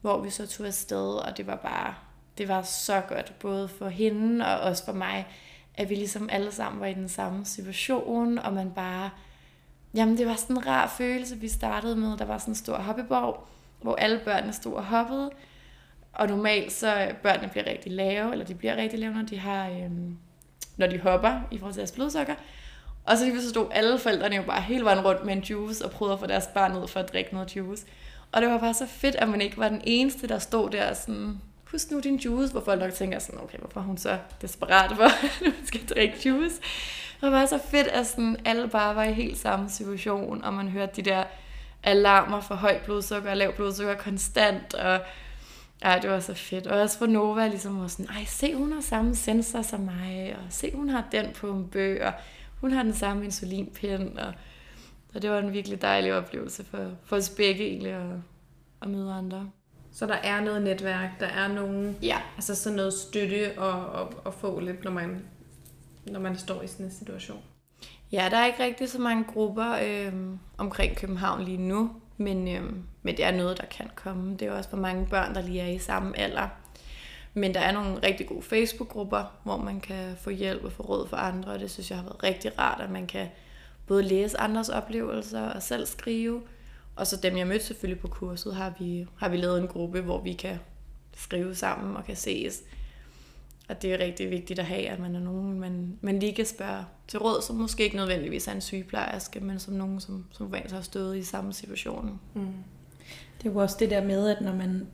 hvor 0.00 0.20
vi 0.20 0.30
så 0.30 0.46
tog 0.46 0.66
afsted, 0.66 1.14
og 1.14 1.36
det 1.36 1.46
var 1.46 1.56
bare, 1.56 1.94
det 2.38 2.48
var 2.48 2.62
så 2.62 3.00
godt, 3.00 3.34
både 3.38 3.68
for 3.68 3.88
hende 3.88 4.46
og 4.46 4.60
også 4.60 4.84
for 4.84 4.92
mig, 4.92 5.26
at 5.78 5.90
vi 5.90 5.94
ligesom 5.94 6.28
alle 6.32 6.52
sammen 6.52 6.80
var 6.80 6.86
i 6.86 6.94
den 6.94 7.08
samme 7.08 7.44
situation, 7.44 8.38
og 8.38 8.52
man 8.52 8.70
bare, 8.70 9.10
jamen 9.94 10.18
det 10.18 10.26
var 10.26 10.34
sådan 10.34 10.56
en 10.56 10.66
rar 10.66 10.88
følelse, 10.98 11.36
vi 11.36 11.48
startede 11.48 11.96
med, 11.96 12.16
der 12.16 12.24
var 12.24 12.38
sådan 12.38 12.52
en 12.52 12.56
stor 12.56 12.76
hoppeborg, 12.76 13.46
hvor 13.82 13.94
alle 13.94 14.20
børnene 14.24 14.52
stod 14.52 14.72
og 14.72 14.84
hoppede, 14.84 15.30
og 16.12 16.28
normalt 16.28 16.72
så 16.72 17.00
øh, 17.00 17.14
børnene 17.14 17.48
bliver 17.48 17.66
rigtig 17.66 17.92
lave, 17.92 18.32
eller 18.32 18.44
de 18.44 18.54
bliver 18.54 18.76
rigtig 18.76 18.98
lave, 18.98 19.14
når 19.14 19.22
de 19.22 19.38
har, 19.38 19.68
øhm, 19.68 20.16
når 20.76 20.86
de 20.86 21.00
hopper 21.00 21.40
i 21.50 21.58
forhold 21.58 21.74
til 21.74 21.80
deres 21.80 21.92
blodsukker. 21.92 22.34
Og 23.04 23.18
så 23.18 23.24
lige 23.24 23.42
så 23.42 23.48
stod 23.48 23.66
alle 23.70 23.98
forældrene 23.98 24.36
jo 24.36 24.42
bare 24.42 24.60
hele 24.60 24.84
vejen 24.84 25.04
rundt 25.04 25.24
med 25.24 25.32
en 25.32 25.42
juice 25.42 25.84
og 25.84 25.90
prøvede 25.90 26.12
at 26.12 26.20
få 26.20 26.26
deres 26.26 26.46
barn 26.46 26.76
ud 26.76 26.88
for 26.88 27.00
at 27.00 27.12
drikke 27.12 27.34
noget 27.34 27.56
juice. 27.56 27.86
Og 28.32 28.42
det 28.42 28.50
var 28.50 28.58
bare 28.58 28.74
så 28.74 28.86
fedt, 28.86 29.14
at 29.14 29.28
man 29.28 29.40
ikke 29.40 29.58
var 29.58 29.68
den 29.68 29.80
eneste, 29.84 30.28
der 30.28 30.38
stod 30.38 30.70
der 30.70 30.94
sådan, 30.94 31.40
husk 31.72 31.90
nu 31.90 32.00
din 32.00 32.16
juice, 32.16 32.52
hvor 32.52 32.60
folk 32.60 32.80
nok 32.80 32.92
tænker 32.92 33.18
sådan, 33.18 33.40
okay, 33.40 33.58
hvorfor 33.58 33.80
er 33.80 33.84
hun 33.84 33.98
så 33.98 34.18
desperat 34.42 34.96
for, 34.96 35.04
at 35.24 35.38
hun 35.40 35.52
skal 35.64 35.86
drikke 35.86 36.28
juice. 36.28 36.60
Det 37.20 37.32
var 37.32 37.46
så 37.46 37.58
fedt, 37.70 37.86
at 37.86 38.06
sådan, 38.06 38.36
alle 38.44 38.68
bare 38.68 38.96
var 38.96 39.04
i 39.04 39.12
helt 39.12 39.38
samme 39.38 39.70
situation, 39.70 40.44
og 40.44 40.54
man 40.54 40.68
hørte 40.68 40.92
de 40.96 41.02
der 41.02 41.24
alarmer 41.82 42.40
for 42.40 42.54
højt 42.54 42.82
blodsukker 42.82 43.30
og 43.30 43.36
lav 43.36 43.52
blodsukker 43.52 43.94
konstant, 43.94 44.74
og 44.74 45.00
Ja, 45.84 45.98
det 46.02 46.10
var 46.10 46.20
så 46.20 46.34
fedt. 46.34 46.66
Og 46.66 46.80
også 46.80 46.98
for 46.98 47.06
Nova 47.06 47.48
ligesom 47.48 47.80
var 47.80 47.86
sådan, 47.86 48.06
ej, 48.16 48.24
se, 48.24 48.54
hun 48.54 48.72
har 48.72 48.80
samme 48.80 49.14
sensor 49.14 49.62
som 49.62 49.80
mig, 49.80 50.36
og 50.38 50.52
se, 50.52 50.72
hun 50.74 50.88
har 50.88 51.04
den 51.12 51.26
pumpe, 51.34 52.06
og 52.06 52.12
hun 52.60 52.72
har 52.72 52.82
den 52.82 52.94
samme 52.94 53.24
insulinpind, 53.24 54.18
og, 54.18 54.32
og 55.14 55.22
det 55.22 55.30
var 55.30 55.38
en 55.38 55.52
virkelig 55.52 55.82
dejlig 55.82 56.14
oplevelse 56.14 56.64
for, 56.64 56.90
for 57.04 57.16
os 57.16 57.30
begge 57.30 57.66
egentlig 57.66 57.92
at, 57.92 58.10
at 58.82 58.88
møde 58.88 59.12
andre. 59.12 59.50
Så 59.92 60.06
der 60.06 60.14
er 60.14 60.40
noget 60.40 60.62
netværk, 60.62 61.20
der 61.20 61.26
er 61.26 61.48
nogen, 61.48 61.96
Ja. 62.02 62.16
altså 62.36 62.54
sådan 62.54 62.76
noget 62.76 62.92
støtte 62.92 63.58
og, 63.58 63.86
og, 63.86 64.12
og 64.24 64.34
få 64.34 64.60
lidt, 64.60 64.84
når 64.84 64.90
man, 64.90 65.24
når 66.06 66.20
man 66.20 66.38
står 66.38 66.62
i 66.62 66.66
sådan 66.66 66.86
en 66.86 66.92
situation. 66.92 67.40
Ja, 68.12 68.28
der 68.30 68.36
er 68.36 68.46
ikke 68.46 68.64
rigtig 68.64 68.88
så 68.88 68.98
mange 69.00 69.24
grupper 69.24 69.78
øh, 69.84 70.12
omkring 70.58 70.96
København 70.96 71.44
lige 71.44 71.56
nu, 71.58 71.90
men, 72.16 72.48
øh, 72.48 72.62
men 73.02 73.16
det 73.16 73.24
er 73.24 73.30
noget, 73.30 73.58
der 73.60 73.66
kan 73.66 73.90
komme. 73.94 74.36
Det 74.36 74.48
er 74.48 74.52
også 74.52 74.70
for 74.70 74.76
mange 74.76 75.06
børn, 75.06 75.34
der 75.34 75.42
lige 75.42 75.60
er 75.60 75.68
i 75.68 75.78
samme 75.78 76.18
alder. 76.18 76.48
Men 77.34 77.54
der 77.54 77.60
er 77.60 77.72
nogle 77.72 77.98
rigtig 78.02 78.26
gode 78.26 78.42
Facebook-grupper, 78.42 79.24
hvor 79.44 79.56
man 79.56 79.80
kan 79.80 80.16
få 80.20 80.30
hjælp 80.30 80.64
og 80.64 80.72
få 80.72 80.82
råd 80.82 81.08
for 81.08 81.16
andre, 81.16 81.52
og 81.52 81.58
det 81.60 81.70
synes 81.70 81.90
jeg 81.90 81.98
har 81.98 82.04
været 82.04 82.22
rigtig 82.22 82.58
rart, 82.58 82.80
at 82.80 82.90
man 82.90 83.06
kan 83.06 83.28
både 83.86 84.02
læse 84.02 84.40
andres 84.40 84.68
oplevelser 84.68 85.42
og 85.48 85.62
selv 85.62 85.86
skrive. 85.86 86.42
Og 86.98 87.06
så 87.06 87.16
dem, 87.16 87.36
jeg 87.36 87.46
mødte 87.46 87.64
selvfølgelig 87.64 88.00
på 88.00 88.08
kurset, 88.08 88.54
har 88.54 88.74
vi, 88.78 89.06
har 89.16 89.28
vi 89.28 89.36
lavet 89.36 89.60
en 89.60 89.68
gruppe, 89.68 90.00
hvor 90.00 90.20
vi 90.20 90.32
kan 90.32 90.58
skrive 91.16 91.54
sammen 91.54 91.96
og 91.96 92.04
kan 92.04 92.16
ses. 92.16 92.62
Og 93.68 93.82
det 93.82 93.92
er 93.92 93.98
rigtig 93.98 94.30
vigtigt 94.30 94.58
at 94.58 94.64
have, 94.64 94.88
at 94.88 94.98
man 94.98 95.14
er 95.14 95.20
nogen, 95.20 95.60
man, 95.60 95.98
man 96.00 96.18
lige 96.18 96.34
kan 96.34 96.46
spørge 96.46 96.84
til 97.08 97.18
råd, 97.18 97.42
som 97.42 97.56
måske 97.56 97.84
ikke 97.84 97.96
nødvendigvis 97.96 98.48
er 98.48 98.52
en 98.52 98.60
sygeplejerske, 98.60 99.40
men 99.40 99.58
som 99.58 99.74
nogen, 99.74 100.00
som, 100.00 100.24
som 100.30 100.46
rent 100.46 100.72
har 100.72 100.80
stået 100.80 101.16
i 101.16 101.22
samme 101.22 101.52
situation. 101.52 102.20
Mm. 102.34 102.46
Det 103.38 103.48
er 103.48 103.52
jo 103.52 103.58
også 103.58 103.76
det 103.80 103.90
der 103.90 104.04
med, 104.04 104.28
at 104.28 104.40
når 104.40 104.54
man, 104.54 104.86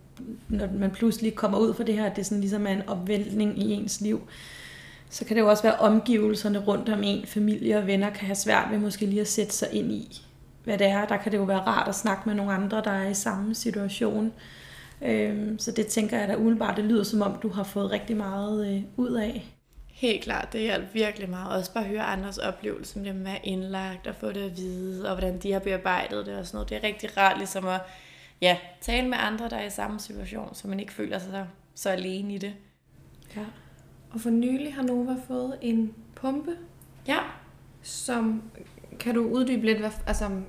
når 0.48 0.68
man 0.72 0.90
pludselig 0.90 1.34
kommer 1.34 1.58
ud 1.58 1.74
for 1.74 1.82
det 1.82 1.94
her, 1.94 2.06
at 2.06 2.16
det 2.16 2.26
sådan 2.26 2.40
ligesom 2.40 2.66
er 2.66 2.70
en 2.70 2.88
opvæltning 2.88 3.58
i 3.58 3.72
ens 3.72 4.00
liv, 4.00 4.28
så 5.10 5.24
kan 5.24 5.36
det 5.36 5.42
jo 5.42 5.50
også 5.50 5.62
være 5.62 5.76
omgivelserne 5.76 6.58
rundt 6.58 6.88
om 6.88 7.02
en, 7.02 7.26
familie 7.26 7.78
og 7.78 7.86
venner 7.86 8.10
kan 8.10 8.26
have 8.26 8.36
svært 8.36 8.70
ved 8.70 8.78
måske 8.78 9.06
lige 9.06 9.20
at 9.20 9.28
sætte 9.28 9.52
sig 9.52 9.68
ind 9.72 9.92
i, 9.92 10.26
hvad 10.64 10.78
det 10.78 10.86
er. 10.86 11.06
Der 11.06 11.16
kan 11.16 11.32
det 11.32 11.38
jo 11.38 11.42
være 11.42 11.60
rart 11.60 11.88
at 11.88 11.94
snakke 11.94 12.22
med 12.26 12.34
nogle 12.34 12.52
andre, 12.52 12.82
der 12.84 12.90
er 12.90 13.08
i 13.08 13.14
samme 13.14 13.54
situation. 13.54 14.32
Øhm, 15.02 15.58
Så 15.58 15.72
det 15.72 15.86
tænker 15.86 16.18
jeg 16.18 16.28
da 16.28 16.36
umiddelbart, 16.36 16.76
det 16.76 16.84
lyder 16.84 17.02
som 17.02 17.22
om, 17.22 17.38
du 17.42 17.48
har 17.48 17.62
fået 17.64 17.90
rigtig 17.90 18.16
meget 18.16 18.74
øh, 18.74 18.82
ud 18.96 19.12
af. 19.12 19.44
Helt 19.88 20.24
klart, 20.24 20.52
det 20.52 20.60
hjalp 20.60 20.94
virkelig 20.94 21.30
meget. 21.30 21.56
Også 21.56 21.72
bare 21.72 21.84
at 21.84 21.90
høre 21.90 22.02
andres 22.02 22.38
oplevelser 22.38 23.00
med 23.00 23.08
dem 23.10 23.18
at 23.18 23.24
være 23.24 23.46
indlagt 23.46 24.06
og 24.06 24.14
få 24.14 24.32
det 24.32 24.42
at 24.50 24.56
vide, 24.56 25.08
og 25.08 25.14
hvordan 25.14 25.38
de 25.38 25.52
har 25.52 25.58
bearbejdet 25.60 26.26
det 26.26 26.36
og 26.36 26.46
sådan 26.46 26.56
noget. 26.56 26.68
Det 26.70 26.76
er 26.76 26.82
rigtig 26.82 27.16
rart 27.16 27.38
ligesom 27.38 27.66
at 27.66 27.80
ja, 28.40 28.56
tale 28.80 29.08
med 29.08 29.18
andre, 29.20 29.48
der 29.48 29.56
er 29.56 29.66
i 29.66 29.70
samme 29.70 30.00
situation, 30.00 30.54
så 30.54 30.68
man 30.68 30.80
ikke 30.80 30.92
føler 30.92 31.18
sig 31.18 31.30
så, 31.30 31.44
så 31.74 31.88
alene 31.90 32.34
i 32.34 32.38
det. 32.38 32.54
Ja. 33.36 33.44
Og 34.10 34.20
for 34.20 34.30
nylig 34.30 34.74
har 34.74 34.82
Nova 34.82 35.16
fået 35.26 35.58
en 35.60 35.94
pumpe, 36.14 36.50
Ja, 37.06 37.18
som 37.82 38.42
kan 39.00 39.14
du 39.14 39.22
uddybe 39.22 39.66
lidt, 39.66 39.78
hvad, 39.78 39.90
altså, 40.06 40.40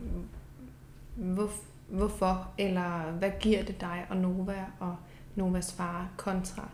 hvor, 1.16 1.52
hvorfor, 1.88 2.52
eller 2.58 3.12
hvad 3.12 3.32
giver 3.40 3.64
det 3.64 3.82
dig 3.82 4.06
og 4.10 4.18
Nova 4.18 4.66
og 4.80 4.96
Novas 5.36 5.74
far 5.74 6.12
kontra 6.18 6.70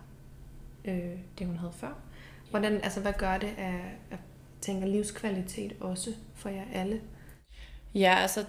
øh, 0.85 1.19
det, 1.39 1.47
hun 1.47 1.57
havde 1.57 1.73
før? 1.73 1.93
Hvordan, 2.49 2.73
altså, 2.73 3.01
hvad 3.01 3.13
gør 3.17 3.37
det 3.37 3.53
af, 3.57 3.97
af 4.11 4.17
tænker, 4.61 4.87
livskvalitet 4.87 5.75
også 5.79 6.13
for 6.35 6.49
jer 6.49 6.65
alle? 6.73 7.01
Ja, 7.95 8.15
altså, 8.15 8.45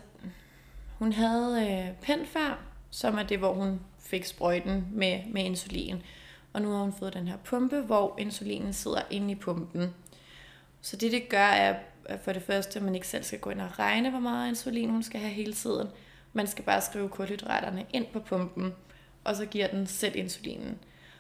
hun 0.99 1.13
havde 1.13 1.71
øh, 1.71 1.95
pen 2.03 2.27
før, 2.27 2.65
som 2.91 3.19
er 3.19 3.23
det, 3.23 3.39
hvor 3.39 3.55
hun 3.55 3.81
fik 3.99 4.25
sprøjten 4.25 4.87
med, 4.93 5.21
med 5.33 5.45
insulin. 5.45 6.03
Og 6.53 6.63
nu 6.63 6.71
har 6.71 6.83
hun 6.83 6.93
fået 6.93 7.15
den 7.15 7.29
her 7.29 7.37
pumpe, 7.37 7.81
hvor 7.81 8.15
insulinen 8.19 8.73
sidder 8.73 9.03
inde 9.11 9.33
i 9.33 9.35
pumpen. 9.35 9.95
Så 10.81 10.97
det, 10.97 11.13
det 11.13 11.29
gør, 11.29 11.39
er 11.39 11.75
at 11.75 11.77
for 12.25 12.33
det 12.33 12.43
første, 12.43 12.79
at 12.79 12.85
man 12.85 12.95
ikke 12.95 13.09
selv 13.09 13.23
skal 13.23 13.39
gå 13.39 13.51
ind 13.51 13.61
og 13.61 13.79
regne, 13.79 14.11
hvor 14.11 14.21
meget 14.21 14.49
insulin 14.49 14.91
hun 14.91 15.03
skal 15.03 15.21
have 15.21 15.33
hele 15.33 15.53
tiden. 15.53 15.89
Man 16.33 16.47
skal 16.47 16.65
bare 16.65 16.81
skrive 16.81 17.09
kulhydraterne 17.09 17.87
ind 17.93 18.07
på 18.13 18.21
pumpen, 18.21 18.75
og 19.25 19.37
så 19.37 19.47
giver 19.47 19.67
den 19.67 19.87
selv 19.87 20.17
insulinen. 20.17 20.79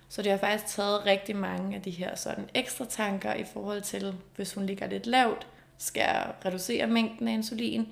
Så 0.08 0.22
det 0.22 0.30
har 0.30 0.38
faktisk 0.38 0.76
taget 0.76 1.06
rigtig 1.06 1.36
mange 1.36 1.76
af 1.76 1.82
de 1.82 1.90
her 1.90 2.14
sådan 2.14 2.48
ekstra 2.54 2.84
tanker 2.84 3.34
i 3.34 3.44
forhold 3.44 3.82
til, 3.82 4.14
hvis 4.36 4.54
hun 4.54 4.66
ligger 4.66 4.86
lidt 4.86 5.06
lavt, 5.06 5.46
skal 5.78 6.00
jeg 6.00 6.32
reducere 6.44 6.86
mængden 6.86 7.28
af 7.28 7.32
insulin, 7.32 7.88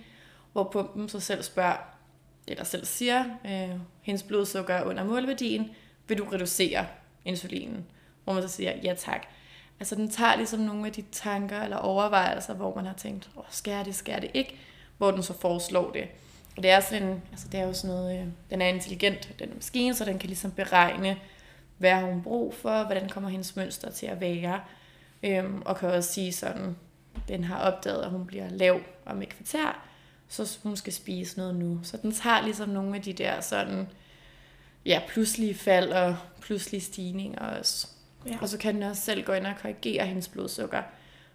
hvor 0.52 0.64
pumpen 0.72 1.08
så 1.08 1.20
selv 1.20 1.42
spørger, 1.42 1.76
eller 2.46 2.64
selv 2.64 2.84
siger, 2.84 3.24
øh, 3.44 3.80
hendes 4.02 4.22
blodsukker 4.22 4.74
er 4.74 4.84
under 4.84 5.04
målværdien, 5.04 5.70
vil 6.08 6.18
du 6.18 6.24
reducere 6.24 6.86
insulinen? 7.24 7.86
Hvor 8.24 8.32
man 8.32 8.42
så 8.42 8.48
siger, 8.48 8.76
ja 8.82 8.94
tak. 8.94 9.26
Altså 9.80 9.94
den 9.94 10.10
tager 10.10 10.36
ligesom 10.36 10.60
nogle 10.60 10.86
af 10.86 10.92
de 10.92 11.04
tanker 11.12 11.62
eller 11.62 11.76
overvejelser, 11.76 12.54
hvor 12.54 12.74
man 12.74 12.86
har 12.86 12.94
tænkt, 12.94 13.30
åh, 13.36 13.44
skal 13.50 13.70
jeg 13.70 13.84
det, 13.84 13.94
skal 13.94 14.12
jeg 14.12 14.22
det 14.22 14.30
ikke? 14.34 14.58
Hvor 14.98 15.10
den 15.10 15.22
så 15.22 15.32
foreslår 15.32 15.90
det. 15.90 16.08
Og 16.56 16.62
det 16.62 16.70
er, 16.70 16.80
sådan 16.80 17.02
en, 17.02 17.22
altså 17.30 17.48
det 17.52 17.60
er 17.60 17.66
jo 17.66 17.72
sådan 17.72 17.96
noget, 17.96 18.20
øh, 18.20 18.26
den 18.50 18.62
er 18.62 18.66
intelligent, 18.66 19.38
den 19.38 19.50
maskine, 19.54 19.94
så 19.94 20.04
den 20.04 20.18
kan 20.18 20.26
ligesom 20.26 20.50
beregne, 20.50 21.16
hvad 21.78 21.90
har 21.90 22.06
hun 22.06 22.22
brug 22.22 22.54
for, 22.54 22.84
hvordan 22.84 23.08
kommer 23.08 23.30
hendes 23.30 23.56
mønster 23.56 23.90
til 23.90 24.06
at 24.06 24.20
være, 24.20 24.60
øhm, 25.22 25.62
og 25.64 25.76
kan 25.76 25.88
også 25.88 26.12
sige 26.12 26.32
sådan, 26.32 26.76
den 27.28 27.44
har 27.44 27.58
opdaget, 27.58 28.02
at 28.02 28.10
hun 28.10 28.26
bliver 28.26 28.48
lav 28.48 28.80
om 29.06 29.22
et 29.22 29.28
kvarter, 29.28 29.82
så 30.28 30.58
hun 30.62 30.76
skal 30.76 30.92
spise 30.92 31.38
noget 31.38 31.54
nu. 31.54 31.80
Så 31.82 31.96
den 31.96 32.12
tager 32.12 32.42
ligesom 32.42 32.68
nogle 32.68 32.96
af 32.96 33.02
de 33.02 33.12
der 33.12 33.40
sådan, 33.40 33.88
ja, 34.86 35.00
pludselige 35.08 35.54
fald 35.54 35.92
og 35.92 36.16
pludselige 36.40 36.80
stigninger 36.80 37.40
også. 37.40 37.88
Ja. 38.26 38.38
Og 38.40 38.48
så 38.48 38.58
kan 38.58 38.74
den 38.74 38.82
også 38.82 39.02
selv 39.02 39.24
gå 39.24 39.32
ind 39.32 39.46
og 39.46 39.52
korrigere 39.62 40.06
hendes 40.06 40.28
blodsukker. 40.28 40.82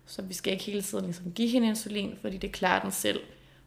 Så 0.06 0.22
vi 0.22 0.34
skal 0.34 0.54
ikke 0.54 0.66
hele 0.66 0.82
tiden 0.82 1.06
ligesom 1.06 1.32
give 1.32 1.50
hende 1.50 1.68
insulin, 1.68 2.18
fordi 2.22 2.38
det 2.38 2.52
klarer 2.52 2.82
den 2.82 2.92
selv. 2.92 3.20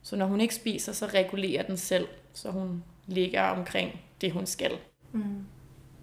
Så 0.03 0.17
når 0.17 0.27
hun 0.27 0.41
ikke 0.41 0.55
spiser, 0.55 0.93
så 0.93 1.07
regulerer 1.07 1.63
den 1.63 1.77
selv, 1.77 2.07
så 2.33 2.51
hun 2.51 2.83
ligger 3.07 3.43
omkring 3.43 4.01
det, 4.21 4.33
hun 4.33 4.47
skal. 4.47 4.73
Mm. 5.13 5.23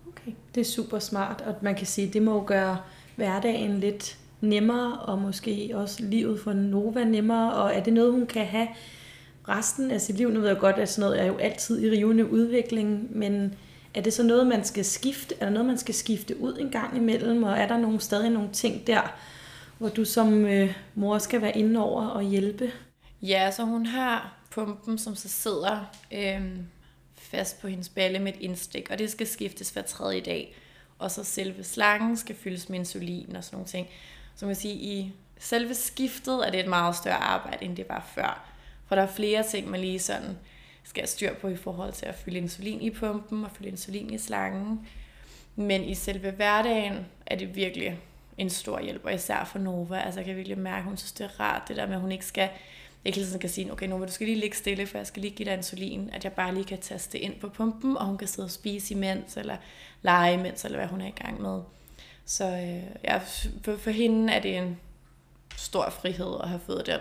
Okay. 0.08 0.32
Det 0.56 0.62
er 0.62 0.65
super 0.65 0.99
smart, 0.99 1.41
og 1.41 1.56
man 1.62 1.75
kan 1.75 1.88
sige, 1.88 2.08
at 2.08 2.13
det 2.13 2.21
må 2.21 2.43
gøre 2.43 2.78
hverdagen 3.15 3.80
lidt 3.80 4.17
nemmere, 4.41 4.99
og 4.99 5.19
måske 5.19 5.71
også 5.73 6.04
livet 6.04 6.39
for 6.39 6.54
Nova 6.54 7.04
nemmere, 7.04 7.54
og 7.54 7.75
er 7.75 7.84
det 7.84 7.93
noget, 7.93 8.12
hun 8.12 8.25
kan 8.25 8.45
have 8.45 8.67
resten 9.49 9.91
af 9.91 10.01
sit 10.01 10.17
liv? 10.17 10.30
Nu 10.30 10.39
ved 10.39 10.47
jeg 10.47 10.58
godt, 10.58 10.75
at 10.75 10.89
sådan 10.89 11.10
noget 11.10 11.21
er 11.21 11.25
jo 11.25 11.38
altid 11.38 11.84
i 11.84 11.89
rivende 11.91 12.32
udvikling, 12.32 13.17
men 13.17 13.56
er 13.96 14.02
det 14.02 14.14
så 14.14 14.24
noget, 14.24 14.48
man 14.48 14.64
skal 14.64 14.86
skifte? 14.86 15.36
Er 15.40 15.46
der 15.46 15.50
noget, 15.50 15.66
man 15.66 15.78
skal 15.78 15.96
skifte 15.96 16.42
ud 16.42 16.58
en 16.60 16.70
gang 16.70 16.98
imellem? 16.98 17.44
Og 17.44 17.58
er 17.58 17.68
der 17.68 17.78
nogle, 17.78 18.02
stadig 18.02 18.30
nogle 18.30 18.50
ting 18.54 18.88
der, 18.88 19.16
hvor 19.78 19.90
du 19.90 20.06
som 20.06 20.46
øh, 20.46 20.74
mor 20.96 21.18
skal 21.18 21.42
være 21.42 21.58
inde 21.58 21.80
over 21.80 22.08
og 22.08 22.24
hjælpe? 22.24 22.72
Ja, 23.22 23.52
så 23.52 23.64
hun 23.64 23.86
har 23.86 24.38
pumpen, 24.52 24.98
som 24.98 25.16
så 25.16 25.30
sidder 25.30 25.92
øh, 26.14 26.42
fast 27.16 27.62
på 27.62 27.68
hendes 27.68 27.90
balle 27.90 28.20
med 28.20 28.34
et 28.34 28.40
indstik, 28.40 28.90
og 28.92 29.00
det 29.00 29.12
skal 29.12 29.28
skiftes 29.28 29.70
hver 29.70 29.82
tredje 29.82 30.22
dag. 30.22 30.56
Og 31.00 31.12
så 31.12 31.24
selve 31.24 31.64
slangen 31.64 32.18
skal 32.18 32.36
fyldes 32.36 32.70
med 32.70 32.80
insulin 32.80 33.36
og 33.36 33.44
sådan 33.44 33.56
nogle 33.56 33.68
ting. 33.68 33.88
Så 34.36 34.46
man 34.46 34.56
kan 34.56 34.62
sige, 34.62 34.76
i 34.76 35.14
selve 35.40 35.74
skiftet 35.74 36.48
er 36.48 36.52
det 36.52 36.60
et 36.60 36.70
meget 36.70 36.96
større 36.96 37.16
arbejde, 37.16 37.66
end 37.66 37.78
det 37.78 37.86
var 37.90 38.10
før. 38.16 38.52
For 38.88 38.96
der 38.96 39.02
er 39.02 39.08
flere 39.08 39.44
ting, 39.44 39.70
man 39.70 39.80
lige 39.80 40.00
sådan 40.00 40.38
skal 40.86 41.02
have 41.02 41.08
styr 41.08 41.34
på 41.34 41.48
i 41.48 41.56
forhold 41.56 41.93
til 41.93 42.06
at 42.06 42.15
fylde 42.15 42.38
insulin 42.38 42.82
i 42.82 42.89
pumpen 42.89 43.43
og 43.43 43.52
fylde 43.52 43.69
insulin 43.69 44.13
i 44.13 44.17
slangen. 44.17 44.88
Men 45.56 45.84
i 45.84 45.95
selve 45.95 46.32
hverdagen 46.32 47.06
er 47.26 47.36
det 47.36 47.56
virkelig 47.56 48.00
en 48.38 48.50
stor 48.50 48.82
hjælp, 48.82 49.06
og 49.06 49.13
især 49.13 49.43
for 49.43 49.60
Nova. 49.60 50.00
Altså 50.00 50.19
jeg 50.19 50.26
kan 50.26 50.36
virkelig 50.36 50.58
mærke, 50.58 50.78
at 50.78 50.84
hun 50.84 50.98
synes, 50.98 51.12
det 51.12 51.24
er 51.24 51.39
rart, 51.39 51.67
det 51.67 51.76
der 51.76 51.86
med, 51.86 51.95
at 51.95 52.02
hun 52.02 52.12
ikke 52.12 52.26
skal 52.26 52.50
ikke 53.06 53.17
hele 53.17 53.28
tiden 53.28 53.39
kan 53.39 53.50
sige, 53.50 53.71
okay 53.71 53.88
Nova, 53.88 54.06
du 54.06 54.12
skal 54.12 54.28
lige 54.28 54.39
ligge 54.39 54.58
stille, 54.58 54.88
for 54.88 54.98
jeg 54.98 55.08
skal 55.08 55.21
lige 55.21 55.36
give 55.36 55.50
dig 55.50 55.58
insulin, 55.58 56.10
at 56.13 56.24
jeg 56.24 56.34
bare 56.34 56.54
lige 56.54 56.65
kan 56.65 56.78
taste 56.82 57.19
ind 57.19 57.39
på 57.39 57.50
pumpen, 57.50 57.98
og 57.98 58.06
hun 58.06 58.17
kan 58.17 58.28
sidde 58.28 58.45
og 58.45 58.52
spise 58.52 58.93
imens, 58.93 59.38
eller 59.38 59.58
lege 60.02 60.34
imens, 60.34 60.65
eller 60.65 60.78
hvad 60.78 60.88
hun 60.88 61.02
er 61.02 61.08
i 61.08 61.13
gang 61.24 61.41
med. 61.41 61.62
Så 62.26 62.45
øh, 62.45 62.84
ja, 63.04 63.17
for, 63.63 63.78
for 63.78 63.89
hende 63.89 64.34
er 64.34 64.39
det 64.39 64.58
en 64.58 64.80
stor 65.58 65.89
frihed 65.89 66.36
at 66.43 66.50
have 66.50 66.62
fået 66.65 66.86
den, 66.86 67.00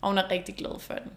og 0.00 0.08
hun 0.08 0.18
er 0.18 0.30
rigtig 0.30 0.54
glad 0.54 0.80
for 0.80 0.94
den. 0.94 1.12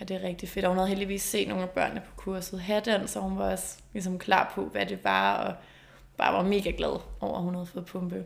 Ja, 0.00 0.04
det 0.04 0.16
er 0.16 0.28
rigtig 0.28 0.48
fedt. 0.48 0.64
Og 0.64 0.70
hun 0.70 0.78
havde 0.78 0.88
heldigvis 0.88 1.22
set 1.22 1.48
nogle 1.48 1.62
af 1.62 1.70
børnene 1.70 2.00
på 2.00 2.12
kurset 2.16 2.60
have 2.60 2.82
den, 2.84 3.08
så 3.08 3.20
hun 3.20 3.38
var 3.38 3.52
også 3.52 3.78
ligesom 3.92 4.18
klar 4.18 4.52
på, 4.54 4.64
hvad 4.64 4.86
det 4.86 5.04
var, 5.04 5.36
og 5.36 5.54
bare 6.18 6.32
var 6.32 6.42
mega 6.42 6.72
glad 6.76 7.00
over, 7.20 7.36
at 7.36 7.42
hun 7.42 7.54
havde 7.54 7.66
fået 7.66 7.86
pumpe. 7.86 8.24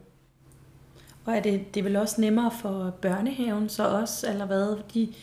Og 1.25 1.37
er 1.37 1.41
det, 1.41 1.75
det 1.75 1.81
er 1.81 1.85
vel 1.85 1.97
også 1.97 2.21
nemmere 2.21 2.51
for 2.51 2.91
børnehaven 2.91 3.69
så 3.69 3.89
også, 3.89 4.31
eller 4.31 4.47
hvad? 4.47 4.83
De 4.95 5.15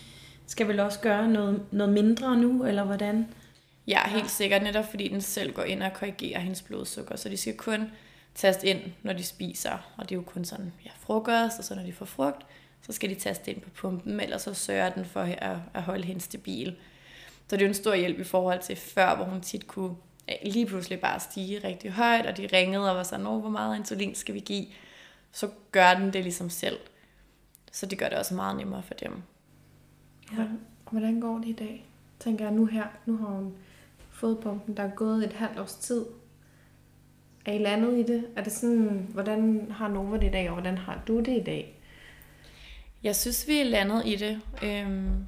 skal 0.48 0.68
vel 0.68 0.80
også 0.80 1.00
gøre 1.00 1.28
noget, 1.28 1.62
noget 1.72 1.94
mindre 1.94 2.38
nu, 2.38 2.66
eller 2.66 2.84
hvordan? 2.84 3.28
Ja, 3.88 4.08
helt 4.08 4.32
sikkert, 4.32 4.64
netop 4.64 4.86
fordi 4.86 5.08
den 5.08 5.22
selv 5.22 5.54
går 5.54 5.64
ind 5.64 5.84
og 5.84 5.94
korrigerer 5.94 6.40
hendes 6.40 6.62
blodsukker, 6.62 7.16
så 7.16 7.30
de 7.30 7.38
skal 7.38 7.58
kun 7.58 7.92
taste 8.36 8.68
ind, 8.68 8.80
når 9.04 9.14
de 9.14 9.24
spiser, 9.24 9.94
og 9.98 10.10
det 10.10 10.12
er 10.12 10.20
jo 10.20 10.24
kun 10.26 10.46
sådan 10.46 10.74
ja, 10.86 10.90
frokost, 11.00 11.60
og 11.60 11.66
så 11.66 11.76
når 11.76 11.84
de 11.84 11.94
får 11.94 12.06
frugt, 12.06 12.46
så 12.82 12.92
skal 12.92 13.10
de 13.10 13.16
taste 13.16 13.52
ind 13.52 13.62
på 13.62 13.70
pumpen, 13.70 14.20
eller 14.20 14.38
så 14.38 14.54
sørger 14.54 14.90
den 14.90 15.06
for 15.06 15.22
at, 15.22 15.58
at 15.74 15.82
holde 15.82 16.04
hende 16.04 16.22
stabil. 16.22 16.76
Så 17.48 17.56
det 17.56 17.62
er 17.62 17.66
jo 17.66 17.70
en 17.70 17.74
stor 17.74 17.96
hjælp 17.96 18.20
i 18.20 18.24
forhold 18.24 18.62
til 18.62 18.76
før, 18.76 19.16
hvor 19.16 19.26
hun 19.26 19.42
tit 19.42 19.68
kunne 19.68 19.96
lige 20.44 20.66
pludselig 20.66 21.00
bare 21.00 21.20
stige 21.20 21.60
rigtig 21.64 21.92
højt, 21.92 22.26
og 22.26 22.38
de 22.38 22.50
ringede 22.54 22.90
og 22.90 22.96
var 22.96 23.04
sådan, 23.04 23.26
hvor 23.26 23.50
meget 23.50 23.78
insulin 23.78 24.16
skal 24.16 24.36
vi 24.36 24.40
give? 24.40 24.66
Så 25.32 25.50
gør 25.72 25.94
den 25.94 26.14
det 26.14 26.24
ligesom 26.24 26.50
selv. 26.50 26.78
Så 27.72 27.86
det 27.86 28.00
gør 28.00 28.10
det 28.10 28.18
også 28.18 28.34
meget 28.34 28.58
nemmere 28.58 28.84
for 28.84 28.94
dem. 28.94 29.22
Ja, 30.38 30.46
hvordan 30.92 31.20
går 31.20 31.38
det 31.38 31.48
i 31.48 31.54
dag? 31.54 31.86
Tænker 32.20 32.46
jeg 32.46 32.54
nu 32.54 32.66
her, 32.66 32.86
nu 33.06 33.18
har 33.18 33.28
hun 33.28 33.54
fået 34.12 34.40
pumpen, 34.40 34.78
der 34.78 34.84
er 34.84 34.92
gået 34.96 35.26
et 35.26 35.34
halvt 35.34 35.60
års 35.60 35.74
tid. 35.76 36.06
Er 37.46 37.54
I 37.54 37.58
landet 37.58 38.00
i 38.00 38.04
det? 38.14 38.28
Er 38.36 38.44
det 38.44 38.54
sådan, 38.54 39.08
hvordan 39.14 39.72
har 39.72 39.88
Nova 39.88 40.18
det 40.18 40.28
i 40.28 40.32
dag, 40.32 40.50
og 40.50 40.54
hvordan 40.54 40.78
har 40.78 41.04
du 41.08 41.20
det 41.20 41.38
i 41.38 41.44
dag? 41.44 41.81
Jeg 43.04 43.16
synes, 43.16 43.48
vi 43.48 43.60
er 43.60 43.64
landet 43.64 44.04
i 44.06 44.16
det. 44.16 44.42
Øhm, 44.64 45.26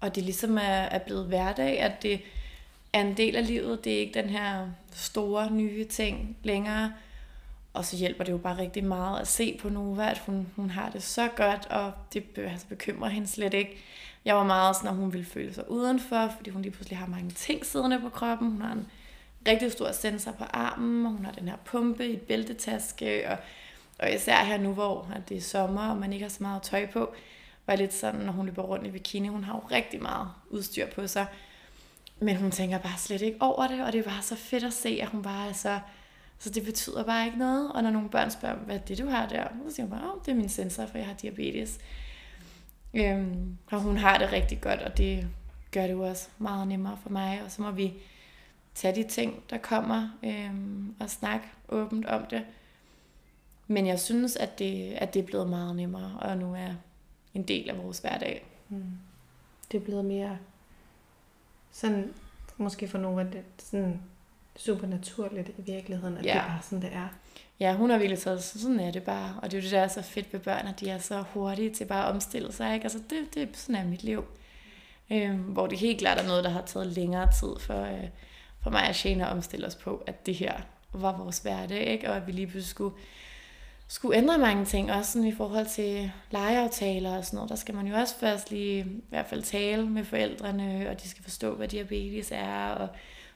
og 0.00 0.14
det 0.14 0.22
ligesom 0.22 0.56
er, 0.58 0.60
er 0.60 0.98
blevet 0.98 1.26
hverdag, 1.26 1.80
at 1.80 2.02
det 2.02 2.20
er 2.92 3.00
en 3.00 3.16
del 3.16 3.36
af 3.36 3.46
livet. 3.46 3.84
Det 3.84 3.94
er 3.94 3.98
ikke 3.98 4.22
den 4.22 4.30
her 4.30 4.68
store, 4.92 5.50
nye 5.50 5.84
ting 5.84 6.36
længere. 6.42 6.92
Og 7.72 7.84
så 7.84 7.96
hjælper 7.96 8.24
det 8.24 8.32
jo 8.32 8.38
bare 8.38 8.58
rigtig 8.58 8.84
meget 8.84 9.20
at 9.20 9.28
se 9.28 9.58
på 9.60 9.68
Nova, 9.68 10.10
at 10.10 10.18
hun, 10.18 10.48
hun 10.56 10.70
har 10.70 10.90
det 10.90 11.02
så 11.02 11.28
godt, 11.36 11.66
og 11.66 11.92
det 12.12 12.24
altså, 12.36 12.66
bekymrer 12.66 13.08
hende 13.08 13.28
slet 13.28 13.54
ikke. 13.54 13.76
Jeg 14.24 14.36
var 14.36 14.44
meget 14.44 14.76
sådan, 14.76 14.88
at 14.90 14.96
hun 14.96 15.12
ville 15.12 15.26
føle 15.26 15.54
sig 15.54 15.70
udenfor, 15.70 16.32
fordi 16.36 16.50
hun 16.50 16.62
lige 16.62 16.72
pludselig 16.72 16.98
har 16.98 17.06
mange 17.06 17.30
ting 17.30 17.66
siddende 17.66 18.00
på 18.00 18.08
kroppen. 18.08 18.50
Hun 18.50 18.62
har 18.62 18.72
en 18.72 18.86
rigtig 19.48 19.72
stor 19.72 19.92
sensor 19.92 20.32
på 20.32 20.44
armen, 20.44 21.06
og 21.06 21.12
hun 21.12 21.24
har 21.24 21.32
den 21.32 21.48
her 21.48 21.56
pumpe 21.64 22.06
i 22.06 22.12
et 22.12 22.20
bæltetaske, 22.20 23.30
og 23.30 23.38
og 23.98 24.14
især 24.14 24.44
her 24.44 24.58
nu, 24.58 24.72
hvor 24.72 25.10
at 25.14 25.28
det 25.28 25.36
er 25.36 25.40
sommer, 25.40 25.90
og 25.90 25.96
man 25.96 26.12
ikke 26.12 26.22
har 26.24 26.30
så 26.30 26.42
meget 26.42 26.62
tøj 26.62 26.86
på, 26.86 27.14
var 27.66 27.76
lidt 27.76 27.94
sådan, 27.94 28.20
når 28.20 28.32
hun 28.32 28.46
løber 28.46 28.62
rundt 28.62 28.86
i 28.86 28.90
bikini, 28.90 29.28
hun 29.28 29.44
har 29.44 29.54
jo 29.54 29.60
rigtig 29.70 30.02
meget 30.02 30.28
udstyr 30.50 30.86
på 30.94 31.06
sig. 31.06 31.26
Men 32.20 32.36
hun 32.36 32.50
tænker 32.50 32.78
bare 32.78 32.98
slet 32.98 33.22
ikke 33.22 33.36
over 33.40 33.66
det, 33.66 33.84
og 33.84 33.92
det 33.92 33.98
er 33.98 34.02
bare 34.02 34.22
så 34.22 34.36
fedt 34.36 34.64
at 34.64 34.72
se, 34.72 34.98
at 35.02 35.08
hun 35.08 35.22
bare 35.22 35.48
er 35.48 35.52
så... 35.52 35.80
Så 36.40 36.50
det 36.50 36.64
betyder 36.64 37.04
bare 37.04 37.26
ikke 37.26 37.38
noget. 37.38 37.72
Og 37.72 37.82
når 37.82 37.90
nogle 37.90 38.08
børn 38.08 38.30
spørger, 38.30 38.56
hvad 38.56 38.74
er 38.74 38.80
det, 38.80 38.98
du 38.98 39.08
har 39.08 39.26
der? 39.26 39.48
Så 39.68 39.74
siger 39.74 39.86
hun 39.86 39.98
bare, 39.98 40.12
oh, 40.12 40.20
det 40.24 40.30
er 40.30 40.34
min 40.34 40.48
sensor, 40.48 40.86
for 40.86 40.98
jeg 40.98 41.06
har 41.06 41.14
diabetes. 41.14 41.78
Øhm, 42.94 43.58
og 43.70 43.80
hun 43.80 43.96
har 43.96 44.18
det 44.18 44.32
rigtig 44.32 44.60
godt, 44.60 44.82
og 44.82 44.98
det 44.98 45.28
gør 45.70 45.82
det 45.82 45.92
jo 45.92 46.08
også 46.08 46.28
meget 46.38 46.68
nemmere 46.68 46.98
for 47.02 47.10
mig. 47.10 47.40
Og 47.44 47.50
så 47.50 47.62
må 47.62 47.70
vi 47.70 47.94
tage 48.74 48.94
de 48.94 49.08
ting, 49.08 49.42
der 49.50 49.58
kommer, 49.58 50.08
øhm, 50.24 50.94
og 51.00 51.10
snakke 51.10 51.46
åbent 51.68 52.06
om 52.06 52.26
det. 52.26 52.44
Men 53.68 53.86
jeg 53.86 54.00
synes, 54.00 54.36
at 54.36 54.58
det, 54.58 54.92
at 54.92 55.14
det 55.14 55.22
er 55.22 55.26
blevet 55.26 55.48
meget 55.48 55.76
nemmere, 55.76 56.18
og 56.20 56.38
nu 56.38 56.54
er 56.54 56.74
en 57.34 57.42
del 57.42 57.70
af 57.70 57.78
vores 57.78 57.98
hverdag. 57.98 58.46
Mm. 58.68 58.84
Det 59.72 59.80
er 59.80 59.84
blevet 59.84 60.04
mere 60.04 60.38
sådan, 61.70 62.14
måske 62.56 62.88
for 62.88 62.98
nogle 62.98 63.20
af 63.20 63.30
det 63.30 63.42
sådan 63.58 64.02
super 64.56 64.86
naturligt 64.86 65.48
i 65.48 65.62
virkeligheden, 65.62 66.16
at 66.16 66.24
ja. 66.24 66.32
det 66.32 66.38
er 66.38 66.46
bare 66.46 66.62
sådan, 66.62 66.82
det 66.82 66.90
er. 66.92 67.08
Ja, 67.60 67.74
hun 67.74 67.90
har 67.90 67.98
virkelig 67.98 68.18
taget, 68.18 68.42
sådan 68.42 68.80
er 68.80 68.90
det 68.90 69.02
bare. 69.02 69.34
Og 69.42 69.50
det 69.50 69.56
er 69.56 69.60
jo 69.60 69.64
det, 69.64 69.72
der 69.72 69.80
er 69.80 69.88
så 69.88 70.02
fedt 70.02 70.32
ved 70.32 70.40
børn, 70.40 70.66
at 70.66 70.80
de 70.80 70.90
er 70.90 70.98
så 70.98 71.24
hurtige 71.32 71.70
til 71.70 71.84
bare 71.84 72.06
at 72.06 72.14
omstille 72.14 72.52
sig. 72.52 72.74
Ikke? 72.74 72.84
Altså, 72.84 72.98
det, 73.10 73.34
det, 73.34 73.56
sådan 73.56 73.74
er 73.74 73.84
mit 73.84 74.02
liv. 74.02 74.24
Øhm, 75.10 75.38
hvor 75.38 75.66
det 75.66 75.78
helt 75.78 75.98
klart 75.98 76.18
er 76.18 76.26
noget, 76.26 76.44
der 76.44 76.50
har 76.50 76.62
taget 76.62 76.86
længere 76.86 77.32
tid 77.32 77.60
for, 77.60 77.82
øh, 77.82 78.08
for 78.62 78.70
mig 78.70 78.88
og 78.88 78.94
Shane 78.94 79.26
at 79.26 79.32
omstille 79.32 79.66
os 79.66 79.74
på, 79.74 80.02
at 80.06 80.26
det 80.26 80.34
her 80.34 80.60
var 80.92 81.16
vores 81.16 81.38
hverdag, 81.38 81.86
ikke? 81.86 82.10
og 82.10 82.16
at 82.16 82.26
vi 82.26 82.32
lige 82.32 82.46
pludselig 82.46 82.70
skulle 82.70 82.94
skulle 83.88 84.16
ændre 84.16 84.38
mange 84.38 84.64
ting, 84.64 84.92
også 84.92 85.12
sådan 85.12 85.28
i 85.28 85.34
forhold 85.34 85.66
til 85.66 86.12
legeaftaler 86.30 87.16
og 87.16 87.24
sådan 87.24 87.36
noget. 87.36 87.50
Der 87.50 87.56
skal 87.56 87.74
man 87.74 87.86
jo 87.86 87.94
også 87.94 88.18
først 88.18 88.50
lige 88.50 88.80
i 88.80 89.02
hvert 89.08 89.26
fald 89.26 89.42
tale 89.42 89.86
med 89.86 90.04
forældrene, 90.04 90.90
og 90.90 91.02
de 91.02 91.08
skal 91.08 91.22
forstå, 91.22 91.54
hvad 91.54 91.68
diabetes 91.68 92.32
er. 92.32 92.68
Og 92.68 92.88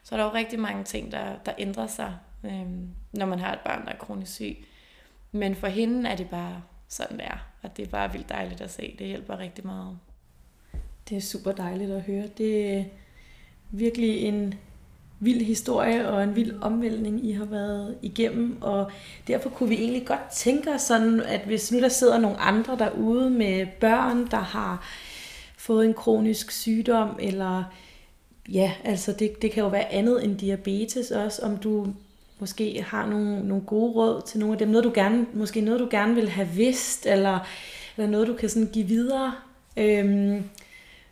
så 0.03 0.15
er 0.15 0.17
der 0.17 0.25
jo 0.25 0.33
rigtig 0.35 0.61
mange 0.61 0.85
ting, 0.85 1.13
der, 1.13 1.37
der 1.47 1.53
ændrer 1.59 1.87
sig, 1.87 2.17
øhm, 2.45 2.89
når 3.13 3.27
man 3.27 3.39
har 3.39 3.53
et 3.53 3.61
barn, 3.61 3.87
der 3.87 3.93
er 3.93 3.97
kronisk 3.97 4.33
syg. 4.35 4.57
Men 5.33 5.55
for 5.55 5.67
hende 5.67 6.11
er 6.11 6.17
det 6.17 6.31
bare 6.31 6.63
sådan, 6.89 7.19
det 7.19 7.27
er. 7.27 7.49
og 7.63 7.77
det 7.77 7.87
er 7.87 7.91
bare 7.91 8.13
vildt 8.13 8.29
dejligt 8.29 8.61
at 8.61 8.71
se. 8.71 8.97
Det 8.99 9.07
hjælper 9.07 9.39
rigtig 9.39 9.67
meget. 9.67 9.99
Det 11.09 11.17
er 11.17 11.21
super 11.21 11.53
dejligt 11.53 11.91
at 11.91 12.03
høre. 12.03 12.29
Det 12.39 12.75
er 12.75 12.85
virkelig 13.71 14.21
en 14.21 14.55
vild 15.23 15.45
historie 15.45 16.09
og 16.09 16.23
en 16.23 16.37
vild 16.37 16.55
omvæltning, 16.61 17.27
I 17.27 17.33
har 17.33 17.45
været 17.45 17.97
igennem, 18.03 18.57
og 18.61 18.91
derfor 19.27 19.49
kunne 19.49 19.69
vi 19.69 19.75
egentlig 19.75 20.07
godt 20.07 20.31
tænke 20.33 20.71
os 20.71 20.83
sådan, 20.83 21.21
at 21.21 21.41
hvis 21.41 21.73
nu 21.73 21.81
der 21.81 21.89
sidder 21.89 22.19
nogle 22.19 22.41
andre 22.41 22.77
derude 22.79 23.31
med 23.31 23.67
børn, 23.81 24.27
der 24.31 24.41
har 24.41 24.87
fået 25.57 25.87
en 25.87 25.95
kronisk 25.95 26.51
sygdom, 26.51 27.17
eller 27.21 27.65
ja, 28.49 28.73
altså 28.85 29.13
det, 29.13 29.43
det 29.43 29.51
kan 29.51 29.63
jo 29.63 29.69
være 29.69 29.93
andet 29.93 30.25
end 30.25 30.39
diabetes 30.39 31.11
også, 31.11 31.43
om 31.43 31.57
du 31.57 31.87
måske 32.39 32.85
har 32.89 33.07
nogle, 33.07 33.49
nogle 33.49 33.65
gode 33.65 33.93
råd 33.93 34.23
til 34.27 34.41
nogle 34.41 34.53
af 34.53 34.59
dem, 34.59 34.69
noget 34.69 34.85
du 34.85 34.93
gerne, 34.95 35.27
måske 35.35 35.61
noget 35.61 35.81
du 35.81 35.89
gerne 35.91 36.15
vil 36.15 36.29
have 36.29 36.49
vidst, 36.49 37.07
eller, 37.07 37.39
eller 37.97 38.11
noget 38.11 38.29
du 38.29 38.35
kan 38.35 38.49
sådan 38.49 38.69
give 38.73 38.87
videre, 38.87 39.33
øhm, 39.77 40.43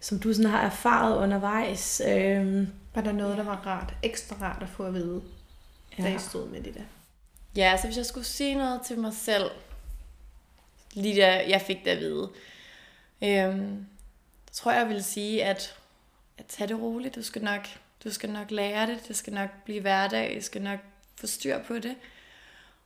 som 0.01 0.19
du 0.19 0.33
sådan 0.33 0.51
har 0.51 0.63
erfaret 0.63 1.23
undervejs. 1.23 2.03
Øhm, 2.09 2.67
var 2.95 3.03
der 3.03 3.13
noget, 3.13 3.37
der 3.37 3.45
var 3.45 3.67
rart, 3.67 3.95
ekstra 4.03 4.37
rart 4.41 4.63
at 4.63 4.69
få 4.69 4.85
at 4.85 4.95
vide, 4.95 5.23
ja. 5.99 6.03
da 6.03 6.15
I 6.15 6.19
stod 6.19 6.49
med 6.49 6.63
det 6.63 6.75
der? 6.75 6.83
Ja, 7.57 7.77
så 7.77 7.87
hvis 7.87 7.97
jeg 7.97 8.07
skulle 8.07 8.27
sige 8.27 8.55
noget 8.55 8.81
til 8.87 8.99
mig 8.99 9.13
selv, 9.13 9.51
lige 10.95 11.23
da 11.23 11.49
jeg 11.49 11.61
fik 11.61 11.85
det 11.85 11.91
at 11.91 11.99
vide, 11.99 12.31
øhm, 13.23 13.87
tror 14.53 14.73
jeg, 14.73 14.81
jeg 14.81 14.89
ville 14.89 15.03
sige, 15.03 15.45
at, 15.45 15.75
at 16.39 16.47
tage 16.47 16.69
det 16.69 16.81
roligt. 16.81 17.15
Du 17.15 17.23
skal, 17.23 17.43
nok, 17.43 17.67
du 18.05 18.11
skal 18.13 18.31
nok 18.31 18.51
lære 18.51 18.87
det. 18.87 19.09
Det 19.09 19.17
skal 19.17 19.33
nok 19.33 19.51
blive 19.65 19.81
hverdag. 19.81 20.37
Du 20.37 20.43
skal 20.43 20.63
nok 20.63 20.79
få 21.17 21.27
styr 21.27 21.63
på 21.63 21.75
det. 21.79 21.97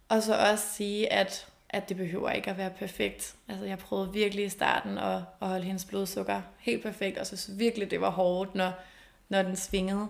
Og 0.08 0.22
så 0.22 0.34
også 0.34 0.64
sige, 0.74 1.12
at, 1.12 1.46
at 1.68 1.88
det 1.88 1.96
behøver 1.96 2.30
ikke 2.30 2.50
at 2.50 2.56
være 2.56 2.70
perfekt. 2.70 3.34
Altså, 3.48 3.64
jeg 3.64 3.78
prøvede 3.78 4.12
virkelig 4.12 4.44
i 4.44 4.48
starten 4.48 4.98
at, 4.98 5.16
at 5.40 5.48
holde 5.48 5.64
hendes 5.64 5.84
blodsukker 5.84 6.42
helt 6.58 6.82
perfekt, 6.82 7.18
og 7.18 7.26
så 7.26 7.52
virkelig, 7.52 7.90
det 7.90 8.00
var 8.00 8.10
hårdt, 8.10 8.54
når, 8.54 8.72
når 9.34 9.42
den 9.42 9.56
svingede. 9.56 10.08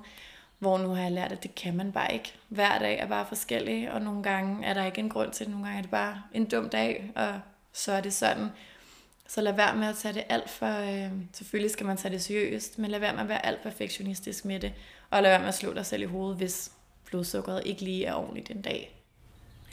Hvor 0.58 0.78
nu 0.78 0.88
har 0.88 1.02
jeg 1.02 1.12
lært, 1.12 1.32
at 1.32 1.42
det 1.42 1.54
kan 1.54 1.76
man 1.76 1.92
bare 1.92 2.12
ikke. 2.12 2.32
Hver 2.48 2.78
dag 2.78 2.98
er 2.98 3.06
bare 3.06 3.26
forskellig, 3.26 3.92
og 3.92 4.00
nogle 4.02 4.22
gange 4.22 4.66
er 4.66 4.74
der 4.74 4.84
ikke 4.84 4.98
en 4.98 5.08
grund 5.08 5.32
til 5.32 5.46
det. 5.46 5.50
Nogle 5.50 5.66
gange 5.66 5.78
er 5.78 5.82
det 5.82 5.90
bare 5.90 6.22
en 6.32 6.44
dum 6.44 6.68
dag, 6.68 7.12
og 7.14 7.40
så 7.72 7.92
er 7.92 8.00
det 8.00 8.12
sådan. 8.12 8.48
Så 9.28 9.40
lad 9.40 9.52
være 9.52 9.76
med 9.76 9.88
at 9.88 9.96
tage 9.96 10.14
det 10.14 10.24
alt 10.28 10.50
for... 10.50 10.66
Øh, 10.66 11.12
selvfølgelig 11.32 11.70
skal 11.70 11.86
man 11.86 11.96
tage 11.96 12.14
det 12.14 12.22
seriøst, 12.22 12.78
men 12.78 12.90
lad 12.90 13.00
være 13.00 13.12
med 13.12 13.22
at 13.22 13.28
være 13.28 13.46
alt 13.46 13.62
perfektionistisk 13.62 14.44
med 14.44 14.60
det. 14.60 14.72
Og 15.10 15.22
lad 15.22 15.30
være 15.30 15.40
med 15.40 15.48
at 15.48 15.54
slå 15.54 15.72
dig 15.72 15.86
selv 15.86 16.02
i 16.02 16.06
hovedet, 16.06 16.36
hvis 16.36 16.72
blodsukkeret 17.04 17.62
ikke 17.66 17.82
lige 17.82 18.04
er 18.04 18.14
ordentligt 18.14 18.50
en 18.50 18.62
dag. 18.62 19.02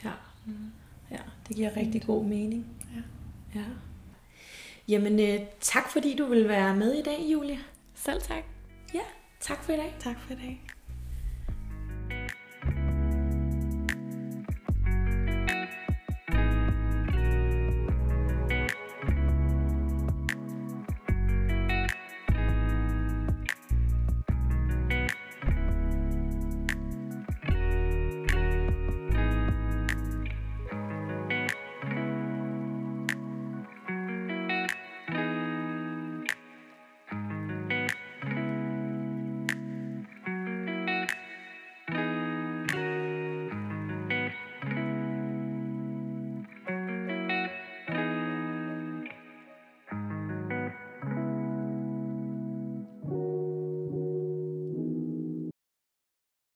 Ja, 0.04 0.10
mm. 0.46 0.72
ja 1.10 1.18
det 1.48 1.56
giver 1.56 1.76
rigtig 1.76 2.02
god 2.02 2.24
mening. 2.24 2.66
Ja. 2.96 3.60
ja. 3.60 3.64
Jamen, 4.88 5.20
øh, 5.20 5.40
tak 5.60 5.90
fordi 5.90 6.16
du 6.16 6.26
vil 6.26 6.48
være 6.48 6.76
med 6.76 6.92
i 6.92 7.02
dag, 7.02 7.26
Julie. 7.32 7.58
Selv 7.94 8.22
tak. 8.22 8.44
Tak 9.42 9.64
for 9.64 9.72
i 9.72 9.76
dag. 9.76 9.94
Tak 10.00 10.16
for 10.20 10.32
i 10.32 10.36
dag. 10.36 10.71